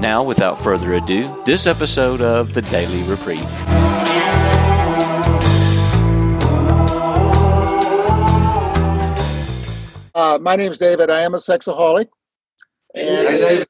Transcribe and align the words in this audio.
Now, 0.00 0.22
without 0.22 0.58
further 0.58 0.94
ado, 0.94 1.42
this 1.46 1.66
episode 1.66 2.20
of 2.20 2.52
the 2.52 2.60
Daily 2.60 3.02
Reprieve. 3.04 3.46
Uh, 10.14 10.38
my 10.40 10.54
name 10.56 10.70
is 10.70 10.78
David. 10.78 11.08
I 11.10 11.20
am 11.20 11.34
a 11.34 11.38
sexaholic. 11.38 12.08
And 12.94 13.28
Hey, 13.28 13.40
David. 13.40 13.68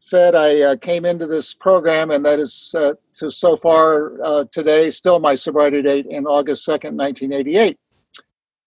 said 0.00 0.34
I 0.34 0.60
uh, 0.60 0.76
came 0.76 1.04
into 1.04 1.26
this 1.26 1.54
program, 1.54 2.10
and 2.12 2.24
that 2.24 2.38
is 2.38 2.74
uh, 2.78 2.94
to 3.14 3.30
so 3.30 3.56
far 3.56 4.22
uh, 4.22 4.44
today 4.52 4.90
still 4.90 5.18
my 5.18 5.34
sobriety 5.34 5.82
date 5.82 6.06
in 6.06 6.26
August 6.26 6.66
2nd, 6.66 6.94
1988. 6.94 7.78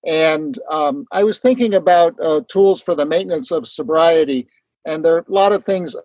And 0.05 0.59
um, 0.69 1.05
I 1.11 1.23
was 1.23 1.39
thinking 1.39 1.73
about 1.73 2.15
uh, 2.21 2.41
tools 2.47 2.81
for 2.81 2.95
the 2.95 3.05
maintenance 3.05 3.51
of 3.51 3.67
sobriety, 3.67 4.47
and 4.85 5.05
there 5.05 5.15
are 5.15 5.25
a 5.27 5.31
lot 5.31 5.51
of 5.53 5.63
things. 5.63 5.95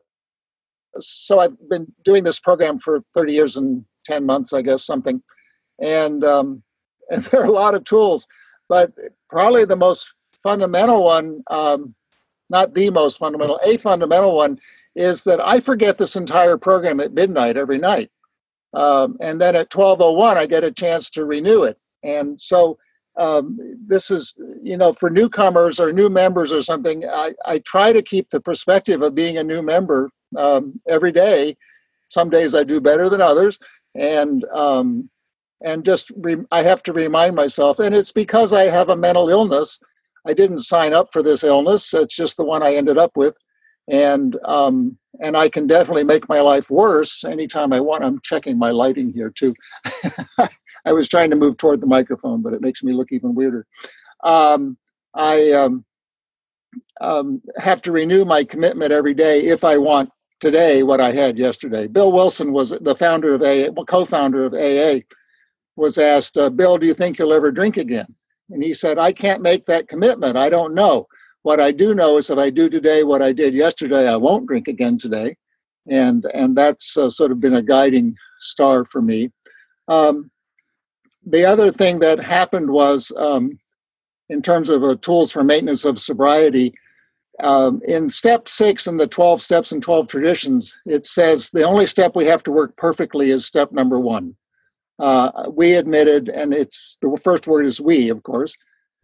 So 1.01 1.39
I've 1.41 1.57
been 1.69 1.93
doing 2.05 2.25
this 2.25 2.41
program 2.41 2.79
for 2.79 3.03
30 3.15 3.33
years 3.33 3.57
and 3.57 3.85
10 4.05 4.25
months, 4.25 4.53
I 4.53 4.63
guess, 4.63 4.85
something. 4.85 5.23
And, 5.81 6.25
um, 6.25 6.63
and 7.11 7.23
there 7.25 7.43
are 7.43 7.47
a 7.47 7.53
lot 7.53 7.75
of 7.75 7.85
tools, 7.85 8.27
but 8.69 8.93
probably 9.29 9.65
the 9.65 9.77
most 9.77 10.09
fundamental 10.43 11.05
one, 11.05 11.43
um, 11.51 11.95
not 12.51 12.75
the 12.75 12.91
most 12.91 13.19
fundamental, 13.19 13.61
a 13.65 13.77
fundamental 13.77 14.35
one 14.35 14.59
is 14.95 15.25
that 15.25 15.41
I 15.41 15.61
forget 15.61 15.99
this 15.99 16.17
entire 16.17 16.57
program 16.57 17.01
at 17.01 17.13
midnight 17.13 17.57
every 17.57 17.79
night. 17.79 18.11
Um, 18.75 19.17
and 19.21 19.41
then 19.41 19.55
at 19.55 19.75
1201, 19.75 20.37
I 20.37 20.47
get 20.47 20.65
a 20.65 20.71
chance 20.71 21.11
to 21.11 21.25
renew 21.25 21.65
it. 21.65 21.79
And 22.03 22.41
so 22.41 22.79
um, 23.19 23.59
this 23.87 24.11
is, 24.11 24.35
you 24.63 24.77
know, 24.77 24.93
for 24.93 25.11
newcomers 25.11 25.81
or 25.81 25.93
new 25.93 26.09
members 26.09 26.53
or 26.53 26.63
something, 26.63 27.05
I, 27.07 27.33
I 27.45 27.59
try 27.61 27.93
to 27.93 28.03
keep 28.03 28.31
the 28.31 28.41
perspective 28.41 29.03
of 29.03 29.15
being 29.15 29.39
a 29.39 29.45
new 29.45 29.63
member 29.63 30.11
um, 30.37 30.81
every 30.89 31.13
day. 31.13 31.57
Some 32.09 32.31
days 32.31 32.55
I 32.55 32.65
do 32.65 32.81
better 32.81 33.09
than 33.09 33.21
others. 33.21 33.59
And, 33.95 34.45
um, 34.53 35.11
and 35.65 35.85
just 35.85 36.13
re- 36.17 36.45
I 36.51 36.63
have 36.63 36.83
to 36.85 36.93
remind 36.93 37.35
myself, 37.35 37.79
and 37.79 37.95
it's 37.95 38.13
because 38.13 38.53
I 38.53 38.65
have 38.65 38.91
a 38.91 38.97
mental 38.97 39.31
illness. 39.31 39.81
I 40.27 40.35
didn't 40.35 40.59
sign 40.59 40.93
up 40.93 41.09
for 41.11 41.23
this 41.23 41.43
illness. 41.43 41.95
It's 41.95 42.15
just 42.15 42.37
the 42.37 42.45
one 42.45 42.63
I 42.63 42.75
ended 42.75 42.99
up 42.99 43.13
with 43.17 43.37
and 43.89 44.39
um, 44.45 44.99
and 45.21 45.37
I 45.37 45.49
can 45.49 45.67
definitely 45.67 46.05
make 46.05 46.29
my 46.29 46.41
life 46.41 46.71
worse 46.71 47.25
anytime 47.25 47.73
I 47.73 47.81
want. 47.81 48.05
I'm 48.05 48.21
checking 48.23 48.59
my 48.59 48.71
lighting 48.71 49.13
here 49.13 49.31
too. 49.31 49.55
I 50.85 50.93
was 50.93 51.09
trying 51.09 51.31
to 51.31 51.37
move 51.37 51.57
toward 51.57 51.81
the 51.81 51.87
microphone, 51.87 52.43
but 52.43 52.53
it 52.53 52.61
makes 52.61 52.83
me 52.83 52.93
look 52.93 53.13
even 53.13 53.35
weirder. 53.35 53.67
Um, 54.25 54.77
I 55.15 55.53
um, 55.53 55.85
um, 57.01 57.43
have 57.59 57.83
to 57.83 57.93
renew 57.93 58.25
my 58.25 58.45
commitment 58.45 58.93
every 58.93 59.15
day 59.15 59.45
if 59.45 59.65
I 59.65 59.77
want 59.77 60.11
today 60.41 60.83
what 60.83 61.01
I 61.01 61.13
had 61.13 61.39
yesterday. 61.39 61.87
Bill 61.87 62.13
Wilson 62.13 62.53
was 62.53 62.71
the 62.71 62.95
founder 62.95 63.35
of 63.35 63.43
AA, 63.43 63.73
co-founder 63.85 64.45
of 64.45 64.55
AA, 64.55 65.01
was 65.77 65.99
asked, 65.99 66.37
uh, 66.39 66.51
"Bill, 66.51 66.79
do 66.79 66.87
you 66.87 66.95
think 66.95 67.19
you'll 67.19 67.33
ever 67.33 67.53
drink 67.53 67.77
again?" 67.77 68.15
And 68.51 68.63
he 68.63 68.75
said, 68.75 68.99
"I 68.99 69.13
can't 69.13 69.43
make 69.43 69.65
that 69.65 69.89
commitment. 69.89 70.37
I 70.37 70.49
don't 70.49 70.75
know." 70.75 71.07
What 71.43 71.61
I 71.61 71.71
do 71.71 71.95
know 71.95 72.17
is 72.19 72.29
if 72.29 72.39
I 72.39 72.51
do 72.51 72.69
today 72.69 73.05
what 73.05 73.23
I 73.23 73.33
did 73.33 73.55
yesterday, 73.55 74.09
I 74.09 74.17
won't 74.17 74.49
drink 74.49 74.69
again 74.69 74.99
today, 74.99 75.37
and 75.89 76.25
and 76.35 76.57
that's 76.57 76.97
uh, 76.97 77.11
sort 77.11 77.31
of 77.31 77.41
been 77.41 77.55
a 77.55 77.63
guiding 77.63 78.17
star 78.39 78.85
for 78.85 79.01
me. 79.01 79.31
Um, 79.89 80.31
the 81.25 81.45
other 81.45 81.71
thing 81.71 81.99
that 82.01 82.25
happened 82.25 82.71
was, 82.71 83.13
um, 83.17 83.59
in 84.29 84.43
terms 84.43 84.69
of 84.69 84.83
uh, 84.83 84.97
tools 85.03 85.33
for 85.33 85.45
maintenance 85.45 85.85
of 85.85 86.01
sobriety, 86.01 86.75
um, 87.43 87.81
in 87.87 88.09
step 88.09 88.49
six 88.49 88.87
in 88.87 88.97
the 88.97 89.07
12 89.07 89.43
steps 89.43 89.73
and 89.73 89.83
12 89.83 90.09
traditions, 90.09 90.77
it 90.87 91.07
says 91.07 91.51
the 91.51 91.65
only 91.65 91.87
step 91.87 92.17
we 92.17 92.25
have 92.27 92.43
to 92.45 92.51
work 92.51 92.77
perfectly 92.77 93.31
is 93.31 93.45
step 93.45 93.73
number 93.73 94.01
one. 94.01 94.37
Uh, 94.99 95.51
we 95.51 95.75
admitted, 95.75 96.29
and 96.29 96.55
it's 96.55 96.97
the 97.03 97.21
first 97.23 97.47
word 97.47 97.67
is 97.67 97.81
we, 97.81 98.09
of 98.09 98.23
course 98.23 98.57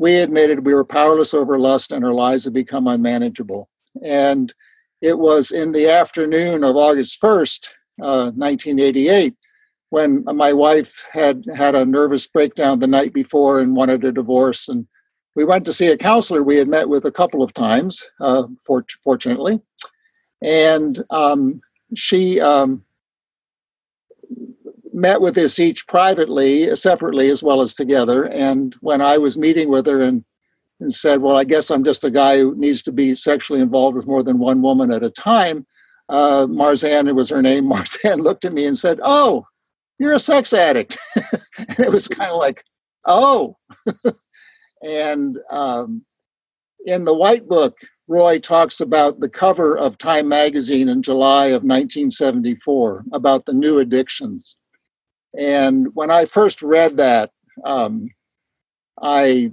we 0.03 0.17
admitted 0.17 0.67
we 0.67 0.75
were 0.75 0.85
powerless 0.85 1.33
over 1.33 1.61
lust 1.61 1.93
and 1.93 2.05
our 2.05 2.13
lives 2.13 2.43
had 2.43 2.53
become 2.53 2.89
unmanageable. 2.89 3.69
And 4.03 4.53
it 5.01 5.17
was 5.17 5.53
in 5.53 5.71
the 5.71 5.89
afternoon 5.89 6.65
of 6.65 6.75
August 6.75 7.21
1st, 7.23 7.69
uh, 8.03 8.33
1988, 8.35 9.35
when 9.91 10.25
my 10.25 10.53
wife 10.53 11.05
had 11.13 11.45
had 11.55 11.77
a 11.77 11.85
nervous 11.85 12.27
breakdown 12.27 12.81
the 12.81 12.89
night 12.89 13.13
before 13.13 13.61
and 13.61 13.77
wanted 13.77 14.03
a 14.03 14.11
divorce. 14.11 14.69
And 14.69 14.89
we 15.35 15.45
went 15.45 15.65
to 15.67 15.73
see 15.73 15.87
a 15.87 15.97
counselor 15.97 16.43
we 16.43 16.57
had 16.57 16.69
met 16.69 16.89
with 16.89 17.05
a 17.05 17.13
couple 17.13 17.43
of 17.43 17.55
times, 17.55 18.09
uh, 18.21 18.45
for, 18.65 18.85
fortunately. 19.03 19.61
And 20.43 21.03
um, 21.11 21.61
she 21.95 22.41
um, 22.41 22.85
met 24.93 25.21
with 25.21 25.39
us 25.39 25.59
each 25.59 25.87
privately, 25.87 26.75
separately, 26.77 27.31
as 27.31 27.43
well 27.43 27.63
as 27.63 27.75
together. 27.75 28.25
And 28.25 28.75
when 28.81 29.01
I 29.01 29.19
was 29.19 29.39
meeting 29.39 29.71
with 29.71 29.87
her 29.87 30.03
and, 30.03 30.25
and 30.81 30.93
said, 30.93 31.23
Well, 31.23 31.37
I 31.37 31.45
guess 31.45 31.71
I'm 31.71 31.85
just 31.85 32.05
a 32.05 32.11
guy 32.11 32.39
who 32.39 32.55
needs 32.57 32.83
to 32.83 32.93
be 32.93 33.15
sexually 33.15 33.61
involved 33.61 33.97
with 33.97 34.07
more 34.07 34.23
than 34.23 34.39
one 34.39 34.63
woman 34.63 34.91
at 34.91 35.05
a 35.05 35.11
time, 35.11 35.67
uh, 36.09 36.47
Marzanne, 36.47 37.09
it 37.09 37.15
was 37.15 37.31
her 37.31 37.43
name. 37.43 37.65
Marzan 37.71 38.23
looked 38.23 38.45
at 38.45 38.53
me 38.53 38.67
and 38.67 38.79
said, 38.79 39.01
Oh, 39.03 39.47
you're 39.99 40.13
a 40.13 40.21
sex 40.21 40.53
addict. 40.53 40.99
and 41.69 41.81
it 41.81 41.91
was 41.91 42.09
kind 42.09 42.31
of 42.31 42.39
like, 42.39 42.65
Oh. 43.07 43.57
and 44.83 45.39
um, 45.51 46.05
in 46.85 47.05
the 47.05 47.15
White 47.15 47.49
Book, 47.49 47.77
Roy 48.09 48.39
talks 48.39 48.81
about 48.81 49.21
the 49.21 49.29
cover 49.29 49.79
of 49.79 49.97
Time 49.97 50.29
magazine 50.29 50.89
in 50.89 51.03
July 51.03 51.47
of 51.47 51.63
1974 51.63 53.05
about 53.13 53.47
the 53.47 53.55
new 53.55 53.79
addictions. 53.79 54.57
And 55.39 55.89
when 55.95 56.11
I 56.11 56.27
first 56.27 56.63
read 56.63 56.97
that, 56.99 57.31
um, 57.65 58.11
I 59.01 59.53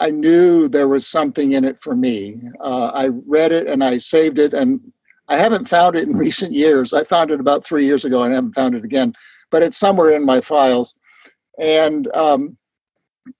I 0.00 0.10
knew 0.10 0.68
there 0.68 0.88
was 0.88 1.06
something 1.06 1.52
in 1.52 1.64
it 1.64 1.78
for 1.78 1.94
me. 1.94 2.40
Uh, 2.60 2.86
I 2.86 3.08
read 3.08 3.52
it 3.52 3.66
and 3.66 3.84
I 3.84 3.98
saved 3.98 4.38
it, 4.38 4.54
and 4.54 4.80
I 5.28 5.36
haven't 5.36 5.68
found 5.68 5.96
it 5.96 6.08
in 6.08 6.16
recent 6.26 6.52
years. 6.52 6.92
I 6.92 7.04
found 7.04 7.30
it 7.30 7.40
about 7.40 7.64
three 7.64 7.84
years 7.84 8.04
ago, 8.04 8.22
and 8.22 8.32
I 8.32 8.36
haven't 8.36 8.54
found 8.54 8.74
it 8.74 8.84
again. 8.84 9.12
But 9.50 9.62
it's 9.62 9.76
somewhere 9.76 10.10
in 10.10 10.24
my 10.24 10.40
files, 10.40 10.96
and 11.60 12.08
um, 12.14 12.56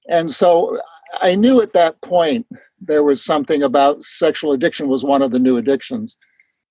and 0.09 0.31
so 0.31 0.79
I 1.21 1.35
knew 1.35 1.61
at 1.61 1.73
that 1.73 2.01
point 2.01 2.47
there 2.81 3.03
was 3.03 3.25
something 3.25 3.63
about 3.63 4.03
sexual 4.03 4.53
addiction 4.53 4.89
was 4.89 5.05
one 5.05 5.23
of 5.23 5.31
the 5.31 5.39
new 5.39 5.57
addictions 5.57 6.17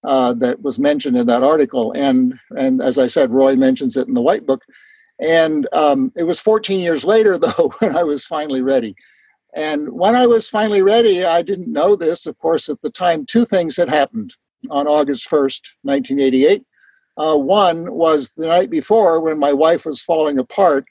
uh, 0.03 0.33
that 0.33 0.61
was 0.61 0.79
mentioned 0.79 1.15
in 1.15 1.27
that 1.27 1.43
article. 1.43 1.91
And 1.93 2.33
and 2.57 2.81
as 2.81 2.97
I 2.97 3.07
said, 3.07 3.31
Roy 3.31 3.55
mentions 3.55 3.95
it 3.95 4.07
in 4.07 4.13
the 4.13 4.21
White 4.21 4.45
Book. 4.45 4.63
And 5.19 5.67
um, 5.71 6.11
it 6.15 6.23
was 6.23 6.39
14 6.39 6.79
years 6.79 7.03
later, 7.03 7.37
though, 7.37 7.73
when 7.79 7.95
I 7.95 8.03
was 8.03 8.25
finally 8.25 8.61
ready. 8.61 8.95
And 9.53 9.89
when 9.91 10.15
I 10.15 10.25
was 10.27 10.49
finally 10.49 10.81
ready, 10.81 11.25
I 11.25 11.41
didn't 11.41 11.71
know 11.71 11.95
this. 11.95 12.25
Of 12.25 12.37
course, 12.39 12.69
at 12.69 12.81
the 12.81 12.89
time, 12.89 13.25
two 13.25 13.45
things 13.45 13.75
had 13.75 13.89
happened 13.89 14.33
on 14.69 14.87
August 14.87 15.29
1st, 15.29 15.61
1988. 15.83 16.63
Uh, 17.17 17.35
one 17.35 17.91
was 17.91 18.31
the 18.37 18.47
night 18.47 18.69
before, 18.69 19.19
when 19.19 19.37
my 19.37 19.51
wife 19.51 19.85
was 19.85 20.01
falling 20.01 20.39
apart, 20.39 20.85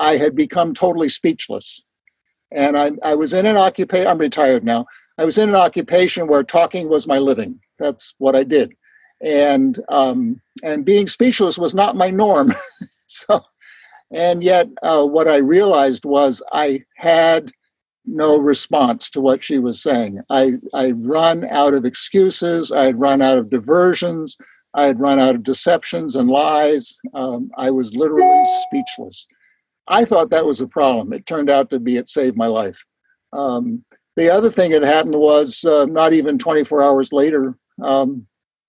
I 0.00 0.16
had 0.16 0.34
become 0.34 0.74
totally 0.74 1.08
speechless. 1.08 1.84
And 2.50 2.76
I, 2.76 2.92
I 3.04 3.14
was 3.14 3.32
in 3.32 3.46
an 3.46 3.56
occupation, 3.56 4.08
I'm 4.08 4.18
retired 4.18 4.64
now. 4.64 4.86
I 5.18 5.24
was 5.24 5.38
in 5.38 5.50
an 5.50 5.54
occupation 5.54 6.26
where 6.26 6.42
talking 6.42 6.88
was 6.88 7.06
my 7.06 7.18
living. 7.18 7.60
That's 7.78 8.14
what 8.18 8.34
I 8.34 8.42
did. 8.42 8.72
And, 9.20 9.78
um, 9.90 10.40
and 10.64 10.84
being 10.84 11.06
speechless 11.06 11.58
was 11.58 11.74
not 11.74 11.94
my 11.94 12.10
norm. 12.10 12.52
so, 13.06 13.44
and 14.10 14.42
yet, 14.42 14.68
uh, 14.82 15.04
what 15.04 15.28
I 15.28 15.36
realized 15.36 16.04
was 16.04 16.42
I 16.52 16.84
had 16.96 17.52
no 18.06 18.38
response 18.38 19.10
to 19.10 19.20
what 19.20 19.44
she 19.44 19.58
was 19.58 19.82
saying. 19.82 20.20
I 20.30 20.54
I 20.74 20.92
run 20.92 21.46
out 21.48 21.74
of 21.74 21.84
excuses. 21.84 22.72
I 22.72 22.84
had 22.86 22.98
run 22.98 23.22
out 23.22 23.38
of 23.38 23.50
diversions. 23.50 24.36
I 24.74 24.86
had 24.86 25.00
run 25.00 25.18
out 25.18 25.34
of 25.34 25.42
deceptions 25.42 26.16
and 26.16 26.28
lies. 26.28 26.98
Um, 27.14 27.50
I 27.56 27.70
was 27.70 27.94
literally 27.94 28.44
speechless. 28.66 29.26
I 29.88 30.04
thought 30.04 30.30
that 30.30 30.46
was 30.46 30.60
a 30.60 30.66
problem. 30.66 31.12
It 31.12 31.26
turned 31.26 31.50
out 31.50 31.70
to 31.70 31.80
be 31.80 31.96
it 31.96 32.08
saved 32.08 32.36
my 32.36 32.46
life. 32.46 32.84
Um, 33.32 33.84
the 34.16 34.30
other 34.30 34.50
thing 34.50 34.72
that 34.72 34.82
happened 34.82 35.14
was 35.14 35.64
uh, 35.64 35.86
not 35.86 36.12
even 36.12 36.38
24 36.38 36.82
hours 36.82 37.12
later, 37.12 37.56
um, 37.82 38.26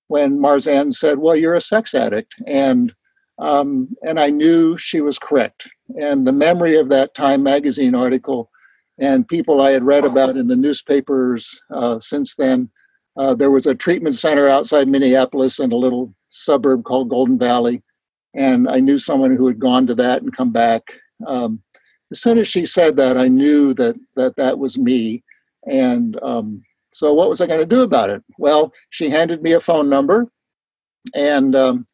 when 0.08 0.40
Marzanne 0.40 0.94
said, 0.94 1.20
"Well, 1.20 1.36
you're 1.36 1.56
a 1.56 1.62
sex 1.62 1.94
addict," 1.94 2.34
and 2.48 2.94
um, 3.40 3.90
and 4.04 4.20
I 4.20 4.30
knew 4.30 4.78
she 4.78 5.02
was 5.02 5.18
correct. 5.18 5.68
And 6.00 6.28
the 6.28 6.32
memory 6.32 6.76
of 6.76 6.90
that 6.90 7.14
Time 7.14 7.44
magazine 7.44 7.96
article 7.96 8.52
and 9.02 9.28
people 9.28 9.62
I 9.62 9.72
had 9.72 9.84
read 9.84 10.06
about 10.06 10.38
in 10.38 10.48
the 10.48 10.56
newspapers 10.56 11.60
uh, 11.74 12.00
since 12.00 12.36
then. 12.36 12.70
Uh, 13.18 13.34
there 13.34 13.52
was 13.52 13.66
a 13.66 13.76
treatment 13.76 14.16
center 14.16 14.48
outside 14.48 14.88
Minneapolis 14.88 15.60
in 15.60 15.72
a 15.72 15.76
little 15.76 16.14
suburb 16.30 16.84
called 16.84 17.10
Golden 17.10 17.38
Valley, 17.38 17.84
and 18.34 18.68
I 18.70 18.80
knew 18.80 18.98
someone 18.98 19.36
who 19.36 19.48
had 19.48 19.60
gone 19.60 19.88
to 19.88 19.96
that 19.96 20.22
and 20.22 20.36
come 20.36 20.52
back. 20.52 20.94
Um, 21.28 21.62
as 22.12 22.22
soon 22.22 22.38
as 22.38 22.48
she 22.48 22.66
said 22.66 22.98
that, 22.98 23.18
I 23.18 23.28
knew 23.28 23.74
that 23.76 23.96
that 24.16 24.36
that 24.36 24.60
was 24.60 24.78
me, 24.78 25.24
and 25.66 26.20
um, 26.22 26.64
so 26.92 27.14
what 27.14 27.30
was 27.30 27.42
I 27.42 27.48
going 27.48 27.60
to 27.60 27.66
do 27.66 27.82
about 27.84 28.10
it? 28.10 28.24
Well, 28.38 28.74
she 28.90 29.10
handed 29.10 29.42
me 29.42 29.54
a 29.54 29.60
phone 29.60 29.90
number, 29.90 30.30
and 31.16 31.56
um, 31.56 31.86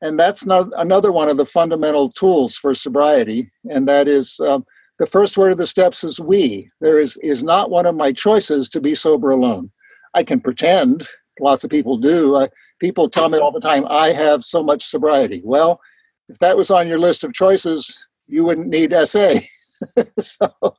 and 0.00 0.18
that's 0.18 0.46
not 0.46 0.68
another 0.76 1.10
one 1.10 1.28
of 1.28 1.36
the 1.36 1.46
fundamental 1.46 2.10
tools 2.10 2.56
for 2.56 2.74
sobriety, 2.74 3.50
and 3.70 3.88
that 3.88 4.06
is 4.06 4.38
um, 4.40 4.64
the 4.98 5.06
first 5.06 5.36
word 5.36 5.52
of 5.52 5.58
the 5.58 5.66
steps 5.66 6.04
is 6.04 6.20
we. 6.20 6.70
There 6.80 7.00
is 7.00 7.16
is 7.18 7.42
not 7.42 7.70
one 7.70 7.86
of 7.86 7.96
my 7.96 8.12
choices 8.12 8.68
to 8.70 8.80
be 8.80 8.94
sober 8.94 9.30
alone. 9.30 9.70
I 10.14 10.22
can 10.22 10.40
pretend. 10.40 11.06
Lots 11.40 11.64
of 11.64 11.70
people 11.70 11.96
do. 11.96 12.36
Uh, 12.36 12.48
people 12.78 13.08
tell 13.08 13.28
me 13.28 13.38
all 13.38 13.52
the 13.52 13.60
time, 13.60 13.86
I 13.88 14.08
have 14.12 14.44
so 14.44 14.62
much 14.62 14.84
sobriety. 14.84 15.42
Well, 15.44 15.80
if 16.28 16.38
that 16.38 16.56
was 16.56 16.70
on 16.70 16.88
your 16.88 16.98
list 16.98 17.24
of 17.24 17.32
choices, 17.32 18.06
you 18.26 18.44
wouldn't 18.44 18.68
need 18.68 18.94
SA. 19.04 19.34
so 20.18 20.76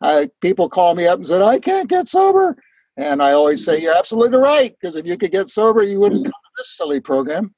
uh, 0.00 0.26
people 0.40 0.68
call 0.68 0.94
me 0.94 1.06
up 1.06 1.18
and 1.18 1.26
said, 1.26 1.42
I 1.42 1.58
can't 1.58 1.88
get 1.88 2.08
sober. 2.08 2.56
And 2.96 3.22
I 3.22 3.32
always 3.32 3.64
say, 3.64 3.80
You're 3.80 3.96
absolutely 3.96 4.38
right, 4.38 4.74
because 4.80 4.96
if 4.96 5.06
you 5.06 5.18
could 5.18 5.32
get 5.32 5.48
sober, 5.48 5.82
you 5.82 6.00
wouldn't 6.00 6.24
come 6.24 6.32
to 6.32 6.50
this 6.56 6.76
silly 6.76 7.00
program. 7.00 7.54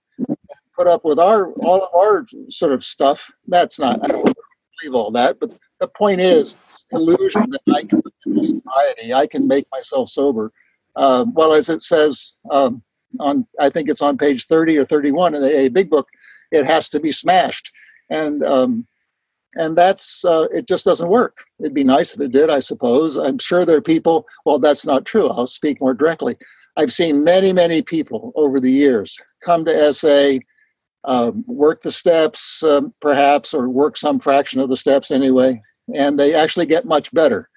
Put 0.76 0.88
up 0.88 1.04
with 1.04 1.18
our 1.18 1.52
all 1.52 1.82
of 1.82 1.94
our 1.94 2.26
sort 2.48 2.72
of 2.72 2.82
stuff. 2.82 3.30
That's 3.46 3.78
not, 3.78 4.00
I 4.02 4.08
don't 4.08 4.34
believe 4.80 4.94
all 4.94 5.10
that, 5.12 5.38
but 5.38 5.56
the 5.80 5.88
point 5.88 6.20
is, 6.20 6.56
illusion 6.92 7.50
that 7.50 7.60
I 7.74 7.82
can 7.84 8.00
society, 8.42 9.14
I 9.14 9.26
can 9.26 9.46
make 9.46 9.66
myself 9.70 10.08
sober. 10.08 10.52
Um, 10.98 11.32
well, 11.32 11.52
as 11.52 11.68
it 11.68 11.82
says 11.82 12.36
um, 12.50 12.82
on, 13.20 13.46
I 13.60 13.70
think 13.70 13.88
it's 13.88 14.02
on 14.02 14.18
page 14.18 14.46
30 14.46 14.76
or 14.76 14.84
31 14.84 15.34
in 15.34 15.40
the 15.40 15.66
AA 15.66 15.68
Big 15.68 15.88
Book, 15.88 16.08
it 16.50 16.66
has 16.66 16.88
to 16.90 17.00
be 17.00 17.12
smashed. 17.12 17.70
And 18.10 18.42
um, 18.42 18.86
and 19.54 19.76
that's 19.76 20.24
uh, 20.24 20.46
it 20.52 20.66
just 20.66 20.84
doesn't 20.84 21.08
work. 21.08 21.38
It'd 21.60 21.74
be 21.74 21.84
nice 21.84 22.14
if 22.14 22.20
it 22.20 22.32
did 22.32 22.50
i 22.50 22.58
suppose. 22.58 23.16
I'm 23.16 23.38
sure 23.38 23.64
there 23.64 23.76
are 23.76 23.82
people 23.82 24.26
well 24.44 24.58
that's 24.58 24.84
not 24.84 25.04
true. 25.04 25.28
I'll 25.28 25.46
speak 25.46 25.80
more 25.80 25.94
directly. 25.94 26.36
I've 26.76 26.92
seen 26.92 27.24
many 27.24 27.52
many 27.52 27.80
people 27.82 28.32
over 28.34 28.60
the 28.60 28.72
years 28.72 29.18
come 29.42 29.64
to 29.64 29.92
sa 29.92 30.38
um, 31.04 31.44
work 31.46 31.80
the 31.80 31.92
steps 31.92 32.62
um, 32.62 32.92
perhaps 33.00 33.54
or 33.54 33.68
work 33.68 33.96
some 33.96 34.18
fraction 34.18 34.60
of 34.60 34.68
the 34.68 34.76
steps 34.76 35.10
anyway 35.10 35.60
and 35.94 36.18
they 36.18 36.34
actually 36.34 36.66
get 36.66 36.84
much 36.84 37.12
better 37.14 37.48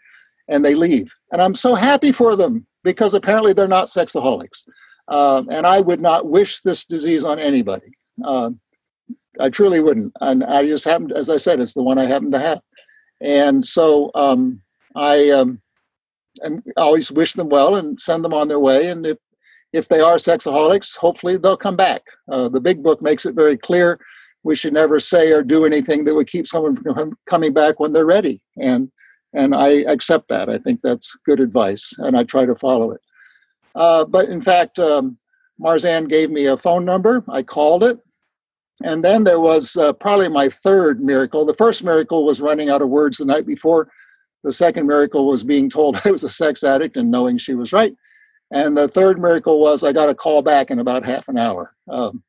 and 0.51 0.63
they 0.63 0.75
leave 0.75 1.11
and 1.31 1.41
i'm 1.41 1.55
so 1.55 1.73
happy 1.73 2.11
for 2.11 2.35
them 2.35 2.65
because 2.83 3.13
apparently 3.13 3.53
they're 3.53 3.67
not 3.67 3.87
sexaholics 3.87 4.67
um, 5.07 5.47
and 5.49 5.65
i 5.65 5.79
would 5.79 6.01
not 6.01 6.27
wish 6.27 6.61
this 6.61 6.85
disease 6.85 7.23
on 7.23 7.39
anybody 7.39 7.91
um, 8.25 8.59
I 9.39 9.49
truly 9.49 9.81
wouldn't. 9.81 10.13
And 10.21 10.43
I 10.43 10.65
just 10.65 10.85
happened, 10.85 11.11
as 11.11 11.29
I 11.29 11.37
said, 11.37 11.59
it's 11.59 11.73
the 11.73 11.83
one 11.83 11.97
I 11.97 12.05
happen 12.05 12.31
to 12.31 12.39
have. 12.39 12.61
And 13.21 13.65
so 13.65 14.11
um, 14.15 14.61
I 14.95 15.29
um, 15.29 15.61
always 16.75 17.11
wish 17.11 17.33
them 17.33 17.49
well 17.49 17.75
and 17.75 17.99
send 17.99 18.23
them 18.23 18.33
on 18.33 18.47
their 18.47 18.59
way. 18.59 18.89
And 18.89 19.05
if 19.05 19.17
if 19.73 19.87
they 19.87 20.01
are 20.01 20.15
sexaholics, 20.15 20.97
hopefully 20.97 21.37
they'll 21.37 21.55
come 21.55 21.77
back. 21.77 22.01
Uh, 22.29 22.49
the 22.49 22.59
big 22.59 22.83
book 22.83 23.01
makes 23.01 23.25
it 23.25 23.35
very 23.35 23.55
clear 23.55 23.97
we 24.43 24.53
should 24.53 24.73
never 24.73 24.99
say 24.99 25.31
or 25.31 25.43
do 25.43 25.65
anything 25.65 26.03
that 26.03 26.13
would 26.13 26.27
keep 26.27 26.45
someone 26.45 26.75
from 26.75 27.17
coming 27.25 27.53
back 27.53 27.79
when 27.79 27.93
they're 27.93 28.05
ready. 28.05 28.41
And 28.59 28.91
and 29.33 29.55
I 29.55 29.69
accept 29.87 30.27
that. 30.29 30.49
I 30.49 30.57
think 30.57 30.81
that's 30.81 31.15
good 31.25 31.39
advice, 31.39 31.93
and 31.99 32.17
I 32.17 32.23
try 32.23 32.45
to 32.45 32.55
follow 32.55 32.91
it. 32.91 33.01
Uh, 33.75 34.05
but 34.05 34.29
in 34.29 34.41
fact, 34.41 34.79
um, 34.79 35.17
Marzanne 35.59 36.09
gave 36.09 36.29
me 36.29 36.45
a 36.45 36.57
phone 36.57 36.85
number. 36.85 37.23
I 37.29 37.43
called 37.43 37.83
it. 37.83 37.99
And 38.83 39.05
then 39.05 39.23
there 39.23 39.39
was 39.39 39.77
uh, 39.77 39.93
probably 39.93 40.27
my 40.27 40.49
third 40.49 41.01
miracle. 41.01 41.45
The 41.45 41.53
first 41.53 41.83
miracle 41.83 42.25
was 42.25 42.41
running 42.41 42.69
out 42.69 42.81
of 42.81 42.89
words 42.89 43.17
the 43.17 43.25
night 43.25 43.45
before. 43.45 43.89
The 44.43 44.51
second 44.51 44.87
miracle 44.87 45.27
was 45.27 45.43
being 45.43 45.69
told 45.69 46.01
I 46.05 46.11
was 46.11 46.23
a 46.23 46.29
sex 46.29 46.63
addict 46.63 46.97
and 46.97 47.11
knowing 47.11 47.37
she 47.37 47.53
was 47.53 47.71
right. 47.71 47.95
And 48.51 48.75
the 48.75 48.87
third 48.87 49.19
miracle 49.19 49.61
was 49.61 49.83
I 49.83 49.93
got 49.93 50.09
a 50.09 50.15
call 50.15 50.41
back 50.41 50.71
in 50.71 50.79
about 50.79 51.05
half 51.05 51.27
an 51.27 51.37
hour. 51.37 51.73
Um, 51.89 52.23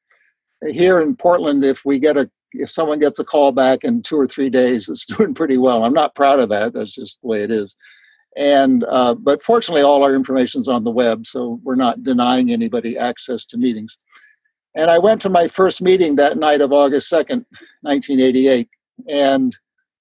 here 0.68 1.00
in 1.00 1.16
Portland, 1.16 1.64
if 1.64 1.84
we 1.84 1.98
get 1.98 2.16
a 2.16 2.30
if 2.54 2.70
someone 2.70 2.98
gets 2.98 3.18
a 3.18 3.24
call 3.24 3.52
back 3.52 3.84
in 3.84 4.02
two 4.02 4.18
or 4.18 4.26
three 4.26 4.50
days, 4.50 4.88
it's 4.88 5.06
doing 5.16 5.34
pretty 5.34 5.58
well. 5.58 5.84
I'm 5.84 5.94
not 5.94 6.14
proud 6.14 6.40
of 6.40 6.48
that. 6.50 6.72
That's 6.72 6.94
just 6.94 7.20
the 7.20 7.28
way 7.28 7.42
it 7.42 7.50
is. 7.50 7.76
And 8.36 8.84
uh, 8.88 9.14
but 9.14 9.42
fortunately, 9.42 9.82
all 9.82 10.02
our 10.02 10.14
information 10.14 10.60
is 10.62 10.68
on 10.68 10.84
the 10.84 10.90
web, 10.90 11.26
so 11.26 11.60
we're 11.62 11.74
not 11.74 12.02
denying 12.02 12.50
anybody 12.50 12.96
access 12.96 13.44
to 13.46 13.58
meetings. 13.58 13.98
And 14.74 14.90
I 14.90 14.98
went 14.98 15.20
to 15.22 15.28
my 15.28 15.48
first 15.48 15.82
meeting 15.82 16.16
that 16.16 16.38
night 16.38 16.60
of 16.60 16.72
August 16.72 17.12
2nd, 17.12 17.44
1988. 17.82 18.68
And 19.08 19.56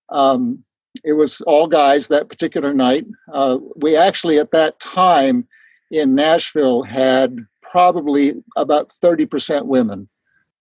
um, 0.10 0.64
it 1.04 1.14
was 1.14 1.42
all 1.42 1.68
guys 1.68 2.08
that 2.08 2.30
particular 2.30 2.74
night. 2.74 3.06
Uh, 3.32 3.58
we 3.76 3.96
actually, 3.96 4.40
at 4.40 4.52
that 4.52 4.80
time 4.80 5.48
in 5.90 6.16
Nashville, 6.16 6.84
had 6.84 7.38
probably 7.62 8.44
about 8.56 8.90
30% 8.90 9.66
women. 9.66 10.08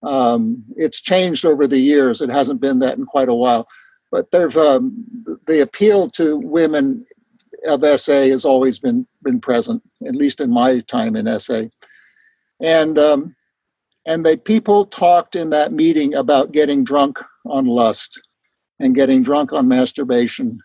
Um, 0.03 0.65
it's 0.77 1.01
changed 1.01 1.45
over 1.45 1.67
the 1.67 1.79
years. 1.79 2.21
It 2.21 2.31
hasn't 2.31 2.61
been 2.61 2.79
that 2.81 2.99
in 2.99 3.07
quite 3.07 3.29
a 3.29 3.35
while. 3.35 3.67
But 4.11 4.31
there's 4.31 4.57
um, 4.57 5.05
the 5.47 5.61
appeal 5.61 6.09
to 6.11 6.37
women 6.37 7.07
of 7.67 7.85
SA 8.01 8.23
has 8.29 8.45
always 8.45 8.79
been 8.79 9.07
been 9.23 9.41
present, 9.41 9.83
at 10.07 10.17
least 10.17 10.41
in 10.41 10.51
my 10.51 10.81
time 10.81 11.15
in 11.17 11.39
SA. 11.39 11.65
And 12.61 12.99
um, 12.99 13.37
and 14.07 14.25
the 14.25 14.37
people 14.37 14.87
talked 14.87 15.37
in 15.37 15.51
that 15.51 15.73
meeting 15.73 16.15
about 16.15 16.53
getting 16.53 16.85
drunk 16.85 17.21
on 17.47 17.67
lust 17.67 18.21
and 18.79 18.95
getting 18.95 19.23
drunk 19.23 19.53
on 19.53 19.69
masturbation. 19.69 20.59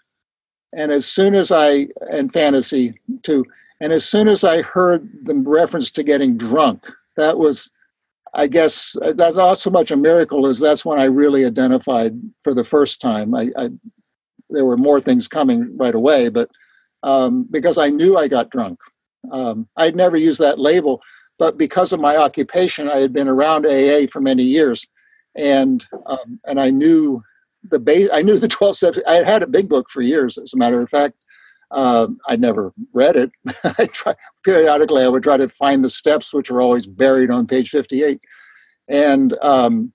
And 0.73 0.91
as 0.91 1.05
soon 1.05 1.35
as 1.35 1.51
I, 1.51 1.87
and 2.11 2.31
fantasy 2.31 2.99
too, 3.23 3.45
and 3.81 3.91
as 3.91 4.05
soon 4.05 4.27
as 4.27 4.43
I 4.43 4.61
heard 4.61 5.07
the 5.23 5.35
reference 5.35 5.91
to 5.91 6.03
getting 6.03 6.37
drunk, 6.37 6.89
that 7.17 7.37
was, 7.37 7.69
I 8.35 8.47
guess, 8.47 8.97
that's 9.15 9.37
not 9.37 9.57
so 9.57 9.69
much 9.69 9.91
a 9.91 9.97
miracle 9.97 10.45
as 10.45 10.59
that's 10.59 10.83
when 10.83 10.99
I 10.99 11.05
really 11.05 11.45
identified 11.45 12.19
for 12.43 12.53
the 12.53 12.65
first 12.65 12.99
time. 12.99 13.33
I, 13.33 13.49
I 13.57 13.69
there 14.49 14.65
were 14.65 14.77
more 14.77 15.01
things 15.01 15.27
coming 15.27 15.75
right 15.77 15.95
away, 15.95 16.29
but 16.29 16.49
um, 17.03 17.47
because 17.49 17.77
I 17.77 17.89
knew 17.89 18.17
I 18.17 18.27
got 18.27 18.51
drunk. 18.51 18.79
Um, 19.31 19.67
I'd 19.77 19.95
never 19.95 20.17
used 20.17 20.39
that 20.39 20.59
label, 20.59 21.01
but 21.39 21.57
because 21.57 21.93
of 21.93 21.99
my 21.99 22.17
occupation, 22.17 22.89
I 22.89 22.97
had 22.97 23.13
been 23.13 23.27
around 23.27 23.65
AA 23.65 24.07
for 24.11 24.21
many 24.21 24.43
years, 24.43 24.85
and 25.35 25.85
um, 26.05 26.39
and 26.45 26.59
I 26.59 26.69
knew 26.69 27.23
the 27.63 27.79
base. 27.79 28.09
I 28.13 28.21
knew 28.21 28.37
the 28.37 28.47
twelve 28.57 28.75
steps. 28.75 28.99
I 29.07 29.15
had 29.15 29.25
had 29.25 29.43
a 29.43 29.47
big 29.47 29.69
book 29.69 29.89
for 29.89 30.01
years, 30.01 30.37
as 30.37 30.53
a 30.53 30.57
matter 30.57 30.81
of 30.81 30.89
fact. 30.89 31.24
Um, 31.75 32.19
I 32.27 32.37
never 32.37 32.73
read 32.93 33.17
it. 33.17 33.31
I 33.77 33.85
try, 33.87 34.15
periodically 34.43 35.03
I 35.03 35.09
would 35.09 35.23
try 35.23 35.37
to 35.37 35.49
find 35.49 35.83
the 35.83 35.89
steps, 35.89 36.33
which 36.33 36.49
were 36.49 36.61
always 36.61 36.87
buried 36.87 37.29
on 37.29 37.45
page 37.45 37.69
fifty-eight, 37.69 38.21
and 38.87 39.37
um, 39.41 39.93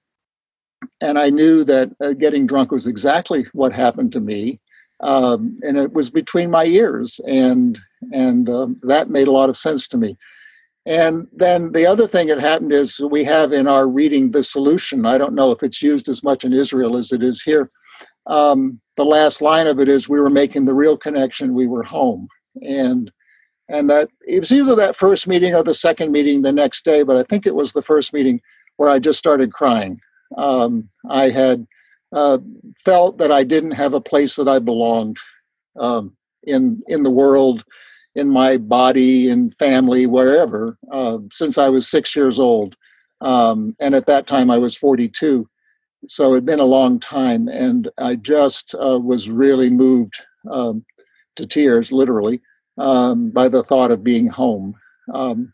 and 1.00 1.18
I 1.18 1.30
knew 1.30 1.64
that 1.64 1.90
uh, 2.00 2.12
getting 2.12 2.46
drunk 2.46 2.70
was 2.70 2.86
exactly 2.86 3.46
what 3.54 3.72
happened 3.72 4.12
to 4.12 4.20
me, 4.20 4.60
um, 5.00 5.58
and 5.62 5.78
it 5.78 5.94
was 5.94 6.10
between 6.10 6.50
my 6.50 6.66
ears, 6.66 7.18
and 7.26 7.78
and 8.12 8.50
um, 8.50 8.78
that 8.82 9.08
made 9.08 9.26
a 9.28 9.32
lot 9.32 9.48
of 9.48 9.56
sense 9.56 9.88
to 9.88 9.98
me. 9.98 10.18
And 10.86 11.28
then 11.32 11.72
the 11.72 11.86
other 11.86 12.06
thing 12.06 12.28
that 12.28 12.40
happened 12.40 12.72
is 12.72 13.00
we 13.00 13.24
have 13.24 13.52
in 13.52 13.68
our 13.68 13.88
reading 13.88 14.30
the 14.30 14.42
solution. 14.42 15.06
I 15.06 15.18
don't 15.18 15.34
know 15.34 15.50
if 15.50 15.62
it's 15.62 15.82
used 15.82 16.08
as 16.08 16.22
much 16.22 16.44
in 16.44 16.52
Israel 16.52 16.96
as 16.96 17.12
it 17.12 17.22
is 17.22 17.42
here. 17.42 17.70
Um, 18.30 18.80
the 18.96 19.04
last 19.04 19.42
line 19.42 19.66
of 19.66 19.80
it 19.80 19.88
is 19.88 20.08
we 20.08 20.20
were 20.20 20.30
making 20.30 20.64
the 20.64 20.74
real 20.74 20.96
connection. 20.96 21.52
We 21.52 21.66
were 21.66 21.82
home, 21.82 22.28
and 22.62 23.10
and 23.68 23.90
that 23.90 24.08
it 24.26 24.40
was 24.40 24.52
either 24.52 24.74
that 24.76 24.96
first 24.96 25.28
meeting 25.28 25.54
or 25.54 25.62
the 25.62 25.74
second 25.74 26.12
meeting 26.12 26.42
the 26.42 26.52
next 26.52 26.84
day. 26.84 27.02
But 27.02 27.16
I 27.16 27.22
think 27.24 27.46
it 27.46 27.54
was 27.54 27.72
the 27.72 27.82
first 27.82 28.12
meeting 28.12 28.40
where 28.76 28.88
I 28.88 28.98
just 28.98 29.18
started 29.18 29.52
crying. 29.52 30.00
Um, 30.38 30.88
I 31.08 31.28
had 31.30 31.66
uh, 32.12 32.38
felt 32.78 33.18
that 33.18 33.32
I 33.32 33.44
didn't 33.44 33.72
have 33.72 33.94
a 33.94 34.00
place 34.00 34.36
that 34.36 34.48
I 34.48 34.60
belonged 34.60 35.16
um, 35.78 36.16
in 36.44 36.82
in 36.86 37.02
the 37.02 37.10
world 37.10 37.64
in 38.14 38.28
my 38.28 38.56
body 38.56 39.30
and 39.30 39.54
family, 39.56 40.06
wherever, 40.06 40.76
uh, 40.92 41.18
since 41.32 41.58
I 41.58 41.68
was 41.68 41.88
six 41.88 42.16
years 42.16 42.38
old. 42.38 42.76
Um, 43.20 43.76
and 43.78 43.94
at 43.94 44.06
that 44.06 44.26
time, 44.26 44.50
I 44.50 44.58
was 44.58 44.76
42. 44.76 45.48
So 46.06 46.32
it'd 46.32 46.46
been 46.46 46.60
a 46.60 46.64
long 46.64 46.98
time. 46.98 47.48
And 47.48 47.88
I 47.98 48.16
just 48.16 48.74
uh, 48.74 48.98
was 48.98 49.30
really 49.30 49.70
moved 49.70 50.14
um, 50.50 50.84
to 51.36 51.46
tears, 51.46 51.92
literally, 51.92 52.40
um, 52.78 53.30
by 53.30 53.48
the 53.48 53.62
thought 53.62 53.90
of 53.90 54.02
being 54.02 54.26
home. 54.28 54.74
Um, 55.12 55.52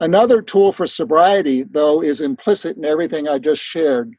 Another 0.00 0.40
tool 0.40 0.72
for 0.72 0.86
sobriety, 0.86 1.62
though, 1.62 2.02
is 2.02 2.22
implicit 2.22 2.78
in 2.78 2.86
everything 2.86 3.28
I 3.28 3.38
just 3.38 3.62
shared. 3.62 4.14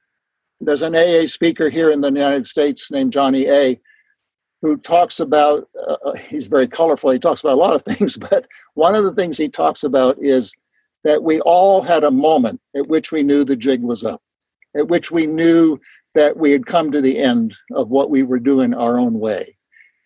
There's 0.60 0.84
an 0.84 0.96
AA 0.96 1.25
speaker 1.25 1.70
here 1.70 1.89
in 1.89 2.01
the 2.01 2.10
United 2.10 2.46
States 2.46 2.91
named 2.91 3.12
Johnny 3.12 3.48
A 3.48 3.82
who 4.62 4.77
talks 4.77 5.20
about, 5.20 5.68
uh, 5.75 5.98
uh, 6.06 6.13
he's 6.13 6.46
very 6.46 6.68
colorful, 6.68 7.10
he 7.10 7.18
talks 7.18 7.41
about 7.41 7.53
a 7.53 7.56
lot 7.56 7.74
of 7.74 7.82
things, 7.96 8.15
but 8.15 8.46
one 8.75 8.94
of 8.94 9.03
the 9.03 9.15
things 9.15 9.39
he 9.39 9.50
talks 9.50 9.84
about 9.84 10.15
is 10.22 10.53
that 11.03 11.24
we 11.24 11.41
all 11.41 11.82
had 11.82 12.03
a 12.03 12.12
moment 12.12 12.62
at 12.75 12.88
which 12.88 13.12
we 13.12 13.24
knew 13.24 13.44
the 13.44 13.56
jig 13.56 13.82
was 13.82 14.03
up, 14.06 14.22
at 14.75 14.87
which 14.87 15.11
we 15.11 15.25
knew 15.25 15.79
that 16.15 16.37
we 16.37 16.51
had 16.51 16.65
come 16.65 16.91
to 16.91 17.01
the 17.01 17.17
end 17.17 17.55
of 17.73 17.89
what 17.89 18.09
we 18.09 18.23
were 18.23 18.39
doing 18.39 18.73
our 18.73 18.99
own 18.99 19.19
way. 19.19 19.57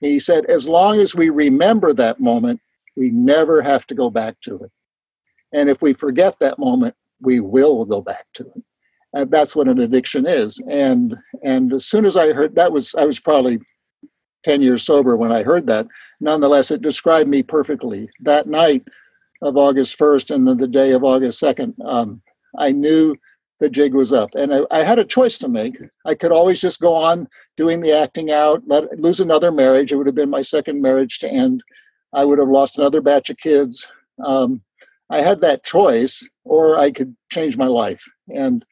And 0.01 0.12
he 0.12 0.19
said, 0.19 0.45
as 0.45 0.67
long 0.67 1.00
as 1.00 1.15
we 1.15 1.29
remember 1.29 1.93
that 1.93 2.19
moment, 2.19 2.62
we 2.95 3.10
never 3.10 3.62
have 3.62 3.86
to 3.88 3.95
go 3.95 4.10
back 4.10 4.39
to 4.41 4.57
it. 4.60 4.72
And 5.53 5.69
if 5.69 5.81
we 5.81 5.93
forget 5.93 6.39
that 6.39 6.60
moment, 6.60 6.95
we 7.22 7.39
will 7.39 7.86
go 7.86 8.01
back 8.01 8.25
to 8.36 8.43
it. 8.43 8.63
And 9.13 9.31
that's 9.31 9.55
what 9.55 9.67
an 9.67 9.79
addiction 9.79 10.27
is. 10.27 10.62
And 10.69 11.15
and 11.41 11.72
as 11.72 11.86
soon 11.86 12.05
as 12.05 12.17
I 12.17 12.34
heard 12.34 12.55
that 12.55 12.74
was 12.74 12.93
I 12.95 13.05
was 13.05 13.19
probably 13.19 13.60
10 14.43 14.62
years 14.62 14.84
sober 14.84 15.17
when 15.17 15.31
I 15.31 15.41
heard 15.41 15.65
that. 15.67 15.88
Nonetheless, 16.19 16.69
it 16.69 16.81
described 16.81 17.27
me 17.27 17.41
perfectly. 17.41 18.10
That 18.22 18.48
night 18.48 18.88
of 19.41 19.57
August 19.57 19.98
1st 19.98 20.34
and 20.34 20.48
then 20.48 20.57
the 20.57 20.67
day 20.67 20.91
of 20.91 21.03
August 21.03 21.41
2nd, 21.41 21.74
um, 21.84 22.22
I 22.57 22.72
knew 22.72 23.15
the 23.60 23.70
jig 23.70 23.94
was 23.94 24.12
up. 24.12 24.30
And 24.36 24.54
I, 24.54 24.62
I, 24.72 24.84
had 24.84 25.00
a 25.00 25.06
choice 25.06 25.38
to 25.40 25.48
make. 25.48 25.78
I 26.06 26.14
could 26.14 26.32
always 26.32 26.60
just 26.60 26.82
go 26.82 26.94
on 26.94 27.28
doing 27.56 27.82
the 27.82 27.94
acting 27.94 28.32
out, 28.32 28.64
let, 28.68 29.00
lose 29.00 29.20
another 29.20 29.52
marriage. 29.52 29.92
It 29.92 29.96
would 29.96 30.08
have 30.08 30.16
been 30.16 30.30
my 30.30 30.42
second 30.42 30.82
marriage 30.82 31.20
to 31.20 31.30
end. 31.30 31.64
I 32.14 32.26
would 32.26 32.40
have 32.40 32.50
lost 32.50 32.78
another 32.78 33.02
batch 33.02 33.30
of 33.30 33.38
kids. 33.38 33.88
Um, 34.24 34.62
I 35.10 35.22
had 35.22 35.42
that 35.42 35.64
choice, 35.64 36.28
or 36.44 36.78
I 36.78 36.92
could 36.92 37.16
change 37.32 37.58
my 37.58 37.68
life. 37.68 38.04
And 38.34 38.66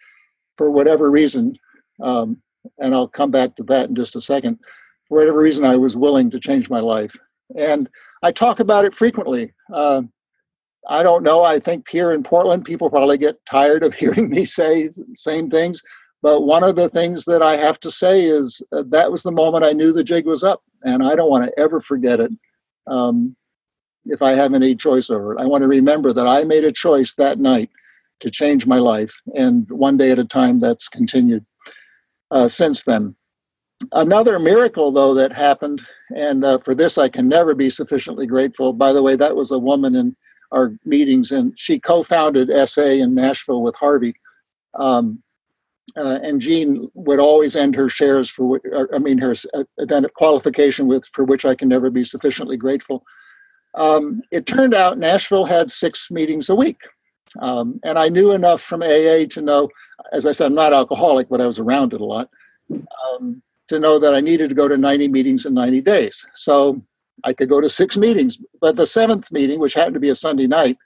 for 0.57 0.69
whatever 0.69 1.11
reason, 1.11 1.57
um, 2.01 2.41
and 2.79 2.93
I'll 2.93 3.07
come 3.07 3.31
back 3.31 3.55
to 3.55 3.63
that 3.63 3.89
in 3.89 3.95
just 3.95 4.15
a 4.15 4.21
second, 4.21 4.59
for 5.07 5.19
whatever 5.19 5.39
reason, 5.39 5.65
I 5.65 5.75
was 5.75 5.97
willing 5.97 6.31
to 6.31 6.39
change 6.39 6.69
my 6.69 6.79
life. 6.79 7.15
And 7.55 7.89
I 8.23 8.31
talk 8.31 8.59
about 8.59 8.85
it 8.85 8.93
frequently. 8.93 9.53
Uh, 9.71 10.03
I 10.89 11.03
don't 11.03 11.23
know. 11.23 11.43
I 11.43 11.59
think 11.59 11.89
here 11.89 12.11
in 12.11 12.23
Portland, 12.23 12.65
people 12.65 12.89
probably 12.89 13.17
get 13.17 13.45
tired 13.45 13.83
of 13.83 13.93
hearing 13.93 14.29
me 14.29 14.45
say 14.45 14.87
the 14.87 15.05
same 15.15 15.49
things. 15.49 15.81
But 16.21 16.41
one 16.41 16.63
of 16.63 16.77
the 16.77 16.87
things 16.87 17.25
that 17.25 17.41
I 17.41 17.57
have 17.57 17.79
to 17.81 17.91
say 17.91 18.23
is 18.23 18.61
uh, 18.71 18.83
that 18.87 19.11
was 19.11 19.23
the 19.23 19.31
moment 19.31 19.65
I 19.65 19.73
knew 19.73 19.91
the 19.91 20.05
jig 20.05 20.25
was 20.25 20.43
up, 20.43 20.63
and 20.83 21.03
I 21.03 21.15
don't 21.15 21.29
want 21.29 21.45
to 21.45 21.59
ever 21.59 21.81
forget 21.81 22.21
it. 22.21 22.31
Um, 22.87 23.35
if 24.05 24.21
I 24.21 24.31
have 24.31 24.53
any 24.53 24.75
choice 24.75 25.09
over 25.09 25.33
it, 25.33 25.41
I 25.41 25.45
want 25.45 25.63
to 25.63 25.67
remember 25.67 26.13
that 26.13 26.27
I 26.27 26.43
made 26.43 26.63
a 26.63 26.71
choice 26.71 27.15
that 27.15 27.39
night 27.39 27.69
to 28.21 28.31
change 28.31 28.65
my 28.65 28.77
life, 28.77 29.13
and 29.35 29.69
one 29.69 29.97
day 29.97 30.11
at 30.11 30.19
a 30.19 30.23
time, 30.23 30.59
that's 30.59 30.87
continued 30.87 31.45
uh, 32.31 32.47
since 32.47 32.85
then. 32.85 33.15
Another 33.91 34.39
miracle, 34.39 34.93
though, 34.93 35.13
that 35.13 35.33
happened, 35.33 35.85
and 36.15 36.45
uh, 36.45 36.57
for 36.59 36.73
this 36.73 36.97
I 36.97 37.09
can 37.09 37.27
never 37.27 37.53
be 37.53 37.69
sufficiently 37.69 38.27
grateful. 38.27 38.71
By 38.71 38.93
the 38.93 39.03
way, 39.03 39.17
that 39.17 39.35
was 39.35 39.51
a 39.51 39.59
woman 39.59 39.93
in 39.95 40.15
our 40.53 40.73
meetings, 40.85 41.31
and 41.31 41.53
she 41.57 41.79
co-founded 41.79 42.49
SA 42.69 42.81
in 42.83 43.15
Nashville 43.15 43.61
with 43.61 43.75
Harvey. 43.75 44.15
Um, 44.75 45.21
uh, 45.95 46.19
and 46.23 46.41
Jean 46.41 46.89
would 46.93 47.19
always 47.19 47.55
end 47.55 47.75
her 47.75 47.89
shares 47.89 48.29
for, 48.29 48.59
I 48.93 48.97
mean, 48.97 49.19
her 49.19 49.35
uh, 49.53 50.01
qualification 50.15 50.87
with 50.87 51.05
for 51.07 51.23
which 51.23 51.45
I 51.45 51.53
can 51.53 51.67
never 51.67 51.91
be 51.91 52.03
sufficiently 52.03 52.57
grateful. 52.57 53.03
Um, 53.75 54.21
it 54.31 54.45
turned 54.45 54.73
out 54.73 54.97
Nashville 54.97 55.45
had 55.45 55.69
six 55.69 56.09
meetings 56.09 56.49
a 56.49 56.55
week. 56.55 56.81
Um, 57.41 57.79
and 57.83 57.97
I 57.97 58.09
knew 58.09 58.31
enough 58.31 58.61
from 58.61 58.83
AA 58.83 59.25
to 59.31 59.41
know, 59.41 59.69
as 60.11 60.25
I 60.25 60.31
said, 60.31 60.47
I'm 60.47 60.55
not 60.55 60.73
alcoholic, 60.73 61.29
but 61.29 61.41
I 61.41 61.47
was 61.47 61.59
around 61.59 61.93
it 61.93 62.01
a 62.01 62.05
lot. 62.05 62.29
Um, 62.71 63.41
to 63.67 63.79
know 63.79 63.97
that 63.99 64.13
I 64.13 64.19
needed 64.19 64.49
to 64.49 64.55
go 64.55 64.67
to 64.67 64.77
90 64.77 65.07
meetings 65.07 65.45
in 65.45 65.53
90 65.53 65.81
days. 65.81 66.25
So 66.33 66.81
I 67.23 67.33
could 67.33 67.49
go 67.49 67.61
to 67.61 67.69
six 67.69 67.97
meetings, 67.97 68.37
but 68.61 68.75
the 68.75 68.87
seventh 68.87 69.31
meeting, 69.31 69.59
which 69.59 69.73
happened 69.73 69.95
to 69.95 69.99
be 69.99 70.09
a 70.09 70.15
Sunday 70.15 70.47
night, 70.47 70.77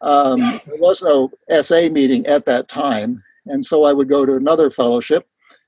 um, 0.00 0.38
there 0.38 0.78
was 0.78 1.02
no 1.02 1.30
SA 1.62 1.88
meeting 1.90 2.26
at 2.26 2.44
that 2.46 2.68
time. 2.68 3.22
And 3.46 3.64
so 3.64 3.84
I 3.84 3.92
would 3.92 4.08
go 4.08 4.26
to 4.26 4.36
another 4.36 4.70
fellowship, 4.70 5.26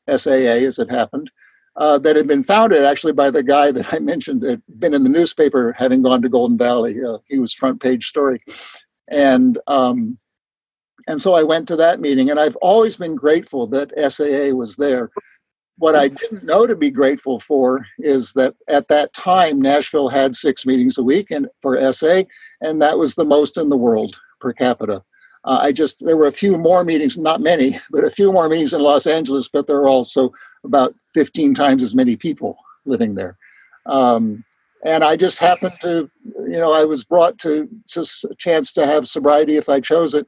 SAA 0.08 0.60
as 0.66 0.78
it 0.78 0.90
happened, 0.90 1.30
uh, 1.76 1.98
that 1.98 2.16
had 2.16 2.26
been 2.26 2.44
founded 2.44 2.84
actually 2.84 3.12
by 3.12 3.30
the 3.30 3.42
guy 3.42 3.72
that 3.72 3.92
I 3.92 3.98
mentioned 3.98 4.42
had 4.42 4.62
been 4.78 4.94
in 4.94 5.02
the 5.02 5.08
newspaper 5.08 5.74
having 5.78 6.02
gone 6.02 6.22
to 6.22 6.28
Golden 6.28 6.58
Valley. 6.58 6.96
Uh, 7.02 7.18
he 7.28 7.38
was 7.38 7.54
front 7.54 7.80
page 7.80 8.06
story. 8.06 8.40
And 9.08 9.58
um, 9.66 10.18
and 11.08 11.20
so 11.20 11.34
I 11.34 11.42
went 11.42 11.66
to 11.68 11.76
that 11.76 12.00
meeting, 12.00 12.30
and 12.30 12.38
I've 12.38 12.56
always 12.56 12.96
been 12.96 13.16
grateful 13.16 13.66
that 13.68 13.92
SAA 14.12 14.54
was 14.54 14.76
there 14.76 15.10
what 15.80 15.96
I 15.96 16.08
didn't 16.08 16.44
know 16.44 16.66
to 16.66 16.76
be 16.76 16.90
grateful 16.90 17.40
for 17.40 17.86
is 17.98 18.34
that 18.34 18.54
at 18.68 18.88
that 18.88 19.14
time, 19.14 19.62
Nashville 19.62 20.10
had 20.10 20.36
six 20.36 20.66
meetings 20.66 20.98
a 20.98 21.02
week 21.02 21.30
and 21.30 21.48
for 21.62 21.92
SA, 21.92 22.24
and 22.60 22.82
that 22.82 22.98
was 22.98 23.14
the 23.14 23.24
most 23.24 23.56
in 23.56 23.70
the 23.70 23.78
world 23.78 24.20
per 24.40 24.52
capita. 24.52 25.02
Uh, 25.44 25.58
I 25.62 25.72
just, 25.72 26.04
there 26.04 26.18
were 26.18 26.26
a 26.26 26.32
few 26.32 26.58
more 26.58 26.84
meetings, 26.84 27.16
not 27.16 27.40
many, 27.40 27.78
but 27.90 28.04
a 28.04 28.10
few 28.10 28.30
more 28.30 28.46
meetings 28.46 28.74
in 28.74 28.82
Los 28.82 29.06
Angeles, 29.06 29.48
but 29.48 29.66
there 29.66 29.78
are 29.78 29.88
also 29.88 30.34
about 30.64 30.94
15 31.14 31.54
times 31.54 31.82
as 31.82 31.94
many 31.94 32.14
people 32.14 32.58
living 32.84 33.14
there. 33.14 33.38
Um, 33.86 34.44
and 34.84 35.02
I 35.02 35.16
just 35.16 35.38
happened 35.38 35.76
to, 35.80 36.10
you 36.24 36.58
know, 36.58 36.74
I 36.74 36.84
was 36.84 37.04
brought 37.04 37.38
to 37.40 37.68
just 37.88 38.24
a 38.24 38.34
chance 38.34 38.70
to 38.74 38.86
have 38.86 39.08
sobriety 39.08 39.56
if 39.56 39.70
I 39.70 39.80
chose 39.80 40.12
it 40.12 40.26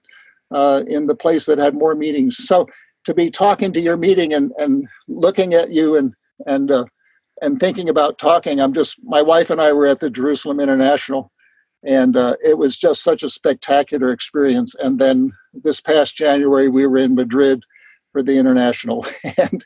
uh, 0.51 0.83
in 0.87 1.07
the 1.07 1.15
place 1.15 1.45
that 1.45 1.59
had 1.59 1.75
more 1.75 1.95
meetings. 1.95 2.39
So 2.39 2.67
to 3.05 3.15
be 3.15 3.31
talking 3.31 3.73
to 3.73 3.81
your 3.81 3.97
meeting 3.97 4.33
and, 4.33 4.53
and 4.59 4.87
looking 5.09 5.55
at 5.55 5.71
you 5.71 5.97
and 5.97 6.15
and 6.47 6.71
uh, 6.71 6.85
and 7.41 7.59
thinking 7.59 7.89
about 7.89 8.19
talking. 8.19 8.61
I'm 8.61 8.73
just 8.73 8.97
my 9.03 9.23
wife 9.23 9.51
and 9.51 9.61
I 9.61 9.73
were 9.73 9.87
at 9.87 10.01
the 10.01 10.11
Jerusalem 10.11 10.61
International, 10.61 11.33
and 11.85 12.17
uh, 12.17 12.37
it 12.45 12.59
was 12.59 12.77
just 12.77 13.03
such 13.03 13.23
a 13.23 13.31
spectacular 13.31 14.11
experience. 14.11 14.75
And 14.77 14.99
then 14.99 15.33
this 15.53 15.81
past 15.81 16.17
January, 16.17 16.69
we 16.69 16.87
were 16.87 16.99
in 16.99 17.15
Madrid 17.15 17.63
for 18.13 18.23
the 18.23 18.39
international, 18.39 19.07
and 19.39 19.65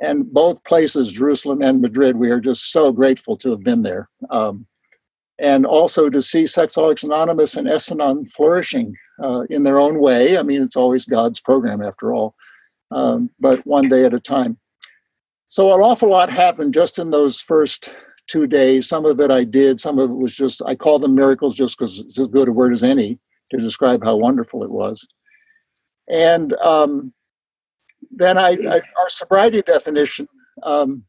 and 0.00 0.32
both 0.32 0.64
places, 0.64 1.12
Jerusalem 1.12 1.60
and 1.60 1.80
Madrid, 1.80 2.16
we 2.16 2.30
are 2.30 2.40
just 2.40 2.70
so 2.72 2.92
grateful 2.92 3.36
to 3.36 3.50
have 3.50 3.62
been 3.62 3.82
there. 3.82 4.08
Um, 4.30 4.66
and 5.40 5.66
also 5.66 6.10
to 6.10 6.20
see 6.20 6.44
Sexaholics 6.44 7.04
Anonymous 7.04 7.56
and 7.56 7.68
S-Anon 7.68 8.26
flourishing 8.26 8.96
uh, 9.22 9.42
in 9.50 9.62
their 9.62 9.78
own 9.78 10.00
way. 10.00 10.36
I 10.36 10.42
mean, 10.42 10.62
it's 10.62 10.74
always 10.74 11.04
God's 11.04 11.38
program 11.38 11.80
after 11.80 12.12
all 12.12 12.34
um, 12.90 13.30
but 13.38 13.66
one 13.66 13.88
day 13.88 14.04
at 14.04 14.14
a 14.14 14.20
time. 14.20 14.58
So 15.46 15.72
an 15.74 15.80
awful 15.80 16.10
lot 16.10 16.30
happened 16.30 16.74
just 16.74 16.98
in 16.98 17.10
those 17.10 17.40
first 17.40 17.94
two 18.26 18.46
days. 18.46 18.88
Some 18.88 19.06
of 19.06 19.18
it 19.20 19.30
I 19.30 19.44
did, 19.44 19.80
some 19.80 19.98
of 19.98 20.10
it 20.10 20.14
was 20.14 20.34
just, 20.34 20.62
I 20.66 20.74
call 20.74 20.98
them 20.98 21.14
miracles 21.14 21.54
just 21.54 21.78
because 21.78 22.00
it's 22.00 22.18
as 22.18 22.28
good 22.28 22.48
a 22.48 22.52
word 22.52 22.72
as 22.72 22.82
any 22.82 23.18
to 23.50 23.56
describe 23.58 24.04
how 24.04 24.16
wonderful 24.16 24.62
it 24.62 24.70
was. 24.70 25.06
And 26.08 26.52
um, 26.54 27.12
then 28.10 28.36
I, 28.38 28.50
I, 28.50 28.80
our 28.98 29.08
sobriety 29.08 29.62
definition. 29.62 30.28
Um, 30.62 31.04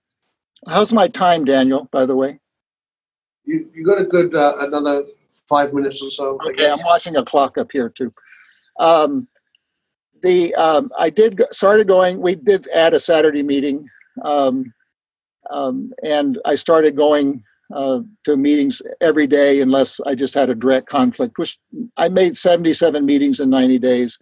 how's 0.68 0.94
my 0.94 1.08
time, 1.08 1.44
Daniel, 1.44 1.90
by 1.92 2.06
the 2.06 2.16
way? 2.16 2.40
You, 3.46 3.70
you 3.74 3.86
got 3.86 4.00
a 4.00 4.06
good 4.06 4.36
uh, 4.36 4.56
another 4.60 5.04
five 5.48 5.74
minutes 5.74 6.02
or 6.04 6.10
so. 6.10 6.40
Okay, 6.46 6.70
I'm 6.70 6.84
watching 6.84 7.18
a 7.18 7.24
clock 7.24 7.58
up 7.58 7.72
here 7.72 7.90
too. 7.90 8.14
Um, 8.80 9.28
the 10.22 10.54
um, 10.56 10.92
I 10.98 11.10
did 11.10 11.42
started 11.52 11.88
going. 11.88 12.22
We 12.22 12.36
did 12.36 12.68
add 12.74 12.94
a 12.94 13.00
Saturday 13.00 13.44
meeting, 13.44 13.88
um, 14.24 14.74
um, 15.50 15.92
and 16.04 16.40
I 16.46 16.56
started 16.56 16.96
going 16.96 17.44
uh, 17.74 18.02
to 18.26 18.38
meetings 18.38 18.82
every 19.02 19.28
day 19.28 19.62
unless 19.62 20.00
I 20.02 20.16
just 20.16 20.34
had 20.34 20.50
a 20.50 20.56
direct 20.56 20.88
conflict. 20.88 21.38
Which 21.38 21.60
I 21.98 22.10
made 22.10 22.38
seventy-seven 22.38 23.06
meetings 23.06 23.40
in 23.40 23.50
ninety 23.50 23.80
days. 23.80 24.18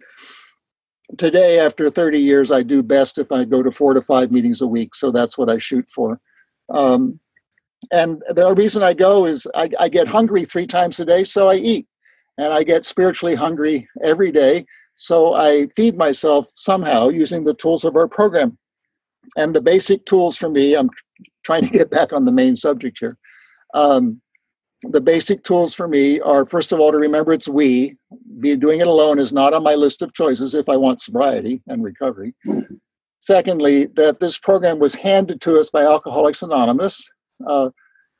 Today, 1.16 1.58
after 1.58 1.90
thirty 1.90 2.18
years, 2.20 2.50
I 2.50 2.62
do 2.62 2.82
best 2.82 3.18
if 3.18 3.32
I 3.32 3.44
go 3.44 3.62
to 3.62 3.72
four 3.72 3.94
to 3.94 4.02
five 4.02 4.30
meetings 4.30 4.60
a 4.60 4.66
week. 4.66 4.94
So 4.94 5.10
that's 5.10 5.38
what 5.38 5.50
I 5.50 5.58
shoot 5.58 5.88
for. 5.88 6.20
Um, 6.68 7.18
and 7.92 8.22
the 8.30 8.52
reason 8.54 8.82
I 8.82 8.92
go 8.92 9.24
is 9.24 9.46
I, 9.54 9.70
I 9.78 9.88
get 9.88 10.08
hungry 10.08 10.44
three 10.44 10.66
times 10.66 11.00
a 11.00 11.04
day, 11.04 11.24
so 11.24 11.48
I 11.48 11.54
eat, 11.54 11.86
and 12.36 12.52
I 12.52 12.62
get 12.62 12.84
spiritually 12.84 13.34
hungry 13.34 13.88
every 14.02 14.32
day 14.32 14.66
so 15.00 15.32
I 15.32 15.68
feed 15.76 15.96
myself 15.96 16.50
somehow 16.56 17.08
using 17.08 17.44
the 17.44 17.54
tools 17.54 17.84
of 17.84 17.94
our 17.94 18.08
program. 18.08 18.58
And 19.36 19.54
the 19.54 19.60
basic 19.60 20.04
tools 20.06 20.36
for 20.36 20.48
me, 20.48 20.74
I'm 20.74 20.90
trying 21.44 21.62
to 21.62 21.70
get 21.70 21.88
back 21.88 22.12
on 22.12 22.24
the 22.24 22.32
main 22.32 22.56
subject 22.56 22.98
here. 22.98 23.16
Um, 23.74 24.20
the 24.82 25.00
basic 25.00 25.44
tools 25.44 25.72
for 25.72 25.86
me 25.86 26.18
are 26.20 26.44
first 26.44 26.72
of 26.72 26.80
all 26.80 26.90
to 26.90 26.98
remember 26.98 27.32
it's 27.32 27.48
we. 27.48 27.96
Be 28.40 28.56
doing 28.56 28.80
it 28.80 28.88
alone 28.88 29.20
is 29.20 29.32
not 29.32 29.54
on 29.54 29.62
my 29.62 29.76
list 29.76 30.02
of 30.02 30.14
choices 30.14 30.52
if 30.52 30.68
I 30.68 30.76
want 30.76 31.00
sobriety 31.00 31.62
and 31.68 31.84
recovery. 31.84 32.34
Secondly, 33.20 33.86
that 33.94 34.18
this 34.18 34.36
program 34.36 34.80
was 34.80 34.96
handed 34.96 35.40
to 35.42 35.60
us 35.60 35.70
by 35.70 35.82
Alcoholics 35.82 36.42
Anonymous. 36.42 37.08
Uh, 37.46 37.70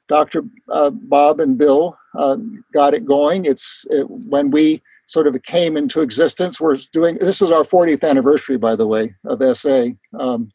Dr. 0.08 0.44
Uh, 0.70 0.90
Bob 0.90 1.40
and 1.40 1.58
Bill 1.58 1.98
uh, 2.16 2.36
got 2.72 2.94
it 2.94 3.04
going. 3.04 3.46
It's 3.46 3.84
it, 3.90 4.08
when 4.08 4.52
we 4.52 4.80
sort 5.08 5.26
of 5.26 5.42
came 5.42 5.76
into 5.76 6.02
existence. 6.02 6.60
We're 6.60 6.76
doing 6.92 7.18
this 7.18 7.42
is 7.42 7.50
our 7.50 7.64
40th 7.64 8.08
anniversary, 8.08 8.58
by 8.58 8.76
the 8.76 8.86
way, 8.86 9.14
of 9.24 9.42
SA 9.56 9.88
um, 10.18 10.52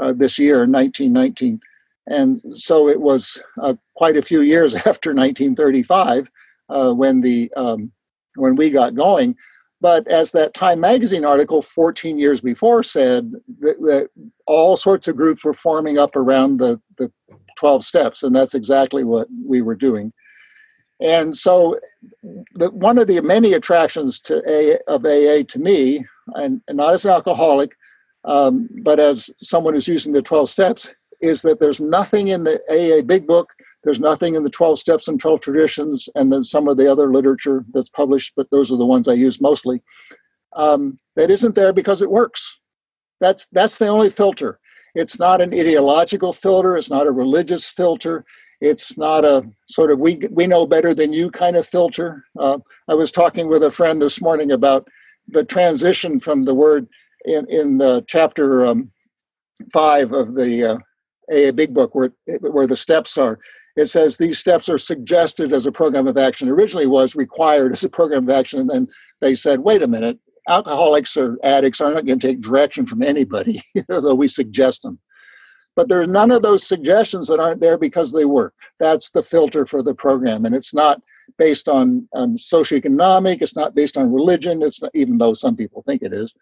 uh, 0.00 0.14
this 0.14 0.38
year, 0.38 0.60
1919, 0.60 1.60
and 2.06 2.40
so 2.56 2.88
it 2.88 3.00
was 3.00 3.40
uh, 3.60 3.74
quite 3.96 4.16
a 4.16 4.22
few 4.22 4.40
years 4.40 4.74
after 4.86 5.10
1935 5.10 6.30
uh, 6.70 6.92
when 6.94 7.20
the 7.20 7.52
um, 7.56 7.92
when 8.36 8.56
we 8.56 8.70
got 8.70 8.94
going. 8.94 9.36
But 9.82 10.06
as 10.08 10.32
that 10.32 10.54
Time 10.54 10.80
magazine 10.80 11.24
article 11.24 11.62
14 11.62 12.18
years 12.18 12.42
before 12.42 12.82
said, 12.82 13.32
that, 13.60 13.80
that 13.80 14.10
all 14.46 14.76
sorts 14.76 15.08
of 15.08 15.16
groups 15.16 15.42
were 15.42 15.54
forming 15.54 15.98
up 15.98 16.16
around 16.16 16.58
the, 16.58 16.78
the 16.98 17.10
12 17.56 17.82
steps, 17.82 18.22
and 18.22 18.36
that's 18.36 18.54
exactly 18.54 19.04
what 19.04 19.26
we 19.42 19.62
were 19.62 19.74
doing. 19.74 20.12
And 21.00 21.36
so, 21.36 21.78
the, 22.54 22.70
one 22.70 22.98
of 22.98 23.06
the 23.06 23.20
many 23.22 23.54
attractions 23.54 24.20
to 24.20 24.42
a, 24.46 24.78
of 24.86 25.04
AA 25.04 25.44
to 25.48 25.58
me, 25.58 26.04
and, 26.34 26.60
and 26.68 26.76
not 26.76 26.92
as 26.92 27.04
an 27.04 27.12
alcoholic, 27.12 27.76
um, 28.24 28.68
but 28.82 29.00
as 29.00 29.30
someone 29.40 29.74
who's 29.74 29.88
using 29.88 30.12
the 30.12 30.22
12 30.22 30.50
steps, 30.50 30.94
is 31.20 31.42
that 31.42 31.60
there's 31.60 31.80
nothing 31.80 32.28
in 32.28 32.44
the 32.44 32.60
AA 32.70 33.02
Big 33.02 33.26
Book, 33.26 33.48
there's 33.84 34.00
nothing 34.00 34.34
in 34.34 34.42
the 34.42 34.50
12 34.50 34.78
Steps 34.78 35.08
and 35.08 35.18
12 35.18 35.40
Traditions, 35.40 36.08
and 36.14 36.32
then 36.32 36.44
some 36.44 36.68
of 36.68 36.76
the 36.76 36.90
other 36.90 37.12
literature 37.12 37.64
that's 37.72 37.88
published, 37.88 38.34
but 38.36 38.50
those 38.50 38.70
are 38.70 38.76
the 38.76 38.86
ones 38.86 39.08
I 39.08 39.14
use 39.14 39.40
mostly, 39.40 39.82
um, 40.54 40.96
that 41.16 41.30
isn't 41.30 41.54
there 41.54 41.72
because 41.72 42.02
it 42.02 42.10
works. 42.10 42.60
That's, 43.20 43.46
that's 43.52 43.78
the 43.78 43.88
only 43.88 44.10
filter. 44.10 44.58
It's 44.94 45.18
not 45.18 45.40
an 45.40 45.54
ideological 45.54 46.32
filter, 46.32 46.76
it's 46.76 46.90
not 46.90 47.06
a 47.06 47.12
religious 47.12 47.70
filter, 47.70 48.24
it's 48.60 48.98
not 48.98 49.24
a 49.24 49.48
sort 49.66 49.90
of 49.90 49.98
we 49.98 50.20
we 50.30 50.46
know 50.46 50.66
better 50.66 50.94
than 50.94 51.12
you 51.12 51.30
kind 51.30 51.56
of 51.56 51.66
filter. 51.66 52.24
Uh, 52.38 52.58
I 52.88 52.94
was 52.94 53.10
talking 53.10 53.48
with 53.48 53.62
a 53.62 53.70
friend 53.70 54.00
this 54.00 54.20
morning 54.20 54.50
about 54.50 54.88
the 55.28 55.44
transition 55.44 56.20
from 56.20 56.44
the 56.44 56.54
word 56.54 56.88
in 57.24 57.46
in 57.48 58.02
chapter 58.06 58.66
um, 58.66 58.90
five 59.72 60.12
of 60.12 60.34
the 60.34 60.64
uh, 60.64 60.78
a 61.30 61.50
big 61.52 61.74
book 61.74 61.94
where 61.94 62.12
where 62.40 62.66
the 62.66 62.76
steps 62.76 63.16
are. 63.16 63.38
It 63.76 63.86
says 63.86 64.16
these 64.16 64.38
steps 64.38 64.68
are 64.68 64.78
suggested 64.78 65.52
as 65.52 65.64
a 65.64 65.72
program 65.72 66.06
of 66.06 66.18
action. 66.18 66.48
Originally 66.48 66.86
was 66.86 67.14
required 67.14 67.72
as 67.72 67.84
a 67.84 67.88
program 67.88 68.24
of 68.24 68.30
action, 68.30 68.60
and 68.60 68.68
then 68.68 68.88
they 69.20 69.34
said, 69.34 69.60
wait 69.60 69.82
a 69.82 69.86
minute, 69.86 70.18
alcoholics 70.48 71.16
or 71.16 71.38
addicts 71.44 71.80
are 71.80 71.92
not 71.92 72.04
going 72.04 72.18
to 72.18 72.26
take 72.26 72.40
direction 72.40 72.86
from 72.86 73.02
anybody, 73.02 73.62
although 73.90 74.14
we 74.14 74.28
suggest 74.28 74.82
them. 74.82 74.98
But 75.76 75.88
there's 75.88 76.08
none 76.08 76.30
of 76.30 76.42
those 76.42 76.66
suggestions 76.66 77.28
that 77.28 77.40
aren't 77.40 77.60
there 77.60 77.78
because 77.78 78.12
they 78.12 78.24
work. 78.24 78.54
That's 78.78 79.10
the 79.10 79.22
filter 79.22 79.64
for 79.64 79.82
the 79.82 79.94
program. 79.94 80.44
And 80.44 80.54
it's 80.54 80.74
not 80.74 81.00
based 81.38 81.68
on 81.68 82.08
um, 82.14 82.36
socioeconomic, 82.36 83.40
it's 83.40 83.56
not 83.56 83.74
based 83.74 83.96
on 83.96 84.12
religion, 84.12 84.62
it's 84.62 84.82
not, 84.82 84.90
even 84.94 85.18
though 85.18 85.32
some 85.32 85.56
people 85.56 85.82
think 85.82 86.02
it 86.02 86.12
is. 86.12 86.34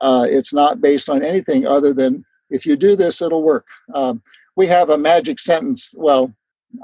Uh, 0.00 0.26
it's 0.28 0.52
not 0.52 0.80
based 0.80 1.08
on 1.08 1.22
anything 1.22 1.66
other 1.66 1.92
than 1.92 2.24
if 2.50 2.64
you 2.64 2.76
do 2.76 2.94
this, 2.96 3.20
it'll 3.20 3.42
work. 3.42 3.66
Um, 3.94 4.22
we 4.54 4.66
have 4.68 4.90
a 4.90 4.98
magic 4.98 5.38
sentence. 5.38 5.94
Well, 5.96 6.32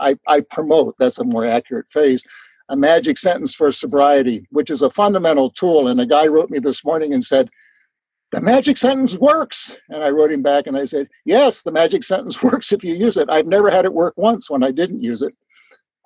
I, 0.01 0.19
I 0.27 0.41
promote, 0.41 0.95
that's 0.99 1.19
a 1.19 1.25
more 1.25 1.47
accurate 1.47 1.91
phrase, 1.91 2.23
a 2.69 2.77
magic 2.77 3.19
sentence 3.19 3.55
for 3.55 3.71
sobriety, 3.71 4.47
which 4.51 4.71
is 4.71 4.83
a 4.83 4.91
fundamental 4.91 5.51
tool. 5.51 5.89
And 5.89 6.01
a 6.01 6.07
guy 6.07 6.27
wrote 6.27 6.51
me 6.51 6.59
this 6.59 6.85
morning 6.85 7.13
and 7.13 7.23
said, 7.23 7.51
the 8.33 8.41
magic 8.41 8.77
sentence 8.77 9.17
works. 9.17 9.79
And 9.91 10.03
I 10.03 10.11
wrote 10.11 10.33
him 10.33 10.43
back 10.43 10.67
and 10.67 10.77
I 10.77 10.85
said, 10.85 11.09
Yes, 11.25 11.63
the 11.63 11.73
magic 11.73 12.03
sentence 12.03 12.43
works 12.43 12.73
if 12.73 12.83
you 12.83 12.95
use 12.95 13.17
it. 13.17 13.29
I've 13.31 13.47
never 13.47 13.71
had 13.71 13.85
it 13.85 13.95
work 13.95 14.15
once 14.17 14.51
when 14.51 14.63
I 14.63 14.71
didn't 14.71 15.03
use 15.03 15.23
it. 15.23 15.35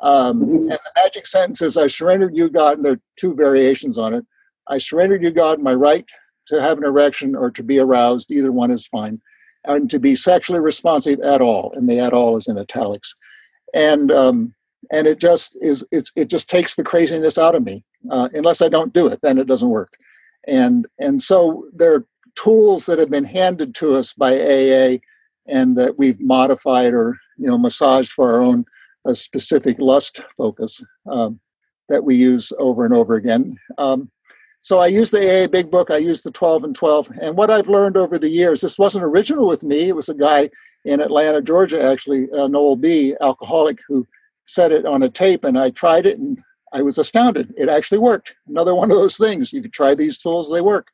Um, 0.02 0.40
mm-hmm. 0.40 0.70
And 0.70 0.70
the 0.70 0.92
magic 0.96 1.26
sentence 1.26 1.62
is 1.62 1.76
I 1.76 1.86
surrendered 1.86 2.36
you, 2.36 2.50
God, 2.50 2.76
and 2.76 2.84
there 2.84 2.92
are 2.92 3.00
two 3.16 3.34
variations 3.34 3.96
on 3.96 4.12
it. 4.12 4.26
I 4.68 4.78
surrendered 4.78 5.22
you, 5.22 5.30
God, 5.30 5.60
my 5.60 5.74
right 5.74 6.06
to 6.48 6.60
have 6.60 6.78
an 6.78 6.84
erection 6.84 7.34
or 7.34 7.50
to 7.52 7.62
be 7.62 7.78
aroused. 7.78 8.30
Either 8.30 8.52
one 8.52 8.70
is 8.70 8.86
fine. 8.86 9.20
And 9.64 9.90
to 9.90 9.98
be 9.98 10.14
sexually 10.14 10.60
responsive 10.60 11.18
at 11.20 11.40
all. 11.40 11.72
And 11.74 11.88
the 11.88 11.98
at 11.98 12.12
all 12.12 12.36
is 12.36 12.46
in 12.46 12.58
italics. 12.58 13.14
And 13.74 14.12
um, 14.12 14.54
and 14.90 15.06
it 15.06 15.18
just 15.18 15.56
is 15.60 15.84
it's, 15.90 16.12
it 16.16 16.28
just 16.28 16.48
takes 16.48 16.76
the 16.76 16.84
craziness 16.84 17.38
out 17.38 17.54
of 17.54 17.64
me 17.64 17.84
uh, 18.10 18.28
unless 18.34 18.62
i 18.62 18.68
don't 18.68 18.92
do 18.92 19.06
it 19.06 19.18
then 19.22 19.38
it 19.38 19.46
doesn't 19.46 19.70
work 19.70 19.94
and 20.46 20.86
and 20.98 21.20
so 21.20 21.66
there 21.72 22.04
tools 22.36 22.86
that 22.86 22.98
have 22.98 23.10
been 23.10 23.24
handed 23.24 23.74
to 23.74 23.94
us 23.94 24.12
by 24.12 24.34
AA 24.34 24.98
and 25.48 25.76
that 25.76 25.98
we've 25.98 26.20
modified 26.20 26.94
or 26.94 27.18
you 27.36 27.46
know 27.46 27.58
massaged 27.58 28.12
for 28.12 28.32
our 28.32 28.42
own 28.42 28.64
a 29.06 29.14
specific 29.14 29.78
lust 29.78 30.22
focus 30.36 30.84
um, 31.10 31.40
that 31.88 32.04
we 32.04 32.16
use 32.16 32.52
over 32.58 32.84
and 32.84 32.94
over 32.94 33.14
again. 33.14 33.56
Um, 33.78 34.10
so 34.60 34.80
I 34.80 34.88
use 34.88 35.12
the 35.12 35.44
AA 35.44 35.46
Big 35.46 35.70
Book. 35.70 35.92
I 35.92 35.98
use 35.98 36.22
the 36.22 36.32
12 36.32 36.64
and 36.64 36.74
12. 36.74 37.12
And 37.20 37.36
what 37.36 37.50
I've 37.50 37.68
learned 37.68 37.96
over 37.96 38.18
the 38.18 38.28
years, 38.28 38.60
this 38.60 38.80
wasn't 38.80 39.04
original 39.04 39.46
with 39.46 39.62
me. 39.62 39.88
It 39.88 39.94
was 39.94 40.08
a 40.08 40.14
guy 40.14 40.50
in 40.84 41.00
Atlanta, 41.00 41.40
Georgia, 41.40 41.80
actually, 41.80 42.28
uh, 42.32 42.48
Noel 42.48 42.74
B., 42.74 43.14
alcoholic, 43.20 43.78
who 43.86 44.04
said 44.44 44.72
it 44.72 44.84
on 44.84 45.04
a 45.04 45.08
tape, 45.08 45.44
and 45.44 45.56
I 45.56 45.70
tried 45.70 46.04
it, 46.04 46.18
and 46.18 46.42
I 46.72 46.82
was 46.82 46.98
astounded. 46.98 47.54
It 47.56 47.68
actually 47.68 47.98
worked. 47.98 48.34
Another 48.48 48.74
one 48.74 48.90
of 48.90 48.96
those 48.96 49.16
things. 49.16 49.52
You 49.52 49.62
could 49.62 49.72
try 49.72 49.94
these 49.94 50.18
tools; 50.18 50.50
they 50.50 50.60
work 50.60 50.90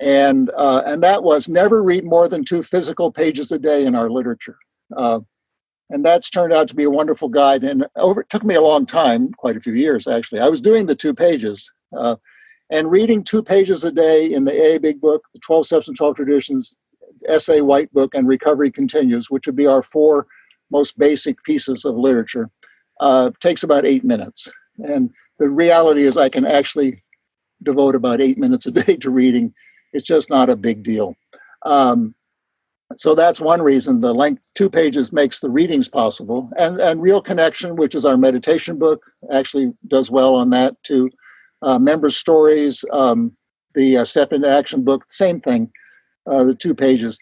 and 0.00 0.50
uh, 0.56 0.82
and 0.86 1.02
that 1.02 1.22
was 1.22 1.48
never 1.48 1.82
read 1.82 2.04
more 2.04 2.26
than 2.26 2.44
two 2.44 2.62
physical 2.62 3.12
pages 3.12 3.52
a 3.52 3.58
day 3.58 3.84
in 3.84 3.94
our 3.94 4.10
literature. 4.10 4.56
Uh, 4.96 5.20
and 5.90 6.04
that's 6.04 6.30
turned 6.30 6.52
out 6.52 6.68
to 6.68 6.74
be 6.74 6.84
a 6.84 6.90
wonderful 6.90 7.28
guide. 7.28 7.64
And 7.64 7.86
over, 7.96 8.22
it 8.22 8.30
took 8.30 8.44
me 8.44 8.54
a 8.54 8.62
long 8.62 8.86
time, 8.86 9.32
quite 9.32 9.56
a 9.56 9.60
few 9.60 9.74
years 9.74 10.06
actually. 10.06 10.40
I 10.40 10.48
was 10.48 10.60
doing 10.60 10.86
the 10.86 10.94
two 10.94 11.12
pages 11.12 11.70
uh, 11.96 12.16
and 12.70 12.90
reading 12.90 13.22
two 13.22 13.42
pages 13.42 13.84
a 13.84 13.92
day 13.92 14.32
in 14.32 14.44
the 14.44 14.52
AA 14.52 14.78
Big 14.78 15.00
Book, 15.00 15.22
the 15.34 15.40
12 15.40 15.66
Steps 15.66 15.88
and 15.88 15.96
12 15.96 16.16
Traditions, 16.16 16.78
SA 17.38 17.58
White 17.58 17.92
Book, 17.92 18.14
and 18.14 18.26
Recovery 18.26 18.70
Continues, 18.70 19.30
which 19.30 19.46
would 19.46 19.56
be 19.56 19.66
our 19.66 19.82
four 19.82 20.26
most 20.70 20.96
basic 20.98 21.42
pieces 21.42 21.84
of 21.84 21.96
literature, 21.96 22.48
uh, 23.00 23.30
takes 23.40 23.64
about 23.64 23.84
eight 23.84 24.04
minutes. 24.04 24.50
And 24.78 25.10
the 25.40 25.50
reality 25.50 26.02
is, 26.02 26.16
I 26.16 26.28
can 26.28 26.46
actually 26.46 27.02
devote 27.62 27.96
about 27.96 28.20
eight 28.20 28.38
minutes 28.38 28.66
a 28.66 28.70
day 28.70 28.96
to 29.00 29.10
reading 29.10 29.52
it's 29.92 30.04
just 30.04 30.30
not 30.30 30.50
a 30.50 30.56
big 30.56 30.82
deal. 30.82 31.16
Um, 31.64 32.14
so 32.96 33.14
that's 33.14 33.40
one 33.40 33.62
reason 33.62 34.00
the 34.00 34.12
length 34.12 34.50
two 34.54 34.68
pages 34.68 35.12
makes 35.12 35.40
the 35.40 35.50
readings 35.50 35.88
possible. 35.88 36.50
And 36.56 36.80
and 36.80 37.00
real 37.00 37.22
connection 37.22 37.76
which 37.76 37.94
is 37.94 38.04
our 38.04 38.16
meditation 38.16 38.78
book 38.78 39.02
actually 39.32 39.72
does 39.88 40.10
well 40.10 40.34
on 40.34 40.50
that 40.50 40.82
too. 40.82 41.10
Uh, 41.62 41.78
member 41.78 42.10
stories 42.10 42.84
um, 42.92 43.36
the 43.74 43.98
uh, 43.98 44.04
step 44.04 44.32
into 44.32 44.48
action 44.48 44.82
book 44.82 45.04
same 45.08 45.40
thing 45.40 45.70
uh, 46.28 46.42
the 46.42 46.54
two 46.54 46.74
pages. 46.74 47.18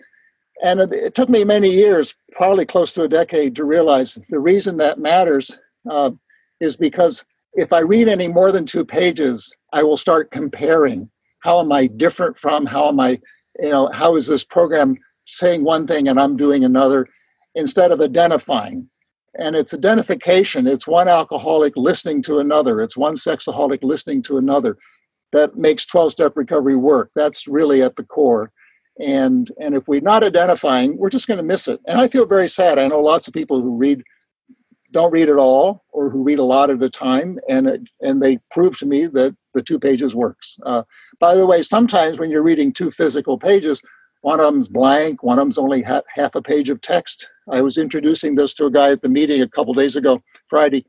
And 0.62 0.80
it, 0.80 0.92
it, 0.92 1.14
took 1.14 1.28
me 1.28 1.44
many 1.44 1.70
years 1.70 2.14
probably 2.32 2.66
close 2.66 2.92
to 2.94 3.02
a 3.02 3.08
decade 3.08 3.54
to 3.56 3.64
realize 3.64 4.14
the 4.28 4.40
reason 4.40 4.76
that 4.78 4.98
matters 4.98 5.56
uh, 5.88 6.10
is 6.60 6.76
because 6.76 7.24
if 7.54 7.72
i 7.72 7.80
read 7.80 8.08
any 8.08 8.28
more 8.28 8.52
than 8.52 8.66
two 8.66 8.84
pages 8.84 9.54
i 9.72 9.82
will 9.82 9.96
start 9.96 10.30
comparing 10.30 11.10
how 11.48 11.60
am 11.60 11.72
I 11.72 11.86
different 11.86 12.36
from? 12.36 12.66
How 12.66 12.88
am 12.88 13.00
I, 13.00 13.18
you 13.58 13.70
know, 13.70 13.88
how 13.90 14.16
is 14.16 14.26
this 14.26 14.44
program 14.44 14.98
saying 15.24 15.64
one 15.64 15.86
thing 15.86 16.06
and 16.06 16.20
I'm 16.20 16.36
doing 16.36 16.62
another 16.62 17.06
instead 17.54 17.90
of 17.90 18.02
identifying? 18.02 18.90
And 19.38 19.56
it's 19.56 19.72
identification. 19.72 20.66
It's 20.66 20.86
one 20.86 21.08
alcoholic 21.08 21.72
listening 21.74 22.20
to 22.24 22.38
another. 22.38 22.82
It's 22.82 22.98
one 22.98 23.14
sexaholic 23.14 23.78
listening 23.80 24.20
to 24.24 24.36
another. 24.36 24.76
That 25.32 25.56
makes 25.56 25.86
12 25.86 26.12
step 26.12 26.32
recovery 26.36 26.76
work. 26.76 27.12
That's 27.14 27.48
really 27.48 27.82
at 27.82 27.96
the 27.96 28.04
core. 28.04 28.52
And, 29.00 29.50
and 29.58 29.74
if 29.74 29.88
we're 29.88 30.02
not 30.02 30.22
identifying, 30.22 30.98
we're 30.98 31.08
just 31.08 31.28
going 31.28 31.38
to 31.38 31.42
miss 31.42 31.66
it. 31.66 31.80
And 31.86 31.98
I 31.98 32.08
feel 32.08 32.26
very 32.26 32.48
sad. 32.48 32.78
I 32.78 32.88
know 32.88 33.00
lots 33.00 33.26
of 33.26 33.32
people 33.32 33.62
who 33.62 33.74
read 33.74 34.02
don't 34.92 35.12
read 35.12 35.30
at 35.30 35.36
all 35.36 35.82
or 35.92 36.10
who 36.10 36.22
read 36.22 36.40
a 36.40 36.44
lot 36.44 36.68
at 36.68 36.82
a 36.82 36.90
time 36.90 37.38
and 37.48 37.88
and 38.02 38.22
they 38.22 38.38
prove 38.50 38.78
to 38.78 38.86
me 38.86 39.06
that 39.06 39.34
the 39.58 39.62
two 39.62 39.78
pages 39.78 40.14
works. 40.14 40.58
Uh, 40.64 40.82
by 41.20 41.34
the 41.34 41.46
way 41.46 41.62
sometimes 41.62 42.18
when 42.18 42.30
you're 42.30 42.50
reading 42.50 42.72
two 42.72 42.90
physical 42.90 43.38
pages 43.38 43.82
one 44.22 44.40
of 44.40 44.46
them's 44.46 44.68
blank 44.68 45.22
one 45.22 45.38
of 45.38 45.42
them's 45.42 45.58
only 45.58 45.82
ha- 45.82 46.08
half 46.18 46.34
a 46.34 46.42
page 46.42 46.70
of 46.70 46.80
text. 46.80 47.28
I 47.50 47.60
was 47.60 47.78
introducing 47.78 48.34
this 48.34 48.54
to 48.54 48.66
a 48.66 48.70
guy 48.70 48.90
at 48.92 49.02
the 49.02 49.08
meeting 49.08 49.42
a 49.42 49.48
couple 49.48 49.74
days 49.74 49.96
ago 49.96 50.20
friday 50.48 50.84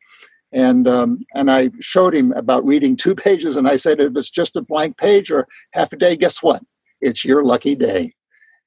and 0.51 0.87
um, 0.87 1.09
and 1.35 1.51
i 1.51 1.69
showed 1.79 2.13
him 2.15 2.31
about 2.33 2.65
reading 2.65 2.95
two 2.95 3.15
pages 3.27 3.57
and 3.57 3.67
i 3.67 3.75
said 3.75 3.99
if 3.99 4.15
it's 4.15 4.29
just 4.29 4.55
a 4.55 4.61
blank 4.61 4.97
page 4.97 5.31
or 5.31 5.47
half 5.73 5.93
a 5.93 5.97
day 5.97 6.15
guess 6.15 6.41
what? 6.43 6.61
It's 7.01 7.23
your 7.25 7.43
lucky 7.43 7.75
day. 7.75 8.13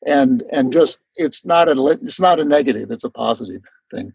And 0.06 0.42
and 0.50 0.72
just 0.72 0.98
it's 1.16 1.44
not 1.44 1.68
a 1.68 1.98
it's 2.02 2.20
not 2.20 2.40
a 2.40 2.44
negative 2.44 2.90
it's 2.90 3.04
a 3.04 3.10
positive 3.10 3.62
thing. 3.92 4.12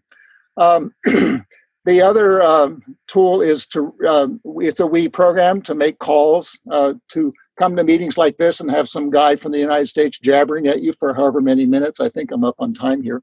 Um, 0.56 0.92
the 1.88 2.02
other 2.02 2.42
um, 2.42 2.82
tool 3.06 3.40
is 3.40 3.66
to 3.66 3.94
uh, 4.06 4.28
it's 4.56 4.80
a 4.80 4.86
we 4.86 5.08
program 5.08 5.62
to 5.62 5.74
make 5.74 5.98
calls 5.98 6.60
uh, 6.70 6.92
to 7.08 7.32
come 7.58 7.74
to 7.76 7.82
meetings 7.82 8.18
like 8.18 8.36
this 8.36 8.60
and 8.60 8.70
have 8.70 8.86
some 8.86 9.08
guy 9.08 9.36
from 9.36 9.52
the 9.52 9.58
United 9.58 9.86
States 9.86 10.18
jabbering 10.18 10.66
at 10.66 10.82
you 10.82 10.92
for 10.92 11.14
however 11.14 11.40
many 11.40 11.64
minutes. 11.64 11.98
I 11.98 12.10
think 12.10 12.30
I'm 12.30 12.44
up 12.44 12.56
on 12.58 12.74
time 12.74 13.02
here, 13.02 13.22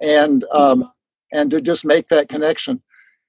and 0.00 0.46
um, 0.50 0.90
and 1.30 1.50
to 1.50 1.60
just 1.60 1.84
make 1.84 2.06
that 2.08 2.30
connection. 2.30 2.82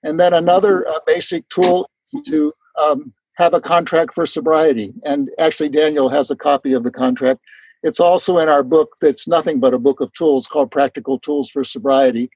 And 0.03 0.17
then 0.17 0.33
another 0.33 0.87
uh, 0.87 0.99
basic 1.05 1.47
tool 1.49 1.89
to 2.27 2.53
um, 2.81 3.13
have 3.35 3.53
a 3.53 3.59
contract 3.59 4.13
for 4.13 4.25
sobriety. 4.25 4.93
And 5.03 5.29
actually, 5.37 5.69
Daniel 5.69 6.07
has 6.07 6.31
a 6.31 6.35
copy 6.35 6.71
of 6.71 6.83
the 6.83 6.91
contract. 6.91 7.41
It's 7.83 7.99
also 7.99 8.37
in 8.37 8.47
our 8.47 8.63
book 8.63 8.93
that's 9.01 9.27
nothing 9.27 9.59
but 9.59 9.73
a 9.73 9.79
book 9.79 9.99
of 9.99 10.13
tools 10.13 10.47
called 10.47 10.71
Practical 10.71 11.19
Tools 11.19 11.49
for 11.49 11.63
Sobriety. 11.63 12.29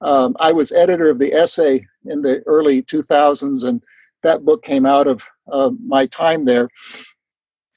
Um, 0.00 0.36
I 0.40 0.52
was 0.52 0.72
editor 0.72 1.08
of 1.08 1.18
the 1.18 1.32
essay 1.32 1.86
in 2.04 2.22
the 2.22 2.42
early 2.46 2.82
2000s, 2.82 3.64
and 3.64 3.82
that 4.22 4.44
book 4.44 4.62
came 4.62 4.86
out 4.86 5.06
of 5.06 5.24
uh, 5.50 5.70
my 5.84 6.06
time 6.06 6.44
there. 6.44 6.68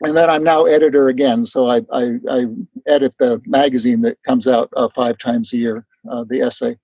And 0.01 0.15
then 0.15 0.29
I'm 0.29 0.43
now 0.43 0.65
editor 0.65 1.09
again, 1.09 1.45
so 1.45 1.69
I, 1.69 1.81
I, 1.91 2.11
I 2.29 2.45
edit 2.87 3.15
the 3.19 3.41
magazine 3.45 4.01
that 4.01 4.17
comes 4.25 4.47
out 4.47 4.69
uh, 4.77 4.87
five 4.89 5.17
times 5.17 5.51
a 5.51 5.57
year, 5.57 5.85
uh, 6.09 6.23
the 6.27 6.41
essay. 6.41 6.77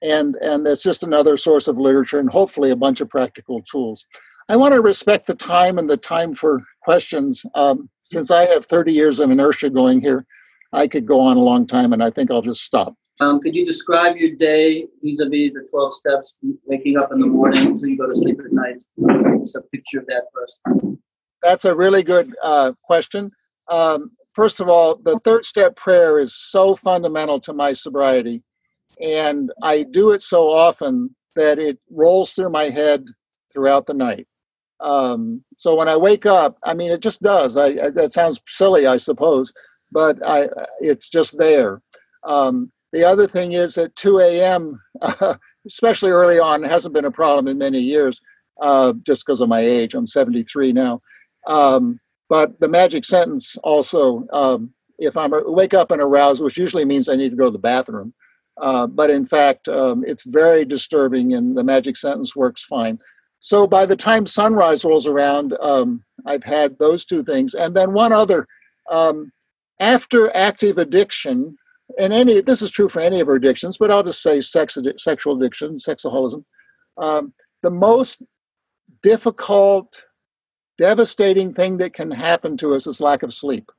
And, 0.00 0.36
and 0.36 0.64
that's 0.64 0.82
just 0.82 1.02
another 1.02 1.36
source 1.36 1.66
of 1.66 1.78
literature 1.78 2.18
and 2.18 2.30
hopefully 2.30 2.70
a 2.70 2.76
bunch 2.76 3.00
of 3.00 3.08
practical 3.08 3.62
tools. 3.62 4.06
I 4.48 4.56
want 4.56 4.74
to 4.74 4.80
respect 4.80 5.26
the 5.26 5.34
time 5.34 5.78
and 5.78 5.88
the 5.88 5.96
time 5.96 6.34
for 6.34 6.62
questions. 6.82 7.44
Um, 7.54 7.88
since 8.02 8.30
I 8.30 8.46
have 8.46 8.66
30 8.66 8.92
years 8.92 9.20
of 9.20 9.30
inertia 9.30 9.70
going 9.70 10.00
here, 10.00 10.26
I 10.72 10.88
could 10.88 11.06
go 11.06 11.20
on 11.20 11.36
a 11.36 11.40
long 11.40 11.66
time, 11.66 11.92
and 11.92 12.02
I 12.02 12.10
think 12.10 12.30
I'll 12.30 12.42
just 12.42 12.62
stop. 12.62 12.94
Um, 13.20 13.40
could 13.40 13.54
you 13.54 13.64
describe 13.64 14.16
your 14.16 14.34
day 14.36 14.86
vis-a-vis 15.02 15.52
the 15.52 15.66
12 15.70 15.92
steps, 15.92 16.38
waking 16.64 16.98
up 16.98 17.12
in 17.12 17.18
the 17.18 17.26
morning 17.26 17.66
until 17.66 17.88
you 17.88 17.98
go 17.98 18.06
to 18.06 18.14
sleep 18.14 18.40
at 18.40 18.52
night? 18.52 18.82
Just 19.40 19.56
a 19.56 19.62
picture 19.72 20.00
of 20.00 20.06
that 20.06 20.24
first. 20.34 20.60
That's 21.42 21.64
a 21.64 21.74
really 21.74 22.02
good 22.02 22.34
uh, 22.42 22.72
question. 22.82 23.30
Um, 23.68 24.12
first 24.30 24.60
of 24.60 24.68
all, 24.68 24.96
the 24.96 25.18
third 25.24 25.44
step 25.44 25.76
prayer 25.76 26.18
is 26.18 26.34
so 26.34 26.74
fundamental 26.74 27.40
to 27.40 27.52
my 27.52 27.72
sobriety. 27.72 28.42
And 29.00 29.50
I 29.62 29.82
do 29.82 30.12
it 30.12 30.22
so 30.22 30.48
often 30.48 31.14
that 31.36 31.58
it 31.58 31.78
rolls 31.90 32.32
through 32.32 32.50
my 32.50 32.64
head 32.64 33.04
throughout 33.52 33.86
the 33.86 33.94
night. 33.94 34.26
Um, 34.80 35.44
so 35.58 35.76
when 35.76 35.88
I 35.88 35.96
wake 35.96 36.26
up, 36.26 36.58
I 36.64 36.74
mean, 36.74 36.90
it 36.90 37.00
just 37.00 37.22
does. 37.22 37.56
I, 37.56 37.66
I 37.66 37.90
that 37.90 38.12
sounds 38.12 38.40
silly, 38.46 38.86
I 38.86 38.96
suppose, 38.96 39.52
but 39.92 40.18
I 40.26 40.48
it's 40.80 41.08
just 41.08 41.38
there. 41.38 41.80
Um, 42.24 42.72
the 42.92 43.04
other 43.04 43.26
thing 43.26 43.52
is 43.52 43.78
at 43.78 43.96
2 43.96 44.20
a.m., 44.20 44.80
especially 45.66 46.10
early 46.10 46.38
on, 46.38 46.62
hasn't 46.62 46.94
been 46.94 47.06
a 47.06 47.10
problem 47.10 47.48
in 47.48 47.58
many 47.58 47.78
years, 47.78 48.20
uh, 48.60 48.92
just 49.06 49.24
because 49.24 49.40
of 49.40 49.48
my 49.48 49.60
age. 49.60 49.94
I'm 49.94 50.06
73 50.06 50.72
now. 50.72 51.00
Um, 51.46 51.98
but 52.28 52.58
the 52.60 52.68
magic 52.68 53.04
sentence 53.04 53.56
also, 53.64 54.26
um, 54.32 54.72
if 54.98 55.16
I 55.16 55.26
wake 55.26 55.74
up 55.74 55.90
and 55.90 56.00
aroused, 56.00 56.42
which 56.42 56.58
usually 56.58 56.84
means 56.84 57.08
I 57.08 57.16
need 57.16 57.30
to 57.30 57.36
go 57.36 57.46
to 57.46 57.50
the 57.50 57.58
bathroom, 57.58 58.14
uh, 58.60 58.86
but 58.86 59.10
in 59.10 59.24
fact, 59.24 59.68
um, 59.68 60.04
it's 60.06 60.24
very 60.24 60.64
disturbing, 60.64 61.32
and 61.34 61.56
the 61.56 61.64
magic 61.64 61.96
sentence 61.96 62.36
works 62.36 62.64
fine. 62.64 62.98
So 63.40 63.66
by 63.66 63.86
the 63.86 63.96
time 63.96 64.26
sunrise 64.26 64.84
rolls 64.84 65.06
around, 65.06 65.56
um, 65.60 66.04
I've 66.26 66.44
had 66.44 66.78
those 66.78 67.04
two 67.04 67.22
things, 67.22 67.54
and 67.54 67.74
then 67.74 67.92
one 67.92 68.12
other. 68.12 68.46
Um, 68.90 69.32
after 69.80 70.34
active 70.36 70.78
addiction, 70.78 71.56
and 71.98 72.12
any 72.12 72.40
this 72.40 72.62
is 72.62 72.70
true 72.70 72.88
for 72.88 73.00
any 73.00 73.20
of 73.20 73.28
our 73.28 73.36
addictions, 73.36 73.78
but 73.78 73.90
I'll 73.90 74.02
just 74.02 74.22
say 74.22 74.40
sex, 74.40 74.78
sexual 74.98 75.36
addiction, 75.36 75.78
sexaholism. 75.78 76.44
Um, 76.98 77.32
the 77.62 77.70
most 77.70 78.22
difficult, 79.02 80.04
devastating 80.78 81.54
thing 81.54 81.78
that 81.78 81.94
can 81.94 82.10
happen 82.10 82.56
to 82.58 82.74
us 82.74 82.86
is 82.86 83.00
lack 83.00 83.22
of 83.22 83.32
sleep. 83.32 83.70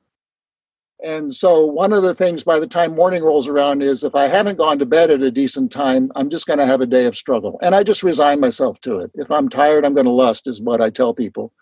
And 1.02 1.32
so, 1.34 1.66
one 1.66 1.92
of 1.92 2.02
the 2.02 2.14
things 2.14 2.44
by 2.44 2.58
the 2.58 2.66
time 2.66 2.94
morning 2.94 3.22
rolls 3.22 3.48
around 3.48 3.82
is 3.82 4.04
if 4.04 4.14
I 4.14 4.26
haven't 4.26 4.58
gone 4.58 4.78
to 4.78 4.86
bed 4.86 5.10
at 5.10 5.22
a 5.22 5.30
decent 5.30 5.70
time, 5.70 6.10
I'm 6.14 6.30
just 6.30 6.46
going 6.46 6.58
to 6.58 6.66
have 6.66 6.80
a 6.80 6.86
day 6.86 7.04
of 7.04 7.16
struggle. 7.16 7.58
And 7.62 7.74
I 7.74 7.82
just 7.82 8.02
resign 8.02 8.40
myself 8.40 8.80
to 8.82 8.98
it. 8.98 9.10
If 9.14 9.30
I'm 9.30 9.48
tired, 9.48 9.84
I'm 9.84 9.94
going 9.94 10.06
to 10.06 10.12
lust, 10.12 10.46
is 10.46 10.62
what 10.62 10.80
I 10.80 10.90
tell 10.90 11.12
people. 11.12 11.52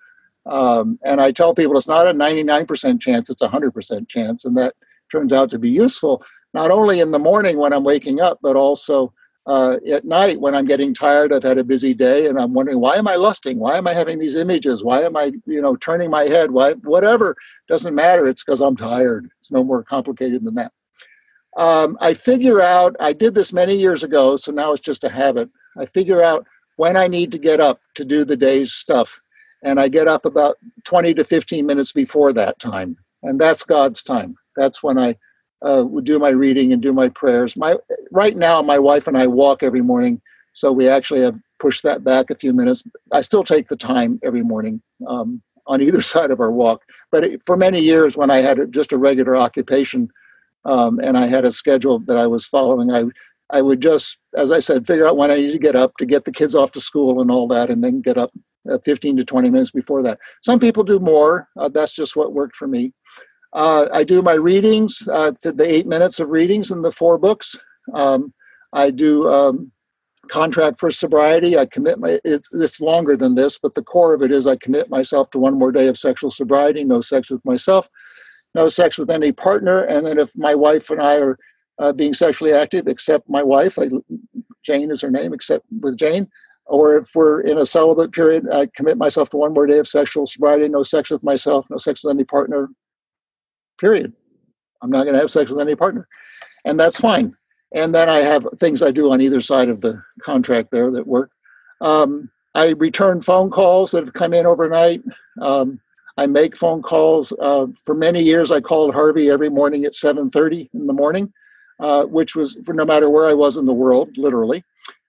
Um, 0.46 0.98
and 1.04 1.20
I 1.20 1.32
tell 1.32 1.54
people 1.54 1.76
it's 1.76 1.88
not 1.88 2.06
a 2.06 2.14
99% 2.14 3.00
chance, 3.00 3.30
it's 3.30 3.42
a 3.42 3.48
100% 3.48 4.08
chance. 4.08 4.44
And 4.44 4.56
that 4.56 4.74
turns 5.12 5.32
out 5.32 5.50
to 5.50 5.58
be 5.58 5.70
useful, 5.70 6.24
not 6.54 6.70
only 6.70 7.00
in 7.00 7.12
the 7.12 7.18
morning 7.18 7.58
when 7.58 7.72
I'm 7.72 7.84
waking 7.84 8.20
up, 8.20 8.38
but 8.42 8.56
also 8.56 9.12
uh, 9.46 9.78
at 9.90 10.04
night 10.04 10.40
when 10.40 10.54
I'm 10.54 10.66
getting 10.66 10.94
tired, 10.94 11.32
I've 11.32 11.42
had 11.42 11.58
a 11.58 11.64
busy 11.64 11.94
day, 11.94 12.26
and 12.28 12.38
I'm 12.38 12.54
wondering 12.54 12.80
why 12.80 12.96
am 12.96 13.08
I 13.08 13.16
lusting? 13.16 13.58
Why 13.58 13.76
am 13.76 13.88
I 13.88 13.94
having 13.94 14.18
these 14.18 14.36
images? 14.36 14.84
Why 14.84 15.02
am 15.02 15.16
I, 15.16 15.32
you 15.46 15.60
know, 15.60 15.74
turning 15.76 16.10
my 16.10 16.24
head? 16.24 16.52
Why, 16.52 16.72
whatever 16.72 17.36
doesn't 17.68 17.94
matter. 17.94 18.28
It's 18.28 18.44
because 18.44 18.60
I'm 18.60 18.76
tired. 18.76 19.28
It's 19.40 19.50
no 19.50 19.64
more 19.64 19.82
complicated 19.82 20.44
than 20.44 20.54
that. 20.54 20.72
Um, 21.56 21.98
I 22.00 22.14
figure 22.14 22.62
out. 22.62 22.96
I 23.00 23.12
did 23.12 23.34
this 23.34 23.52
many 23.52 23.74
years 23.74 24.02
ago, 24.04 24.36
so 24.36 24.52
now 24.52 24.72
it's 24.72 24.80
just 24.80 25.04
a 25.04 25.08
habit. 25.08 25.50
I 25.76 25.86
figure 25.86 26.22
out 26.22 26.46
when 26.76 26.96
I 26.96 27.08
need 27.08 27.32
to 27.32 27.38
get 27.38 27.60
up 27.60 27.80
to 27.96 28.04
do 28.04 28.24
the 28.24 28.36
day's 28.36 28.72
stuff, 28.72 29.20
and 29.64 29.80
I 29.80 29.88
get 29.88 30.06
up 30.06 30.24
about 30.24 30.56
20 30.84 31.14
to 31.14 31.24
15 31.24 31.66
minutes 31.66 31.92
before 31.92 32.32
that 32.34 32.58
time, 32.58 32.96
and 33.22 33.40
that's 33.40 33.64
God's 33.64 34.02
time. 34.02 34.36
That's 34.56 34.82
when 34.82 34.98
I 34.98 35.16
uh, 35.62 35.84
would 35.86 36.04
do 36.04 36.18
my 36.18 36.30
reading 36.30 36.72
and 36.72 36.82
do 36.82 36.92
my 36.92 37.08
prayers. 37.08 37.56
My 37.56 37.76
right 38.10 38.36
now, 38.36 38.62
my 38.62 38.78
wife 38.78 39.06
and 39.06 39.16
I 39.16 39.26
walk 39.26 39.62
every 39.62 39.80
morning, 39.82 40.20
so 40.52 40.72
we 40.72 40.88
actually 40.88 41.20
have 41.20 41.38
pushed 41.58 41.82
that 41.84 42.02
back 42.02 42.30
a 42.30 42.34
few 42.34 42.52
minutes. 42.52 42.82
I 43.12 43.20
still 43.20 43.44
take 43.44 43.68
the 43.68 43.76
time 43.76 44.18
every 44.24 44.42
morning 44.42 44.82
um, 45.06 45.42
on 45.66 45.80
either 45.80 46.02
side 46.12 46.30
of 46.30 46.40
our 46.40 46.50
walk. 46.50 46.82
But 47.10 47.24
it, 47.24 47.42
for 47.44 47.56
many 47.56 47.80
years, 47.80 48.16
when 48.16 48.30
I 48.30 48.38
had 48.38 48.72
just 48.72 48.92
a 48.92 48.98
regular 48.98 49.36
occupation 49.36 50.08
um, 50.64 50.98
and 50.98 51.16
I 51.16 51.26
had 51.26 51.44
a 51.44 51.52
schedule 51.52 52.00
that 52.00 52.16
I 52.16 52.26
was 52.26 52.46
following, 52.46 52.90
I 52.90 53.04
I 53.50 53.60
would 53.60 53.82
just, 53.82 54.18
as 54.34 54.50
I 54.50 54.60
said, 54.60 54.86
figure 54.86 55.06
out 55.06 55.18
when 55.18 55.30
I 55.30 55.36
need 55.36 55.52
to 55.52 55.58
get 55.58 55.76
up 55.76 55.96
to 55.98 56.06
get 56.06 56.24
the 56.24 56.32
kids 56.32 56.54
off 56.54 56.72
to 56.72 56.80
school 56.80 57.20
and 57.20 57.30
all 57.30 57.46
that, 57.48 57.70
and 57.70 57.84
then 57.84 58.00
get 58.00 58.16
up 58.16 58.32
uh, 58.70 58.78
15 58.84 59.18
to 59.18 59.24
20 59.24 59.50
minutes 59.50 59.70
before 59.70 60.02
that. 60.02 60.18
Some 60.42 60.58
people 60.58 60.82
do 60.82 60.98
more. 60.98 61.48
Uh, 61.56 61.68
that's 61.68 61.92
just 61.92 62.16
what 62.16 62.32
worked 62.32 62.56
for 62.56 62.66
me. 62.66 62.92
Uh, 63.52 63.86
I 63.92 64.04
do 64.04 64.22
my 64.22 64.34
readings, 64.34 65.06
uh, 65.12 65.32
the 65.42 65.66
eight 65.68 65.86
minutes 65.86 66.20
of 66.20 66.30
readings 66.30 66.70
in 66.70 66.82
the 66.82 66.92
four 66.92 67.18
books. 67.18 67.58
Um, 67.92 68.32
I 68.72 68.90
do 68.90 69.28
um, 69.28 69.72
contract 70.28 70.80
for 70.80 70.90
sobriety. 70.90 71.58
I 71.58 71.66
commit 71.66 71.98
my, 71.98 72.18
it's, 72.24 72.48
it's 72.52 72.80
longer 72.80 73.16
than 73.16 73.34
this, 73.34 73.58
but 73.58 73.74
the 73.74 73.82
core 73.82 74.14
of 74.14 74.22
it 74.22 74.30
is 74.30 74.46
I 74.46 74.56
commit 74.56 74.88
myself 74.88 75.30
to 75.30 75.38
one 75.38 75.58
more 75.58 75.72
day 75.72 75.88
of 75.88 75.98
sexual 75.98 76.30
sobriety, 76.30 76.84
no 76.84 77.00
sex 77.00 77.30
with 77.30 77.44
myself, 77.44 77.88
no 78.54 78.68
sex 78.68 78.96
with 78.96 79.10
any 79.10 79.32
partner. 79.32 79.80
And 79.82 80.06
then 80.06 80.18
if 80.18 80.30
my 80.36 80.54
wife 80.54 80.88
and 80.88 81.02
I 81.02 81.18
are 81.18 81.38
uh, 81.78 81.92
being 81.92 82.14
sexually 82.14 82.52
active, 82.54 82.86
except 82.86 83.28
my 83.28 83.42
wife, 83.42 83.78
I, 83.78 83.90
Jane 84.64 84.90
is 84.90 85.02
her 85.02 85.10
name, 85.10 85.34
except 85.34 85.66
with 85.80 85.98
Jane, 85.98 86.28
or 86.64 86.96
if 86.96 87.10
we're 87.14 87.40
in 87.40 87.58
a 87.58 87.66
celibate 87.66 88.12
period, 88.12 88.46
I 88.50 88.68
commit 88.74 88.96
myself 88.96 89.28
to 89.30 89.36
one 89.36 89.52
more 89.52 89.66
day 89.66 89.78
of 89.78 89.88
sexual 89.88 90.26
sobriety, 90.26 90.68
no 90.68 90.82
sex 90.82 91.10
with 91.10 91.24
myself, 91.24 91.66
no 91.68 91.76
sex 91.76 92.04
with 92.04 92.14
any 92.14 92.24
partner, 92.24 92.68
period. 93.82 94.12
I'm 94.80 94.90
not 94.90 95.02
going 95.02 95.14
to 95.14 95.20
have 95.20 95.30
sex 95.30 95.50
with 95.50 95.60
any 95.60 95.74
partner. 95.74 96.08
And 96.64 96.78
that's 96.78 97.00
fine. 97.00 97.36
And 97.74 97.94
then 97.94 98.08
I 98.08 98.18
have 98.18 98.46
things 98.58 98.82
I 98.82 98.92
do 98.92 99.12
on 99.12 99.20
either 99.20 99.40
side 99.40 99.68
of 99.68 99.80
the 99.80 100.00
contract 100.22 100.70
there 100.70 100.90
that 100.92 101.06
work. 101.06 101.32
Um, 101.80 102.30
I 102.54 102.70
return 102.70 103.20
phone 103.20 103.50
calls 103.50 103.90
that 103.90 104.04
have 104.04 104.14
come 104.14 104.32
in 104.32 104.46
overnight. 104.46 105.02
Um, 105.40 105.80
I 106.16 106.26
make 106.26 106.56
phone 106.56 106.82
calls. 106.82 107.32
Uh, 107.40 107.66
for 107.84 107.94
many 107.94 108.22
years, 108.22 108.52
I 108.52 108.60
called 108.60 108.94
Harvey 108.94 109.30
every 109.30 109.48
morning 109.48 109.84
at 109.84 109.94
7:30 109.94 110.70
in 110.74 110.86
the 110.86 110.92
morning, 110.92 111.32
uh, 111.80 112.04
which 112.04 112.36
was 112.36 112.56
for 112.64 112.74
no 112.74 112.84
matter 112.84 113.08
where 113.08 113.26
I 113.26 113.34
was 113.34 113.56
in 113.56 113.64
the 113.64 113.72
world, 113.72 114.10
literally. 114.16 114.62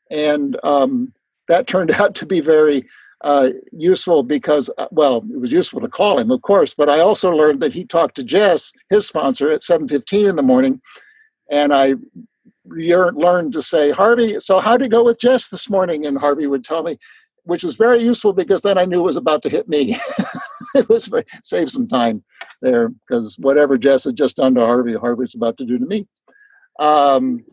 And 0.10 0.58
um, 0.64 1.14
that 1.50 1.68
turned 1.68 1.92
out 2.00 2.16
to 2.16 2.26
be 2.26 2.40
very 2.40 2.88
uh, 3.24 3.50
useful 3.72 4.24
because, 4.24 4.70
uh, 4.78 4.88
well, 4.92 5.24
it 5.32 5.40
was 5.40 5.52
useful 5.52 5.80
to 5.82 5.88
call 5.88 6.20
him, 6.20 6.30
of 6.30 6.42
course, 6.42 6.74
but 6.74 6.90
I 6.90 7.00
also 7.00 7.32
learned 7.32 7.62
that 7.62 7.74
he 7.74 7.86
talked 7.86 8.16
to 8.16 8.24
Jess, 8.24 8.74
his 8.90 9.08
sponsor, 9.08 9.50
at 9.52 9.62
7.15 9.62 10.30
in 10.30 10.36
the 10.36 10.44
morning, 10.44 10.82
and 11.50 11.74
I 11.74 11.96
learned 12.66 13.54
to 13.54 13.62
say, 13.62 13.92
Harvey, 13.92 14.40
so 14.40 14.60
how'd 14.60 14.82
it 14.82 14.90
go 14.90 15.04
with 15.04 15.20
Jess 15.20 15.50
this 15.50 15.70
morning? 15.70 16.06
And 16.06 16.18
Harvey 16.18 16.48
would 16.48 16.64
tell 16.64 16.84
me, 16.84 16.98
which 17.44 17.64
was 17.64 17.76
very 17.76 18.02
useful 18.02 18.34
because 18.34 18.62
then 18.62 18.78
I 18.78 18.86
knew 18.86 19.00
it 19.00 19.04
was 19.04 19.18
about 19.18 19.42
to 19.44 19.50
hit 19.50 19.68
me. 19.68 19.98
it 20.76 20.88
was 20.88 21.08
very, 21.08 21.26
save 21.44 21.70
some 21.70 21.88
time 21.88 22.24
there 22.62 22.90
because 22.90 23.38
whatever 23.38 23.78
Jess 23.78 24.06
had 24.06 24.16
just 24.16 24.38
done 24.38 24.56
to 24.56 24.62
Harvey, 24.62 24.96
Harvey's 24.96 25.36
about 25.36 25.58
to 25.58 25.66
do 25.66 25.78
to 25.78 25.86
me. 25.86 26.08
Um, 26.80 27.44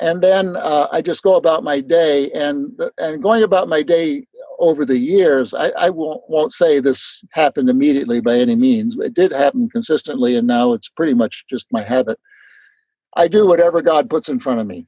and 0.00 0.22
then 0.22 0.56
uh, 0.56 0.88
I 0.92 1.02
just 1.02 1.22
go 1.22 1.36
about 1.36 1.64
my 1.64 1.80
day, 1.80 2.30
and 2.30 2.80
and 2.98 3.20
going 3.22 3.42
about 3.42 3.68
my 3.68 3.82
day 3.82 4.27
over 4.58 4.84
the 4.84 4.98
years, 4.98 5.54
I, 5.54 5.68
I 5.70 5.90
won't, 5.90 6.22
won't 6.28 6.52
say 6.52 6.80
this 6.80 7.22
happened 7.32 7.68
immediately 7.68 8.20
by 8.20 8.34
any 8.34 8.56
means. 8.56 8.96
It 8.98 9.14
did 9.14 9.32
happen 9.32 9.68
consistently, 9.70 10.36
and 10.36 10.46
now 10.46 10.72
it's 10.72 10.88
pretty 10.88 11.14
much 11.14 11.44
just 11.48 11.66
my 11.72 11.82
habit. 11.82 12.18
I 13.16 13.28
do 13.28 13.46
whatever 13.46 13.82
God 13.82 14.10
puts 14.10 14.28
in 14.28 14.40
front 14.40 14.60
of 14.60 14.66
me. 14.66 14.86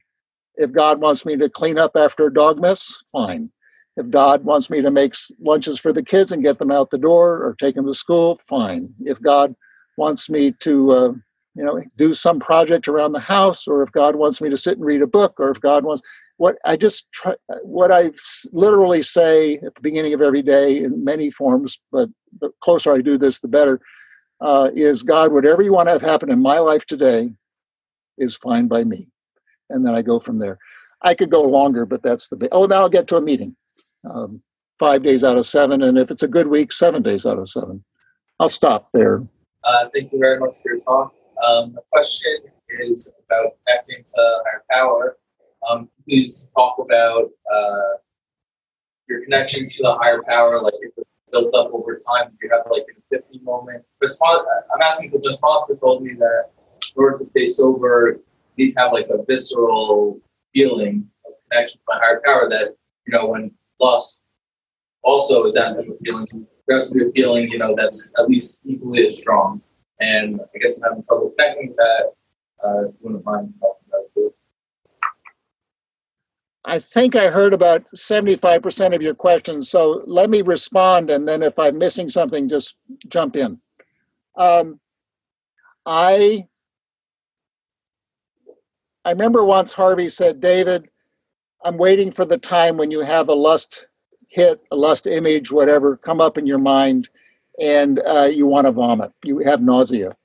If 0.55 0.71
God 0.71 1.01
wants 1.01 1.25
me 1.25 1.37
to 1.37 1.49
clean 1.49 1.79
up 1.79 1.91
after 1.95 2.27
a 2.27 2.33
dog 2.33 2.59
mess, 2.59 3.01
fine. 3.11 3.51
If 3.97 4.09
God 4.09 4.43
wants 4.43 4.69
me 4.69 4.81
to 4.81 4.91
make 4.91 5.15
lunches 5.39 5.79
for 5.79 5.91
the 5.91 6.03
kids 6.03 6.31
and 6.31 6.43
get 6.43 6.59
them 6.59 6.71
out 6.71 6.89
the 6.89 6.97
door 6.97 7.43
or 7.43 7.55
take 7.59 7.75
them 7.75 7.87
to 7.87 7.93
school, 7.93 8.39
fine. 8.47 8.93
If 9.01 9.21
God 9.21 9.55
wants 9.97 10.29
me 10.29 10.51
to, 10.59 10.91
uh, 10.91 11.13
you 11.55 11.65
know, 11.65 11.81
do 11.97 12.13
some 12.13 12.39
project 12.39 12.87
around 12.87 13.11
the 13.11 13.19
house, 13.19 13.67
or 13.67 13.83
if 13.83 13.91
God 13.91 14.15
wants 14.15 14.41
me 14.41 14.49
to 14.49 14.57
sit 14.57 14.77
and 14.77 14.85
read 14.85 15.01
a 15.01 15.07
book, 15.07 15.39
or 15.39 15.49
if 15.49 15.59
God 15.59 15.83
wants, 15.83 16.01
what 16.41 16.57
I 16.65 16.75
just 16.75 17.05
try, 17.11 17.35
what 17.61 17.91
I 17.91 18.09
literally 18.51 19.03
say 19.03 19.57
at 19.57 19.75
the 19.75 19.81
beginning 19.81 20.15
of 20.15 20.23
every 20.23 20.41
day 20.41 20.83
in 20.83 21.03
many 21.03 21.29
forms, 21.29 21.79
but 21.91 22.09
the 22.39 22.49
closer 22.61 22.91
I 22.91 23.01
do 23.01 23.15
this, 23.19 23.39
the 23.39 23.47
better. 23.47 23.79
Uh, 24.41 24.71
is 24.73 25.03
God, 25.03 25.31
whatever 25.31 25.61
you 25.61 25.71
want 25.71 25.87
to 25.87 25.91
have 25.91 26.01
happen 26.01 26.31
in 26.31 26.41
my 26.41 26.57
life 26.57 26.83
today, 26.87 27.31
is 28.17 28.37
fine 28.37 28.67
by 28.67 28.83
me, 28.83 29.07
and 29.69 29.85
then 29.85 29.93
I 29.93 30.01
go 30.01 30.19
from 30.19 30.39
there. 30.39 30.57
I 31.03 31.13
could 31.13 31.29
go 31.29 31.43
longer, 31.43 31.85
but 31.85 32.01
that's 32.01 32.27
the. 32.27 32.49
Oh, 32.51 32.65
now 32.65 32.77
I'll 32.77 32.89
get 32.89 33.05
to 33.09 33.17
a 33.17 33.21
meeting. 33.21 33.55
Um, 34.11 34.41
five 34.79 35.03
days 35.03 35.23
out 35.23 35.37
of 35.37 35.45
seven, 35.45 35.83
and 35.83 35.95
if 35.99 36.09
it's 36.09 36.23
a 36.23 36.27
good 36.27 36.47
week, 36.47 36.71
seven 36.71 37.03
days 37.03 37.27
out 37.27 37.37
of 37.37 37.51
seven. 37.51 37.83
I'll 38.39 38.49
stop 38.49 38.89
there. 38.95 39.21
Uh, 39.63 39.89
thank 39.93 40.11
you 40.11 40.17
very 40.17 40.39
much 40.39 40.55
for 40.63 40.71
your 40.71 40.79
talk. 40.79 41.13
Um, 41.45 41.73
the 41.73 41.83
question 41.91 42.37
is 42.81 43.11
about 43.27 43.51
connecting 43.67 44.03
to 44.03 44.39
higher 44.43 44.63
power. 44.71 45.17
Um, 45.69 45.89
please 46.05 46.49
talk 46.55 46.77
about 46.79 47.29
uh, 47.53 47.97
your 49.07 49.23
connection 49.23 49.69
to 49.69 49.83
the 49.83 49.93
higher 49.93 50.21
power, 50.27 50.61
like 50.61 50.73
if 50.81 50.91
it's 50.97 51.09
built 51.31 51.53
up 51.53 51.71
over 51.73 51.95
time. 51.97 52.31
You 52.41 52.49
have 52.51 52.63
like 52.71 52.85
an 52.89 53.01
epiphany 53.11 53.39
moment? 53.43 53.83
Response. 53.99 54.45
I'm 54.73 54.81
asking 54.81 55.11
because 55.11 55.23
the 55.23 55.33
sponsor 55.33 55.75
told 55.75 56.03
me 56.03 56.13
that 56.15 56.49
in 56.95 57.03
order 57.03 57.17
to 57.17 57.25
stay 57.25 57.45
sober, 57.45 58.19
you 58.55 58.65
need 58.65 58.73
to 58.73 58.79
have 58.79 58.91
like 58.91 59.07
a 59.09 59.23
visceral 59.23 60.19
feeling 60.53 61.07
of 61.25 61.33
connection 61.49 61.79
to 61.79 61.83
my 61.87 61.99
higher 61.99 62.21
power. 62.25 62.49
That 62.49 62.75
you 63.05 63.13
know, 63.13 63.27
when 63.27 63.51
lust 63.79 64.23
also 65.03 65.45
is 65.45 65.53
that 65.53 65.75
type 65.75 65.87
feeling. 66.03 66.47
There 66.67 66.75
has 66.75 66.89
to 66.91 66.99
be 66.99 67.05
a 67.05 67.11
feeling, 67.11 67.49
you 67.49 67.57
know, 67.57 67.75
that's 67.75 68.11
at 68.17 68.29
least 68.29 68.61
equally 68.63 69.05
as 69.07 69.19
strong. 69.19 69.61
And 69.99 70.39
I 70.39 70.57
guess 70.59 70.77
I'm 70.77 70.89
having 70.89 71.03
trouble 71.03 71.33
connecting 71.37 71.75
that. 71.75 72.13
Uh, 72.63 72.81
you 72.83 72.95
wouldn't 73.01 73.25
mind 73.25 73.53
it. 73.61 73.80
I 76.65 76.79
think 76.79 77.15
I 77.15 77.29
heard 77.29 77.53
about 77.53 77.85
75% 77.95 78.95
of 78.95 79.01
your 79.01 79.15
questions. 79.15 79.69
So 79.69 80.03
let 80.05 80.29
me 80.29 80.41
respond, 80.41 81.09
and 81.09 81.27
then 81.27 81.41
if 81.41 81.57
I'm 81.57 81.77
missing 81.77 82.07
something, 82.07 82.47
just 82.47 82.75
jump 83.07 83.35
in. 83.35 83.59
Um, 84.37 84.79
I 85.85 86.47
I 89.03 89.09
remember 89.09 89.43
once 89.43 89.73
Harvey 89.73 90.09
said, 90.09 90.39
David, 90.39 90.87
I'm 91.63 91.77
waiting 91.77 92.11
for 92.11 92.23
the 92.23 92.37
time 92.37 92.77
when 92.77 92.91
you 92.91 93.01
have 93.01 93.29
a 93.29 93.33
lust 93.33 93.87
hit, 94.27 94.61
a 94.71 94.75
lust 94.75 95.07
image, 95.07 95.51
whatever, 95.51 95.97
come 95.97 96.21
up 96.21 96.37
in 96.37 96.45
your 96.45 96.59
mind, 96.59 97.09
and 97.59 97.99
uh, 98.05 98.29
you 98.31 98.45
want 98.45 98.65
to 98.67 98.71
vomit. 98.71 99.11
You 99.23 99.39
have 99.39 99.61
nausea. 99.61 100.15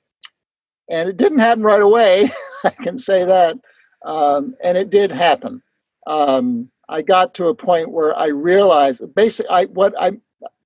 And 0.89 1.09
it 1.09 1.17
didn't 1.17 1.39
happen 1.39 1.63
right 1.63 1.81
away, 1.81 2.29
I 2.63 2.69
can 2.69 2.99
say 2.99 3.25
that. 3.25 3.57
Um, 4.05 4.55
and 4.63 4.77
it 4.77 4.91
did 4.91 5.11
happen. 5.11 5.61
Um, 6.07 6.69
I 6.89 7.01
got 7.01 7.33
to 7.35 7.47
a 7.47 7.55
point 7.55 7.91
where 7.91 8.17
I 8.17 8.27
realized 8.27 9.03
basically 9.13 9.49
I 9.49 9.65
what 9.65 9.93
I 9.99 10.13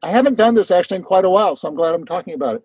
I 0.03 0.09
haven't 0.09 0.37
done 0.37 0.55
this 0.55 0.71
actually 0.71 0.97
in 0.97 1.03
quite 1.03 1.25
a 1.25 1.29
while, 1.29 1.55
so 1.55 1.67
I'm 1.67 1.75
glad 1.75 1.93
I'm 1.93 2.05
talking 2.05 2.33
about 2.33 2.55
it. 2.55 2.63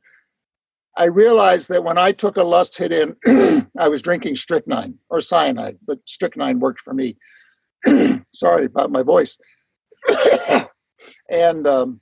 I 0.96 1.06
realized 1.06 1.68
that 1.68 1.84
when 1.84 1.98
I 1.98 2.12
took 2.12 2.36
a 2.36 2.42
lust 2.42 2.76
hit 2.78 2.92
in, 2.92 3.16
I 3.78 3.88
was 3.88 4.00
drinking 4.00 4.36
strychnine 4.36 4.98
or 5.10 5.20
cyanide, 5.20 5.78
but 5.86 5.98
strychnine 6.06 6.58
worked 6.58 6.80
for 6.80 6.94
me. 6.94 7.16
Sorry 8.32 8.64
about 8.64 8.90
my 8.90 9.02
voice. 9.02 9.38
and 11.30 11.66
um, 11.66 12.00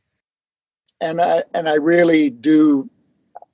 and 1.00 1.20
I 1.20 1.42
and 1.54 1.68
I 1.68 1.74
really 1.74 2.30
do. 2.30 2.90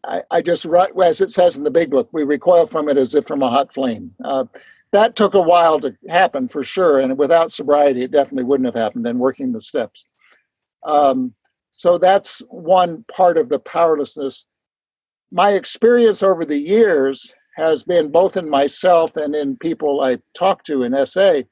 I, 0.05 0.23
I 0.31 0.41
just 0.41 0.67
as 0.67 1.21
it 1.21 1.31
says 1.31 1.59
in 1.59 1.65
the 1.65 1.71
big 1.71 1.91
book, 1.91 2.09
we 2.13 2.25
recoil 2.25 2.67
from 2.67 2.89
it 2.89 2.97
as 2.97 3.15
if 3.15 3.27
from 3.27 3.43
a 3.43 3.51
hot 3.51 3.73
flame. 3.73 4.15
Uh, 4.25 4.45
that 4.93 5.17
took 5.17 5.35
a 5.35 5.41
while 5.41 5.79
to 5.81 5.97
happen 6.09 6.49
for 6.49 6.65
sure, 6.65 7.01
and 7.01 7.17
without 7.17 7.53
sobriety, 7.53 8.03
it 8.03 8.11
definitely 8.11 8.45
wouldn't 8.45 8.67
have 8.67 8.75
happened. 8.75 9.07
And 9.07 9.19
working 9.19 9.53
the 9.53 9.61
steps, 9.61 10.07
um, 10.85 11.35
so 11.71 11.99
that's 11.99 12.41
one 12.49 13.05
part 13.11 13.39
of 13.39 13.49
the 13.49 13.61
powerlessness. 13.61 14.47
My 15.33 15.53
experience 15.53 16.23
over 16.23 16.45
the 16.45 16.59
years 16.59 17.33
has 17.57 17.83
been 17.83 18.11
both 18.11 18.37
in 18.37 18.49
myself 18.49 19.17
and 19.17 19.35
in 19.35 19.57
people 19.57 20.01
I 20.01 20.19
talk 20.35 20.65
to 20.65 20.83
in 20.83 21.07
SA 21.07 21.43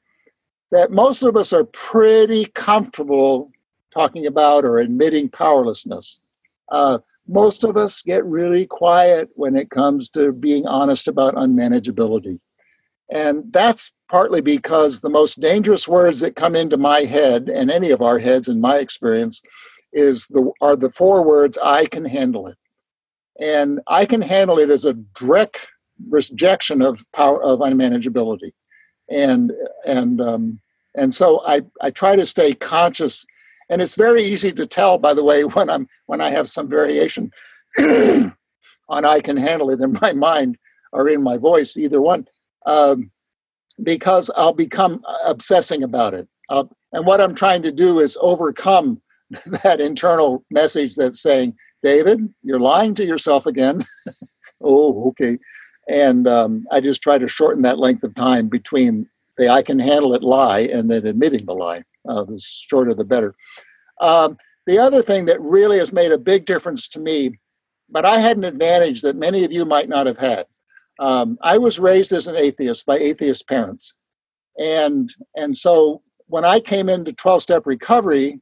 that 0.71 0.91
most 0.91 1.23
of 1.23 1.35
us 1.35 1.51
are 1.53 1.65
pretty 1.65 2.45
comfortable 2.53 3.51
talking 3.91 4.27
about 4.27 4.65
or 4.65 4.77
admitting 4.77 5.29
powerlessness. 5.29 6.19
Uh, 6.71 6.99
most 7.27 7.63
of 7.63 7.77
us 7.77 8.01
get 8.01 8.23
really 8.25 8.65
quiet 8.65 9.29
when 9.35 9.55
it 9.55 9.69
comes 9.69 10.09
to 10.09 10.31
being 10.31 10.67
honest 10.67 11.07
about 11.07 11.35
unmanageability. 11.35 12.39
And 13.11 13.51
that's 13.51 13.91
partly 14.09 14.41
because 14.41 15.01
the 15.01 15.09
most 15.09 15.39
dangerous 15.39 15.87
words 15.87 16.19
that 16.19 16.35
come 16.35 16.55
into 16.55 16.77
my 16.77 17.01
head 17.01 17.49
and 17.49 17.71
any 17.71 17.91
of 17.91 18.01
our 18.01 18.19
heads 18.19 18.47
in 18.47 18.61
my 18.61 18.77
experience 18.77 19.41
is 19.91 20.27
the 20.27 20.51
are 20.61 20.75
the 20.75 20.91
four 20.91 21.25
words 21.25 21.57
I 21.63 21.85
can 21.85 22.05
handle 22.05 22.47
it. 22.47 22.57
And 23.39 23.79
I 23.87 24.05
can 24.05 24.21
handle 24.21 24.59
it 24.59 24.69
as 24.69 24.85
a 24.85 24.93
direct 24.93 25.67
rejection 26.07 26.81
of 26.81 27.03
power 27.13 27.41
of 27.43 27.59
unmanageability. 27.59 28.51
And 29.09 29.53
and 29.85 30.21
um, 30.21 30.59
and 30.95 31.13
so 31.13 31.41
I 31.45 31.61
I 31.81 31.89
try 31.89 32.15
to 32.15 32.25
stay 32.25 32.53
conscious, 32.53 33.25
and 33.69 33.81
it's 33.81 33.95
very 33.95 34.23
easy 34.23 34.51
to 34.51 34.67
tell 34.67 34.99
by 34.99 35.13
the 35.15 35.23
way 35.23 35.43
when 35.55 35.69
I'm 35.69 35.87
when 36.05 36.21
I 36.21 36.29
have 36.29 36.49
some 36.49 36.69
variation 36.69 37.31
on 37.79 38.35
I 38.89 39.19
can 39.21 39.37
handle 39.37 39.71
it 39.71 39.81
in 39.81 39.97
my 39.99 40.11
mind 40.29 40.57
or 40.91 41.07
in 41.09 41.23
my 41.23 41.37
voice, 41.37 41.77
either 41.77 42.01
one, 42.01 42.27
um, 42.65 43.11
because 43.83 44.29
I'll 44.35 44.53
become 44.53 45.03
obsessing 45.25 45.83
about 45.83 46.13
it. 46.13 46.27
Uh, 46.49 46.65
and 46.93 47.05
what 47.05 47.21
I'm 47.21 47.35
trying 47.35 47.61
to 47.63 47.71
do 47.71 47.99
is 47.99 48.17
overcome 48.21 49.01
that 49.63 49.79
internal 49.79 50.43
message 50.49 50.95
that's 50.95 51.21
saying, 51.21 51.55
David, 51.81 52.33
you're 52.43 52.59
lying 52.59 52.93
to 52.95 53.05
yourself 53.05 53.45
again. 53.45 53.83
oh, 54.61 55.09
okay 55.09 55.37
and 55.89 56.27
um, 56.27 56.65
I 56.71 56.79
just 56.79 57.01
try 57.01 57.17
to 57.17 57.27
shorten 57.27 57.63
that 57.63 57.79
length 57.79 58.03
of 58.03 58.13
time 58.13 58.47
between 58.47 59.09
the 59.37 59.49
I 59.49 59.63
can 59.63 59.79
handle 59.79 60.13
it 60.13 60.21
lie 60.21 60.59
and 60.59 60.89
then 60.89 61.05
admitting 61.05 61.45
the 61.45 61.53
lie. 61.53 61.83
Uh, 62.07 62.23
the 62.23 62.39
shorter 62.39 62.93
the 62.93 63.03
better. 63.03 63.33
Um, 63.99 64.37
the 64.67 64.77
other 64.77 65.01
thing 65.01 65.25
that 65.25 65.41
really 65.41 65.79
has 65.79 65.91
made 65.91 66.11
a 66.11 66.17
big 66.17 66.45
difference 66.45 66.87
to 66.89 66.99
me, 66.99 67.39
but 67.89 68.05
I 68.05 68.19
had 68.19 68.37
an 68.37 68.43
advantage 68.43 69.01
that 69.01 69.15
many 69.15 69.43
of 69.43 69.51
you 69.51 69.65
might 69.65 69.89
not 69.89 70.05
have 70.05 70.19
had. 70.19 70.45
Um, 70.99 71.37
I 71.41 71.57
was 71.57 71.79
raised 71.79 72.11
as 72.11 72.27
an 72.27 72.35
atheist 72.35 72.85
by 72.85 72.97
atheist 72.97 73.47
parents, 73.47 73.93
and 74.57 75.13
and 75.35 75.57
so 75.57 76.01
when 76.27 76.45
I 76.45 76.59
came 76.59 76.89
into 76.89 77.11
12 77.11 77.41
step 77.41 77.65
recovery, 77.65 78.39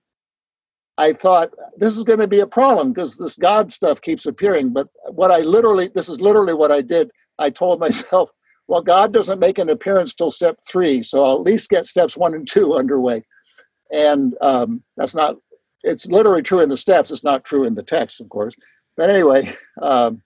I 0.97 1.13
thought 1.13 1.51
this 1.77 1.95
is 1.95 2.03
going 2.03 2.19
to 2.19 2.27
be 2.27 2.41
a 2.41 2.47
problem 2.47 2.91
because 2.91 3.17
this 3.17 3.35
God 3.35 3.71
stuff 3.71 4.01
keeps 4.01 4.25
appearing. 4.25 4.73
But 4.73 4.87
what 5.09 5.31
I 5.31 5.39
literally, 5.39 5.89
this 5.93 6.09
is 6.09 6.19
literally 6.19 6.53
what 6.53 6.71
I 6.71 6.81
did. 6.81 7.09
I 7.39 7.49
told 7.49 7.79
myself, 7.87 8.29
well, 8.67 8.81
God 8.81 9.13
doesn't 9.13 9.39
make 9.39 9.57
an 9.57 9.69
appearance 9.69 10.13
till 10.13 10.31
step 10.31 10.57
three, 10.67 11.01
so 11.01 11.23
I'll 11.23 11.35
at 11.35 11.43
least 11.43 11.69
get 11.69 11.87
steps 11.87 12.17
one 12.17 12.33
and 12.33 12.47
two 12.47 12.75
underway. 12.75 13.23
And 13.91 14.35
um, 14.41 14.83
that's 14.97 15.15
not, 15.15 15.37
it's 15.83 16.07
literally 16.07 16.41
true 16.41 16.59
in 16.59 16.67
the 16.67 16.75
steps, 16.75 17.09
it's 17.09 17.23
not 17.23 17.45
true 17.45 17.63
in 17.63 17.75
the 17.75 17.83
text, 17.83 18.19
of 18.19 18.27
course. 18.27 18.53
But 18.97 19.09
anyway, 19.09 19.53
um, 19.81 20.21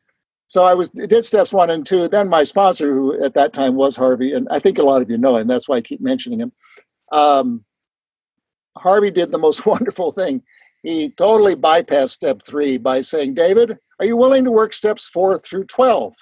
so 0.51 0.65
I 0.65 0.73
was 0.73 0.89
did 0.89 1.23
steps 1.23 1.53
one 1.53 1.69
and 1.69 1.85
two. 1.85 2.09
Then 2.09 2.27
my 2.27 2.43
sponsor, 2.43 2.93
who 2.93 3.23
at 3.23 3.35
that 3.35 3.53
time 3.53 3.75
was 3.75 3.95
Harvey, 3.95 4.33
and 4.33 4.49
I 4.51 4.59
think 4.59 4.79
a 4.79 4.83
lot 4.83 5.01
of 5.01 5.09
you 5.09 5.17
know 5.17 5.37
him, 5.37 5.47
that's 5.47 5.69
why 5.69 5.77
I 5.77 5.81
keep 5.81 6.01
mentioning 6.01 6.41
him. 6.41 6.51
Um, 7.13 7.63
Harvey 8.77 9.11
did 9.11 9.31
the 9.31 9.37
most 9.37 9.65
wonderful 9.65 10.11
thing. 10.11 10.43
He 10.83 11.11
totally 11.11 11.55
bypassed 11.55 12.09
step 12.09 12.41
three 12.45 12.75
by 12.75 12.99
saying, 12.99 13.35
David, 13.35 13.77
are 14.01 14.05
you 14.05 14.17
willing 14.17 14.43
to 14.43 14.51
work 14.51 14.73
steps 14.73 15.07
four 15.07 15.39
through 15.39 15.67
12? 15.67 16.13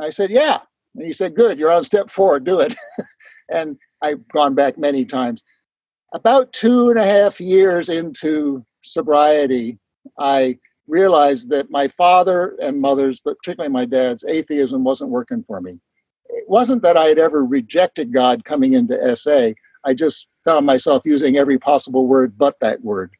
I 0.00 0.10
said, 0.10 0.30
Yeah. 0.30 0.60
And 0.94 1.04
he 1.04 1.12
said, 1.12 1.34
Good, 1.34 1.58
you're 1.58 1.72
on 1.72 1.82
step 1.82 2.10
four, 2.10 2.38
do 2.38 2.60
it. 2.60 2.76
and 3.50 3.76
I've 4.00 4.28
gone 4.28 4.54
back 4.54 4.78
many 4.78 5.04
times. 5.04 5.42
About 6.12 6.52
two 6.52 6.88
and 6.88 7.00
a 7.00 7.04
half 7.04 7.40
years 7.40 7.88
into 7.88 8.64
sobriety, 8.84 9.80
I 10.20 10.58
realized 10.86 11.50
that 11.50 11.70
my 11.70 11.88
father 11.88 12.56
and 12.60 12.80
mother's, 12.80 13.20
but 13.20 13.38
particularly 13.38 13.72
my 13.72 13.84
dad's, 13.84 14.24
atheism 14.24 14.84
wasn't 14.84 15.10
working 15.10 15.42
for 15.42 15.60
me. 15.60 15.80
It 16.28 16.48
wasn't 16.48 16.82
that 16.82 16.96
I 16.96 17.04
had 17.04 17.18
ever 17.18 17.44
rejected 17.44 18.12
God 18.12 18.44
coming 18.44 18.72
into 18.72 19.16
SA. 19.16 19.50
I 19.84 19.94
just 19.94 20.28
found 20.44 20.66
myself 20.66 21.02
using 21.04 21.36
every 21.36 21.58
possible 21.58 22.06
word 22.06 22.36
but 22.36 22.58
that 22.60 22.82
word. 22.82 23.10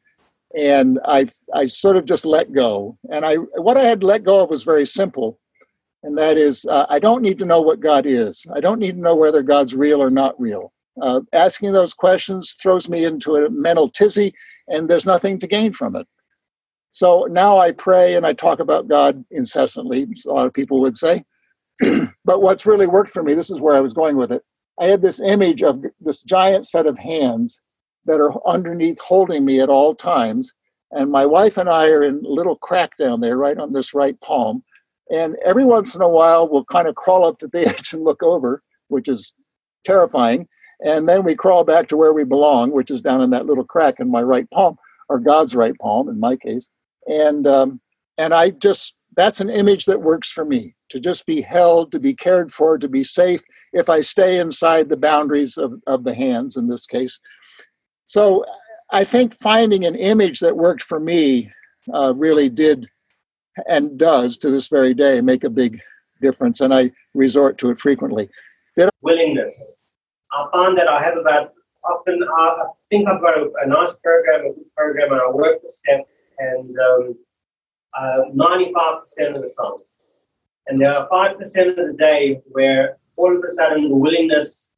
And 0.56 1.00
I, 1.04 1.28
I 1.52 1.66
sort 1.66 1.96
of 1.96 2.04
just 2.04 2.24
let 2.24 2.52
go. 2.52 2.98
And 3.10 3.24
I, 3.24 3.36
what 3.36 3.76
I 3.76 3.82
had 3.82 4.04
let 4.04 4.24
go 4.24 4.42
of 4.42 4.50
was 4.50 4.62
very 4.62 4.86
simple 4.86 5.38
and 6.04 6.16
that 6.18 6.36
is 6.36 6.64
uh, 6.66 6.86
I 6.88 6.98
don't 6.98 7.22
need 7.22 7.38
to 7.38 7.44
know 7.44 7.62
what 7.62 7.80
God 7.80 8.04
is. 8.06 8.46
I 8.54 8.60
don't 8.60 8.78
need 8.78 8.92
to 8.92 9.00
know 9.00 9.16
whether 9.16 9.42
God's 9.42 9.74
real 9.74 10.02
or 10.02 10.10
not 10.10 10.38
real. 10.38 10.72
Uh, 11.00 11.22
asking 11.32 11.72
those 11.72 11.94
questions 11.94 12.52
throws 12.52 12.88
me 12.88 13.04
into 13.04 13.34
a 13.34 13.50
mental 13.50 13.88
tizzy, 13.88 14.32
and 14.68 14.88
there's 14.88 15.06
nothing 15.06 15.40
to 15.40 15.46
gain 15.46 15.72
from 15.72 15.96
it. 15.96 16.06
So 16.94 17.26
now 17.28 17.58
I 17.58 17.72
pray 17.72 18.14
and 18.14 18.24
I 18.24 18.34
talk 18.34 18.60
about 18.60 18.86
God 18.86 19.24
incessantly, 19.32 20.06
a 20.28 20.30
lot 20.30 20.46
of 20.46 20.52
people 20.52 20.80
would 20.80 20.94
say. 20.94 21.24
but 22.24 22.40
what's 22.40 22.66
really 22.66 22.86
worked 22.86 23.10
for 23.10 23.24
me, 23.24 23.34
this 23.34 23.50
is 23.50 23.60
where 23.60 23.74
I 23.74 23.80
was 23.80 23.92
going 23.92 24.16
with 24.16 24.30
it. 24.30 24.44
I 24.80 24.86
had 24.86 25.02
this 25.02 25.20
image 25.20 25.64
of 25.64 25.84
this 26.00 26.22
giant 26.22 26.68
set 26.68 26.86
of 26.86 26.96
hands 26.96 27.60
that 28.04 28.20
are 28.20 28.32
underneath 28.46 29.00
holding 29.00 29.44
me 29.44 29.58
at 29.58 29.68
all 29.68 29.96
times. 29.96 30.54
And 30.92 31.10
my 31.10 31.26
wife 31.26 31.58
and 31.58 31.68
I 31.68 31.88
are 31.88 32.04
in 32.04 32.24
a 32.24 32.28
little 32.28 32.54
crack 32.54 32.96
down 32.96 33.20
there, 33.20 33.36
right 33.36 33.58
on 33.58 33.72
this 33.72 33.92
right 33.92 34.18
palm. 34.20 34.62
And 35.10 35.34
every 35.44 35.64
once 35.64 35.96
in 35.96 36.00
a 36.00 36.08
while, 36.08 36.48
we'll 36.48 36.64
kind 36.66 36.86
of 36.86 36.94
crawl 36.94 37.26
up 37.26 37.40
to 37.40 37.48
the 37.48 37.66
edge 37.66 37.92
and 37.92 38.04
look 38.04 38.22
over, 38.22 38.62
which 38.86 39.08
is 39.08 39.34
terrifying. 39.82 40.46
And 40.78 41.08
then 41.08 41.24
we 41.24 41.34
crawl 41.34 41.64
back 41.64 41.88
to 41.88 41.96
where 41.96 42.12
we 42.12 42.22
belong, 42.22 42.70
which 42.70 42.92
is 42.92 43.02
down 43.02 43.20
in 43.20 43.30
that 43.30 43.46
little 43.46 43.64
crack 43.64 43.98
in 43.98 44.12
my 44.12 44.22
right 44.22 44.48
palm, 44.50 44.76
or 45.08 45.18
God's 45.18 45.56
right 45.56 45.76
palm 45.80 46.08
in 46.08 46.20
my 46.20 46.36
case. 46.36 46.70
And 47.06 47.46
um, 47.46 47.80
and 48.18 48.32
I 48.32 48.50
just 48.50 48.94
that's 49.16 49.40
an 49.40 49.50
image 49.50 49.84
that 49.86 50.02
works 50.02 50.30
for 50.30 50.44
me 50.44 50.74
to 50.90 51.00
just 51.00 51.26
be 51.26 51.40
held, 51.40 51.92
to 51.92 52.00
be 52.00 52.14
cared 52.14 52.52
for, 52.52 52.78
to 52.78 52.88
be 52.88 53.04
safe 53.04 53.42
if 53.72 53.88
I 53.88 54.00
stay 54.00 54.38
inside 54.38 54.88
the 54.88 54.96
boundaries 54.96 55.56
of, 55.56 55.80
of 55.86 56.04
the 56.04 56.14
hands 56.14 56.56
in 56.56 56.68
this 56.68 56.86
case. 56.86 57.20
So 58.04 58.44
I 58.90 59.04
think 59.04 59.34
finding 59.34 59.84
an 59.84 59.94
image 59.94 60.40
that 60.40 60.56
worked 60.56 60.82
for 60.82 61.00
me 61.00 61.50
uh, 61.92 62.14
really 62.14 62.48
did 62.48 62.88
and 63.68 63.98
does 63.98 64.36
to 64.38 64.50
this 64.50 64.68
very 64.68 64.94
day 64.94 65.20
make 65.20 65.44
a 65.44 65.50
big 65.50 65.80
difference, 66.20 66.60
and 66.60 66.74
I 66.74 66.90
resort 67.14 67.58
to 67.58 67.70
it 67.70 67.78
frequently. 67.78 68.28
Willingness. 69.02 69.78
I 70.32 70.46
find 70.52 70.76
that 70.78 70.88
I 70.88 71.02
have 71.02 71.16
about 71.16 71.52
often 71.84 72.22
uh, 72.22 72.42
I 72.42 72.64
think 72.90 73.08
I've 73.08 73.20
got 73.20 73.38
a, 73.38 73.50
a, 73.62 73.66
nice 73.66 73.96
program, 73.96 74.46
a 74.46 74.54
good 74.54 74.74
program, 74.76 75.12
and 75.12 75.20
I 75.20 75.30
work 75.30 75.62
the 75.62 75.70
steps, 75.70 76.26
and 76.38 76.76
um, 76.78 77.16
uh, 77.96 78.22
95% 78.34 79.36
of 79.36 79.42
the 79.42 79.52
time. 79.58 79.74
And 80.66 80.80
there 80.80 80.96
are 80.96 81.08
5% 81.08 81.38
of 81.38 81.76
the 81.76 81.94
day 81.98 82.40
where 82.46 82.96
all 83.16 83.36
of 83.36 83.42
a 83.44 83.48
sudden 83.48 83.88
the 83.88 83.94
willingness 83.94 84.70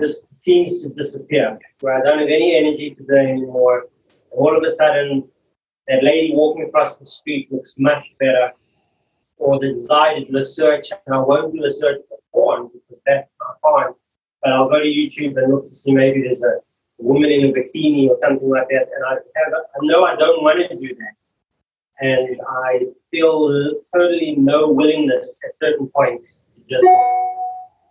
just 0.00 0.24
seems 0.36 0.82
to 0.82 0.90
disappear, 0.90 1.58
where 1.80 1.94
I 1.98 2.02
don't 2.02 2.20
have 2.20 2.28
any 2.28 2.56
energy 2.56 2.94
to 2.94 3.02
do 3.04 3.16
anymore. 3.16 3.86
And 4.30 4.40
all 4.40 4.56
of 4.56 4.62
a 4.62 4.70
sudden, 4.70 5.28
that 5.88 6.02
lady 6.02 6.32
walking 6.34 6.64
across 6.64 6.96
the 6.96 7.06
street 7.06 7.52
looks 7.52 7.76
much 7.78 8.14
better, 8.18 8.52
or 9.38 9.58
the 9.58 9.72
desire 9.72 10.20
to 10.20 10.24
do 10.24 10.36
a 10.36 10.42
search, 10.42 10.90
and 10.92 11.14
I 11.14 11.18
won't 11.18 11.52
do 11.52 11.64
a 11.64 11.70
search 11.70 12.00
for 12.08 12.18
porn 12.32 12.70
because 12.72 13.02
that's 13.04 13.28
not 13.40 13.60
fine, 13.60 13.94
but 14.42 14.52
I'll 14.52 14.68
go 14.68 14.78
to 14.78 14.86
YouTube 14.86 15.36
and 15.36 15.52
look 15.52 15.64
to 15.64 15.74
see 15.74 15.92
maybe 15.92 16.22
there's 16.22 16.42
a 16.42 16.58
woman 16.98 17.30
in 17.30 17.46
a 17.46 17.52
bikini 17.52 18.08
or 18.08 18.16
something 18.20 18.48
like 18.48 18.68
that, 18.68 18.88
and 18.94 19.04
I 19.06 19.12
have, 19.12 19.52
I 19.54 19.78
know 19.82 20.04
I 20.04 20.16
don't 20.16 20.42
want 20.42 20.58
to 20.58 20.76
do 20.76 20.94
that 20.94 21.14
and 22.02 22.40
I 22.48 22.80
feel 23.10 23.74
totally 23.94 24.34
no 24.36 24.68
willingness 24.68 25.40
at 25.44 25.52
certain 25.62 25.88
points 25.94 26.44
to 26.56 26.62
just 26.68 26.86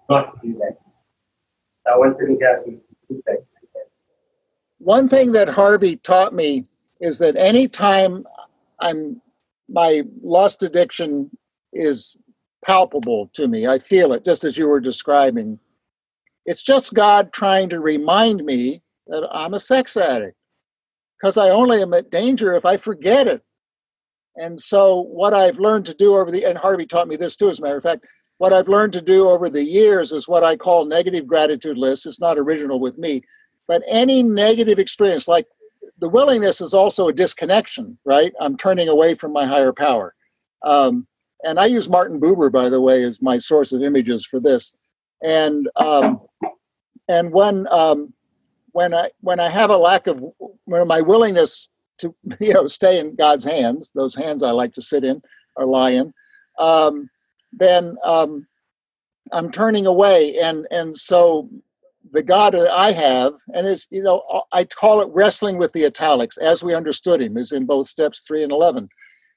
not 0.09 0.41
do 0.41 0.53
that. 0.59 0.77
I 1.91 1.97
want 1.97 2.17
to 2.19 2.37
get 2.37 2.59
some. 2.59 2.81
One 4.79 5.07
thing 5.07 5.31
that 5.31 5.49
Harvey 5.49 5.95
taught 5.95 6.33
me 6.33 6.65
is 6.99 7.19
that 7.19 7.35
anytime 7.35 8.25
I'm 8.79 9.21
my 9.69 10.03
lust 10.21 10.63
addiction 10.63 11.29
is 11.71 12.17
palpable 12.65 13.29
to 13.33 13.47
me, 13.47 13.65
I 13.65 13.79
feel 13.79 14.11
it 14.11 14.25
just 14.25 14.43
as 14.43 14.57
you 14.57 14.67
were 14.67 14.81
describing. 14.81 15.57
It's 16.45 16.63
just 16.63 16.93
God 16.93 17.33
trying 17.33 17.69
to 17.69 17.79
remind 17.79 18.43
me 18.43 18.81
that 19.07 19.27
I'm 19.31 19.53
a 19.53 19.59
sex 19.59 19.97
addict 19.97 20.37
because 21.19 21.37
I 21.37 21.49
only 21.49 21.81
am 21.81 21.93
at 21.93 22.11
danger 22.11 22.53
if 22.53 22.65
I 22.65 22.77
forget 22.77 23.27
it 23.27 23.43
and 24.37 24.59
so, 24.59 25.01
what 25.01 25.33
I've 25.33 25.59
learned 25.59 25.85
to 25.85 25.93
do 25.93 26.15
over 26.15 26.31
the, 26.31 26.45
and 26.45 26.57
Harvey 26.57 26.85
taught 26.85 27.07
me 27.07 27.15
this 27.15 27.35
too, 27.35 27.49
as 27.49 27.59
a 27.59 27.63
matter 27.63 27.77
of 27.77 27.83
fact, 27.83 28.05
what 28.37 28.53
I've 28.53 28.69
learned 28.69 28.93
to 28.93 29.01
do 29.01 29.29
over 29.29 29.49
the 29.49 29.63
years 29.63 30.11
is 30.11 30.27
what 30.27 30.43
I 30.43 30.55
call 30.57 30.85
negative 30.85 31.27
gratitude 31.27 31.77
lists. 31.77 32.05
It's 32.05 32.21
not 32.21 32.39
original 32.39 32.79
with 32.79 32.97
me, 32.97 33.23
but 33.67 33.83
any 33.87 34.23
negative 34.23 34.79
experience, 34.79 35.27
like 35.27 35.47
the 35.99 36.09
willingness 36.09 36.61
is 36.61 36.73
also 36.73 37.07
a 37.07 37.13
disconnection, 37.13 37.97
right? 38.05 38.33
I'm 38.39 38.57
turning 38.57 38.89
away 38.89 39.15
from 39.15 39.33
my 39.33 39.45
higher 39.45 39.73
power. 39.73 40.15
Um, 40.65 41.07
and 41.43 41.59
I 41.59 41.65
use 41.65 41.89
Martin 41.89 42.19
Buber, 42.19 42.51
by 42.51 42.69
the 42.69 42.81
way, 42.81 43.03
as 43.03 43.21
my 43.21 43.37
source 43.37 43.71
of 43.73 43.83
images 43.83 44.25
for 44.25 44.39
this. 44.39 44.73
And 45.23 45.69
um, 45.75 46.21
and 47.11 47.31
when 47.31 47.67
um, 47.71 48.13
when 48.71 48.93
I 48.93 49.09
when 49.19 49.39
I 49.39 49.49
have 49.49 49.69
a 49.69 49.77
lack 49.77 50.07
of 50.07 50.23
when 50.65 50.87
my 50.87 51.01
willingness 51.01 51.67
to 51.99 52.15
you 52.39 52.53
know 52.53 52.67
stay 52.67 52.99
in 52.99 53.15
God's 53.15 53.45
hands, 53.45 53.91
those 53.93 54.15
hands 54.15 54.43
I 54.43 54.51
like 54.51 54.73
to 54.73 54.81
sit 54.81 55.03
in 55.03 55.21
or 55.55 55.65
lie 55.65 55.91
in, 55.91 56.13
um, 56.57 57.09
then 57.51 57.97
um, 58.05 58.47
I'm 59.33 59.51
turning 59.51 59.85
away, 59.85 60.37
and 60.37 60.65
and 60.71 60.95
so 60.95 61.49
the 62.13 62.23
God 62.23 62.53
that 62.53 62.71
I 62.71 62.93
have, 62.93 63.33
and 63.53 63.67
is 63.67 63.87
you 63.91 64.03
know 64.03 64.45
I 64.53 64.63
call 64.63 65.01
it 65.01 65.09
wrestling 65.11 65.57
with 65.57 65.73
the 65.73 65.85
italics 65.85 66.37
as 66.37 66.63
we 66.63 66.73
understood 66.73 67.21
Him, 67.21 67.37
is 67.37 67.51
in 67.51 67.65
both 67.65 67.87
steps 67.87 68.21
three 68.21 68.43
and 68.43 68.53
eleven, 68.53 68.87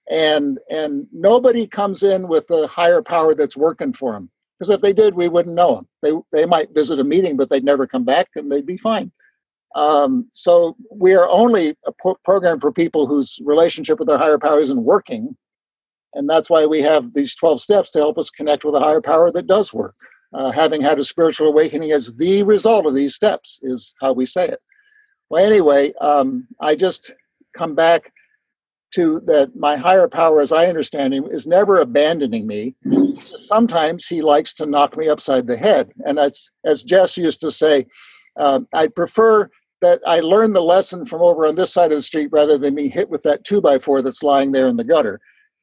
and 0.08 0.60
and 0.70 1.08
nobody 1.12 1.66
comes 1.66 2.04
in 2.04 2.28
with 2.28 2.48
a 2.50 2.68
higher 2.68 3.02
power 3.02 3.34
that's 3.34 3.56
working 3.56 3.92
for 3.92 4.14
him 4.14 4.30
because 4.64 4.74
if 4.74 4.80
they 4.80 4.94
did, 4.94 5.14
we 5.14 5.28
wouldn't 5.28 5.54
know 5.54 5.76
them. 5.76 5.88
They 6.02 6.12
they 6.32 6.46
might 6.46 6.74
visit 6.74 6.98
a 6.98 7.04
meeting, 7.04 7.36
but 7.36 7.50
they'd 7.50 7.64
never 7.64 7.86
come 7.86 8.04
back, 8.04 8.28
and 8.34 8.50
they'd 8.50 8.66
be 8.66 8.78
fine. 8.78 9.12
Um, 9.76 10.30
so 10.32 10.76
we 10.90 11.14
are 11.14 11.28
only 11.28 11.76
a 11.86 11.92
pro- 11.92 12.14
program 12.24 12.60
for 12.60 12.72
people 12.72 13.06
whose 13.06 13.38
relationship 13.44 13.98
with 13.98 14.08
their 14.08 14.18
higher 14.18 14.38
power 14.38 14.60
isn't 14.60 14.84
working. 14.84 15.36
And 16.14 16.30
that's 16.30 16.48
why 16.48 16.64
we 16.64 16.80
have 16.80 17.12
these 17.12 17.34
12 17.34 17.60
steps 17.60 17.90
to 17.90 17.98
help 17.98 18.16
us 18.16 18.30
connect 18.30 18.64
with 18.64 18.76
a 18.76 18.80
higher 18.80 19.00
power 19.00 19.32
that 19.32 19.48
does 19.48 19.74
work. 19.74 19.96
Uh, 20.32 20.52
having 20.52 20.80
had 20.80 21.00
a 21.00 21.04
spiritual 21.04 21.48
awakening 21.48 21.90
as 21.90 22.16
the 22.16 22.44
result 22.44 22.86
of 22.86 22.94
these 22.94 23.16
steps 23.16 23.58
is 23.62 23.96
how 24.00 24.12
we 24.12 24.24
say 24.24 24.46
it. 24.46 24.60
Well, 25.28 25.44
anyway, 25.44 25.92
um, 26.00 26.46
I 26.60 26.76
just 26.76 27.12
come 27.56 27.74
back 27.74 28.12
to 28.94 29.20
that 29.20 29.56
my 29.56 29.76
higher 29.76 30.08
power, 30.08 30.40
as 30.40 30.52
I 30.52 30.66
understand 30.66 31.14
him, 31.14 31.26
is 31.30 31.46
never 31.46 31.80
abandoning 31.80 32.46
me. 32.46 32.74
Sometimes 33.18 34.06
he 34.06 34.22
likes 34.22 34.52
to 34.54 34.66
knock 34.66 34.96
me 34.96 35.08
upside 35.08 35.46
the 35.46 35.56
head. 35.56 35.92
And 36.04 36.18
as, 36.18 36.50
as 36.64 36.82
Jess 36.82 37.16
used 37.16 37.40
to 37.40 37.50
say, 37.50 37.86
uh, 38.36 38.60
I 38.72 38.88
prefer 38.88 39.50
that 39.80 40.00
I 40.06 40.20
learn 40.20 40.52
the 40.52 40.62
lesson 40.62 41.04
from 41.04 41.22
over 41.22 41.46
on 41.46 41.56
this 41.56 41.72
side 41.72 41.90
of 41.90 41.98
the 41.98 42.02
street 42.02 42.28
rather 42.32 42.56
than 42.56 42.74
being 42.74 42.90
hit 42.90 43.10
with 43.10 43.22
that 43.22 43.44
two 43.44 43.60
by 43.60 43.78
four 43.78 44.02
that's 44.02 44.22
lying 44.22 44.52
there 44.52 44.68
in 44.68 44.76
the 44.76 44.84
gutter. 44.84 45.20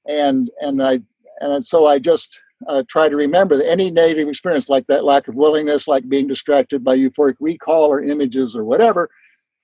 And 0.07 0.49
and 0.59 0.81
I 0.81 0.99
and 1.39 1.65
so 1.65 1.87
I 1.87 1.99
just 1.99 2.39
uh, 2.67 2.83
try 2.87 3.09
to 3.09 3.15
remember 3.15 3.57
that 3.57 3.69
any 3.69 3.89
negative 3.89 4.27
experience 4.27 4.69
like 4.69 4.85
that 4.87 5.03
lack 5.03 5.27
of 5.27 5.35
willingness, 5.35 5.87
like 5.87 6.07
being 6.07 6.27
distracted 6.27 6.83
by 6.83 6.95
euphoric 6.95 7.35
recall 7.39 7.85
or 7.85 8.03
images 8.03 8.55
or 8.55 8.63
whatever, 8.63 9.09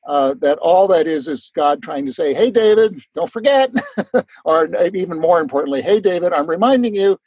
uh, 0.08 0.34
that 0.39 0.58
all 0.60 0.88
that 0.88 1.06
is 1.06 1.28
is 1.28 1.52
God 1.56 1.84
trying 1.84 2.06
to 2.06 2.13
say, 2.13 2.34
"Hey, 2.34 2.50
David, 2.50 3.00
don't 3.13 3.32
forget," 3.32 3.70
or 4.46 4.70
even 4.96 5.20
more 5.20 5.39
importantly, 5.41 5.82
"Hey, 5.82 6.00
David, 6.00 6.34
I'm 6.34 6.48
reminding 6.48 6.96
you." 6.96 7.20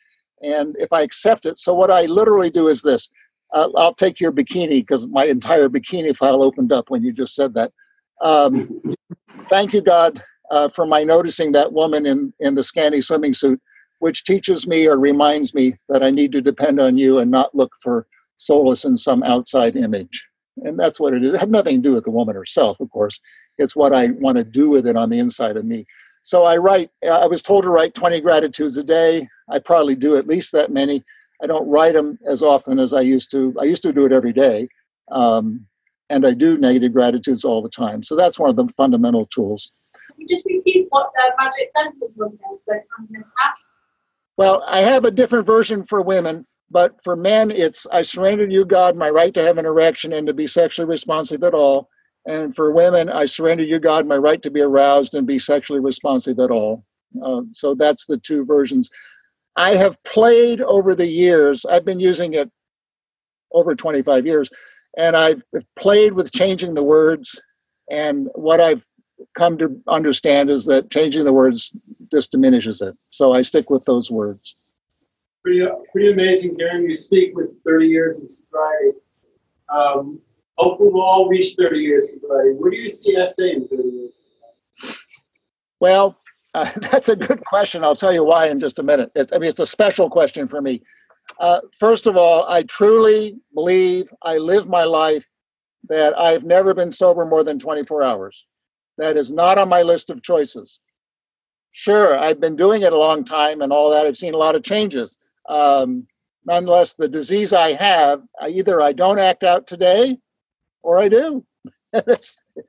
And 0.42 0.74
if 0.78 0.92
I 0.92 1.02
accept 1.02 1.44
it, 1.44 1.58
so 1.58 1.74
what 1.74 1.90
I 1.90 2.06
literally 2.06 2.50
do 2.50 2.68
is 2.68 2.82
this: 2.82 3.10
I'll 3.52 3.94
take 3.94 4.18
your 4.18 4.32
bikini 4.32 4.80
because 4.80 5.08
my 5.08 5.24
entire 5.24 5.68
bikini 5.68 6.16
file 6.16 6.42
opened 6.42 6.72
up 6.72 6.90
when 6.90 7.02
you 7.02 7.12
just 7.12 7.34
said 7.34 7.54
that. 7.54 7.72
Um, 8.22 8.82
thank 9.44 9.72
you, 9.72 9.82
God, 9.82 10.22
uh, 10.50 10.68
for 10.68 10.86
my 10.86 11.02
noticing 11.04 11.52
that 11.52 11.72
woman 11.72 12.06
in, 12.06 12.32
in 12.40 12.54
the 12.54 12.64
scanty 12.64 13.00
swimming 13.00 13.34
suit, 13.34 13.60
which 13.98 14.24
teaches 14.24 14.66
me 14.66 14.86
or 14.86 14.98
reminds 14.98 15.54
me 15.54 15.76
that 15.88 16.02
I 16.02 16.10
need 16.10 16.32
to 16.32 16.40
depend 16.40 16.80
on 16.80 16.96
you 16.96 17.18
and 17.18 17.30
not 17.30 17.54
look 17.54 17.72
for 17.82 18.06
solace 18.36 18.84
in 18.84 18.96
some 18.96 19.22
outside 19.22 19.76
image. 19.76 20.26
And 20.58 20.78
that's 20.78 21.00
what 21.00 21.14
it 21.14 21.24
is. 21.24 21.34
It 21.34 21.40
had 21.40 21.50
nothing 21.50 21.76
to 21.76 21.88
do 21.88 21.94
with 21.94 22.04
the 22.04 22.10
woman 22.10 22.34
herself, 22.34 22.80
of 22.80 22.90
course. 22.90 23.20
It's 23.58 23.76
what 23.76 23.94
I 23.94 24.08
want 24.08 24.36
to 24.38 24.44
do 24.44 24.70
with 24.70 24.86
it 24.86 24.96
on 24.96 25.10
the 25.10 25.18
inside 25.18 25.56
of 25.56 25.64
me. 25.64 25.86
So 26.22 26.44
I 26.44 26.56
write, 26.58 26.90
I 27.08 27.26
was 27.26 27.42
told 27.42 27.64
to 27.64 27.70
write 27.70 27.94
20 27.94 28.20
gratitudes 28.20 28.76
a 28.76 28.84
day. 28.84 29.28
I 29.48 29.58
probably 29.58 29.94
do 29.94 30.16
at 30.16 30.26
least 30.26 30.52
that 30.52 30.70
many. 30.70 31.02
I 31.42 31.46
don't 31.46 31.68
write 31.68 31.94
them 31.94 32.18
as 32.26 32.42
often 32.42 32.78
as 32.78 32.92
I 32.92 33.00
used 33.00 33.30
to. 33.30 33.54
I 33.60 33.64
used 33.64 33.82
to 33.84 33.92
do 33.92 34.04
it 34.04 34.12
every 34.12 34.32
day. 34.32 34.68
Um, 35.10 35.66
and 36.10 36.26
I 36.26 36.34
do 36.34 36.58
negative 36.58 36.92
gratitudes 36.92 37.44
all 37.44 37.62
the 37.62 37.68
time. 37.68 38.02
So 38.02 38.16
that's 38.16 38.38
one 38.38 38.50
of 38.50 38.56
the 38.56 38.66
fundamental 38.76 39.26
tools. 39.26 39.72
just 40.28 40.44
repeat 40.44 40.86
what 40.90 41.10
the 41.14 41.22
magic 41.38 41.70
sentence 41.76 42.12
was 42.16 42.32
Well, 44.36 44.64
I 44.66 44.80
have 44.80 45.04
a 45.04 45.10
different 45.10 45.46
version 45.46 45.84
for 45.84 46.02
women, 46.02 46.46
but 46.70 47.02
for 47.02 47.16
men, 47.16 47.50
it's 47.50 47.86
I 47.90 48.02
surrender 48.02 48.46
to 48.46 48.52
you, 48.52 48.64
God, 48.64 48.96
my 48.96 49.10
right 49.10 49.34
to 49.34 49.42
have 49.42 49.58
an 49.58 49.66
erection 49.66 50.12
and 50.12 50.26
to 50.26 50.34
be 50.34 50.46
sexually 50.46 50.88
responsive 50.88 51.42
at 51.42 51.54
all. 51.54 51.88
And 52.26 52.54
for 52.54 52.70
women, 52.70 53.08
I 53.08 53.24
surrender 53.24 53.64
to 53.64 53.68
you, 53.68 53.80
God, 53.80 54.06
my 54.06 54.16
right 54.16 54.40
to 54.42 54.50
be 54.50 54.60
aroused 54.60 55.14
and 55.14 55.26
be 55.26 55.38
sexually 55.38 55.80
responsive 55.80 56.38
at 56.38 56.50
all. 56.50 56.84
Uh, 57.22 57.42
so 57.52 57.74
that's 57.74 58.06
the 58.06 58.18
two 58.18 58.44
versions. 58.44 58.88
I 59.56 59.70
have 59.70 60.02
played 60.04 60.60
over 60.60 60.94
the 60.94 61.06
years, 61.06 61.64
I've 61.64 61.84
been 61.84 61.98
using 61.98 62.34
it 62.34 62.50
over 63.52 63.74
25 63.74 64.26
years, 64.26 64.48
and 64.96 65.16
I've 65.16 65.42
played 65.76 66.12
with 66.12 66.32
changing 66.32 66.74
the 66.74 66.84
words. 66.84 67.40
And 67.90 68.28
what 68.34 68.60
I've 68.60 68.86
come 69.36 69.58
to 69.58 69.80
understand 69.88 70.50
is 70.50 70.66
that 70.66 70.90
changing 70.90 71.24
the 71.24 71.32
words 71.32 71.72
just 72.12 72.30
diminishes 72.30 72.80
it. 72.80 72.96
So 73.10 73.32
I 73.32 73.42
stick 73.42 73.70
with 73.70 73.84
those 73.84 74.10
words. 74.10 74.54
Pretty, 75.42 75.66
pretty 75.92 76.12
amazing 76.12 76.56
hearing 76.58 76.84
you 76.84 76.92
speak 76.92 77.34
with 77.34 77.50
30 77.64 77.86
years 77.86 78.20
of 78.20 78.30
sobriety. 78.30 78.98
Um, 79.68 80.20
hopefully 80.58 80.90
we'll 80.92 81.02
all 81.02 81.28
reach 81.28 81.54
30 81.58 81.78
years 81.78 82.14
sobriety. 82.14 82.50
Where 82.58 82.70
do 82.70 82.76
you 82.76 82.88
see 82.88 83.14
SA 83.24 83.44
in 83.44 83.66
30 83.68 83.82
years? 83.88 84.24
Well, 85.80 86.18
uh, 86.54 86.70
that's 86.90 87.08
a 87.08 87.16
good 87.16 87.44
question. 87.44 87.82
I'll 87.84 87.96
tell 87.96 88.12
you 88.12 88.24
why 88.24 88.46
in 88.48 88.60
just 88.60 88.78
a 88.78 88.82
minute. 88.82 89.10
It's, 89.14 89.32
I 89.32 89.38
mean, 89.38 89.48
it's 89.48 89.60
a 89.60 89.66
special 89.66 90.10
question 90.10 90.46
for 90.46 90.60
me. 90.60 90.82
Uh, 91.38 91.60
first 91.78 92.06
of 92.06 92.16
all, 92.16 92.44
I 92.48 92.62
truly 92.64 93.38
believe 93.54 94.12
I 94.22 94.38
live 94.38 94.68
my 94.68 94.84
life 94.84 95.26
that 95.88 96.18
I've 96.18 96.44
never 96.44 96.74
been 96.74 96.90
sober 96.90 97.24
more 97.24 97.44
than 97.44 97.58
24 97.58 98.02
hours. 98.02 98.46
That 98.98 99.16
is 99.16 99.30
not 99.30 99.56
on 99.56 99.68
my 99.68 99.82
list 99.82 100.10
of 100.10 100.22
choices. 100.22 100.80
Sure, 101.70 102.18
I've 102.18 102.40
been 102.40 102.56
doing 102.56 102.82
it 102.82 102.92
a 102.92 102.98
long 102.98 103.24
time 103.24 103.62
and 103.62 103.72
all 103.72 103.90
that. 103.90 104.04
I've 104.04 104.16
seen 104.16 104.34
a 104.34 104.38
lot 104.38 104.56
of 104.56 104.62
changes. 104.62 105.16
Um, 105.48 106.06
nonetheless, 106.44 106.94
the 106.94 107.08
disease 107.08 107.52
I 107.52 107.72
have, 107.72 108.22
I, 108.40 108.48
either 108.48 108.80
I 108.80 108.92
don't 108.92 109.18
act 109.18 109.44
out 109.44 109.66
today 109.66 110.18
or 110.82 110.98
I 110.98 111.08
do. 111.08 111.44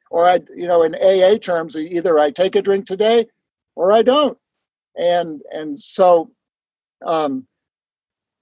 or 0.09 0.27
I, 0.27 0.39
you 0.55 0.67
know, 0.67 0.83
in 0.83 0.95
AA 0.95 1.37
terms, 1.37 1.75
either 1.75 2.17
I 2.17 2.31
take 2.31 2.55
a 2.55 2.61
drink 2.61 2.85
today 2.85 3.27
or 3.75 3.91
I 3.93 4.01
don't. 4.01 4.37
And 4.95 5.41
and 5.51 5.77
so 5.77 6.31
um, 7.05 7.45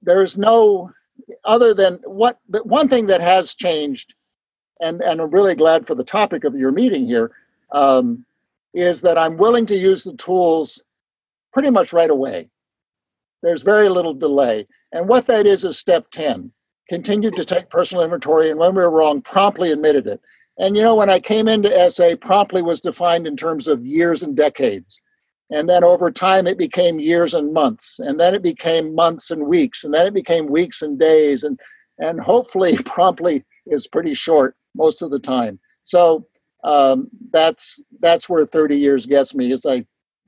there's 0.02 0.38
no 0.38 0.92
other 1.44 1.74
than 1.74 2.00
what 2.06 2.40
the 2.50 2.64
one 2.64 2.88
thing 2.88 3.08
that 3.08 3.22
has 3.22 3.54
changed, 3.54 4.16
and 4.82 5.02
and 5.02 5.22
I'm 5.22 5.30
really 5.30 5.56
glad 5.56 5.86
for 5.86 5.96
the 5.96 6.04
topic 6.04 6.44
of 6.44 6.56
your 6.56 6.72
meeting 6.72 7.06
here, 7.06 7.32
um, 7.72 8.26
is 8.74 9.02
that 9.02 9.18
I'm 9.18 9.38
willing 9.38 9.66
to 9.68 9.76
use 9.76 10.04
the 10.04 10.16
tools 10.16 10.84
pretty 11.54 11.70
much 11.70 11.94
right 11.94 12.10
away. 12.10 12.50
There's 13.42 13.62
very 13.62 13.90
little 13.90 14.14
delay, 14.14 14.68
and 14.92 15.08
what 15.08 15.28
that 15.28 15.46
is 15.46 15.64
is 15.64 15.78
step 15.78 16.10
ten. 16.12 16.52
Continued 16.90 17.34
to 17.34 17.46
take 17.46 17.70
personal 17.70 18.04
inventory, 18.04 18.50
and 18.50 18.60
when 18.60 18.74
we 18.74 18.82
were 18.82 18.90
wrong, 18.90 19.22
promptly 19.22 19.72
admitted 19.72 20.08
it. 20.08 20.20
And 20.60 20.76
you 20.76 20.84
know, 20.84 20.96
when 20.96 21.10
I 21.10 21.20
came 21.20 21.48
into 21.48 21.90
SA, 21.90 22.16
promptly 22.20 22.62
was 22.62 22.82
defined 22.82 23.26
in 23.26 23.38
terms 23.38 23.68
of 23.68 23.86
years 23.86 24.24
and 24.24 24.36
decades. 24.36 25.02
And 25.52 25.68
then 25.68 25.84
over 25.84 26.12
time, 26.12 26.46
it 26.46 26.58
became 26.58 27.00
years 27.00 27.34
and 27.34 27.54
months. 27.54 28.00
And 28.00 28.20
then 28.20 28.36
it 28.36 28.44
became 28.44 28.94
months 28.94 29.32
and 29.32 29.48
weeks. 29.48 29.84
And 29.84 29.94
then 29.94 30.06
it 30.06 30.14
became 30.14 30.46
weeks 30.46 30.82
and 30.82 31.00
days. 31.00 31.44
And, 31.44 31.60
and 31.98 32.20
hopefully, 32.20 32.78
promptly 32.86 33.46
is 33.66 33.88
pretty 33.88 34.14
short 34.14 34.56
most 34.76 35.02
of 35.02 35.12
the 35.12 35.20
time. 35.20 35.60
So 35.84 36.28
um, 36.64 37.10
that's, 37.32 37.82
that's 38.00 38.30
where 38.30 38.46
30 38.46 38.78
years 38.78 39.06
gets 39.06 39.34
me 39.34 39.52
is 39.52 39.66
I 39.66 39.86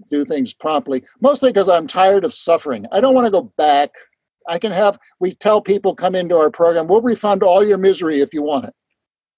do 0.09 0.25
things 0.25 0.53
promptly, 0.53 1.03
mostly 1.19 1.49
because 1.49 1.69
I'm 1.69 1.87
tired 1.87 2.25
of 2.25 2.33
suffering. 2.33 2.85
I 2.91 3.01
don't 3.01 3.13
want 3.13 3.25
to 3.25 3.31
go 3.31 3.51
back. 3.57 3.91
I 4.47 4.57
can 4.57 4.71
have, 4.71 4.97
we 5.19 5.33
tell 5.33 5.61
people 5.61 5.95
come 5.95 6.15
into 6.15 6.37
our 6.37 6.49
program, 6.49 6.87
we'll 6.87 7.01
refund 7.01 7.43
all 7.43 7.63
your 7.63 7.77
misery 7.77 8.21
if 8.21 8.33
you 8.33 8.41
want 8.41 8.65
it. 8.65 8.73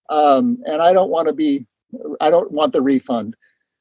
Um, 0.10 0.60
and 0.66 0.82
I 0.82 0.94
don't 0.94 1.10
want 1.10 1.28
to 1.28 1.34
be, 1.34 1.66
I 2.22 2.30
don't 2.30 2.52
want 2.52 2.74
the 2.74 2.82
refund. 2.82 3.36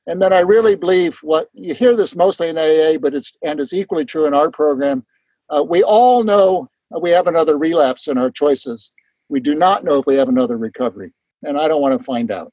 And 0.06 0.20
then 0.20 0.32
I 0.32 0.40
really 0.40 0.74
believe 0.74 1.18
what 1.22 1.48
you 1.52 1.74
hear 1.74 1.94
this 1.94 2.16
mostly 2.16 2.48
in 2.48 2.58
AA, 2.58 2.98
but 2.98 3.14
it's 3.14 3.36
and 3.42 3.60
it's 3.60 3.72
equally 3.72 4.04
true 4.04 4.26
in 4.26 4.34
our 4.34 4.50
program. 4.50 5.04
Uh, 5.48 5.62
we 5.62 5.82
all 5.82 6.24
know 6.24 6.68
we 7.00 7.10
have 7.10 7.28
another 7.28 7.56
relapse 7.56 8.08
in 8.08 8.18
our 8.18 8.30
choices. 8.30 8.90
We 9.28 9.38
do 9.38 9.54
not 9.54 9.84
know 9.84 9.98
if 9.98 10.06
we 10.06 10.16
have 10.16 10.28
another 10.28 10.56
recovery, 10.56 11.12
and 11.44 11.56
I 11.56 11.68
don't 11.68 11.80
want 11.80 11.98
to 11.98 12.04
find 12.04 12.32
out. 12.32 12.52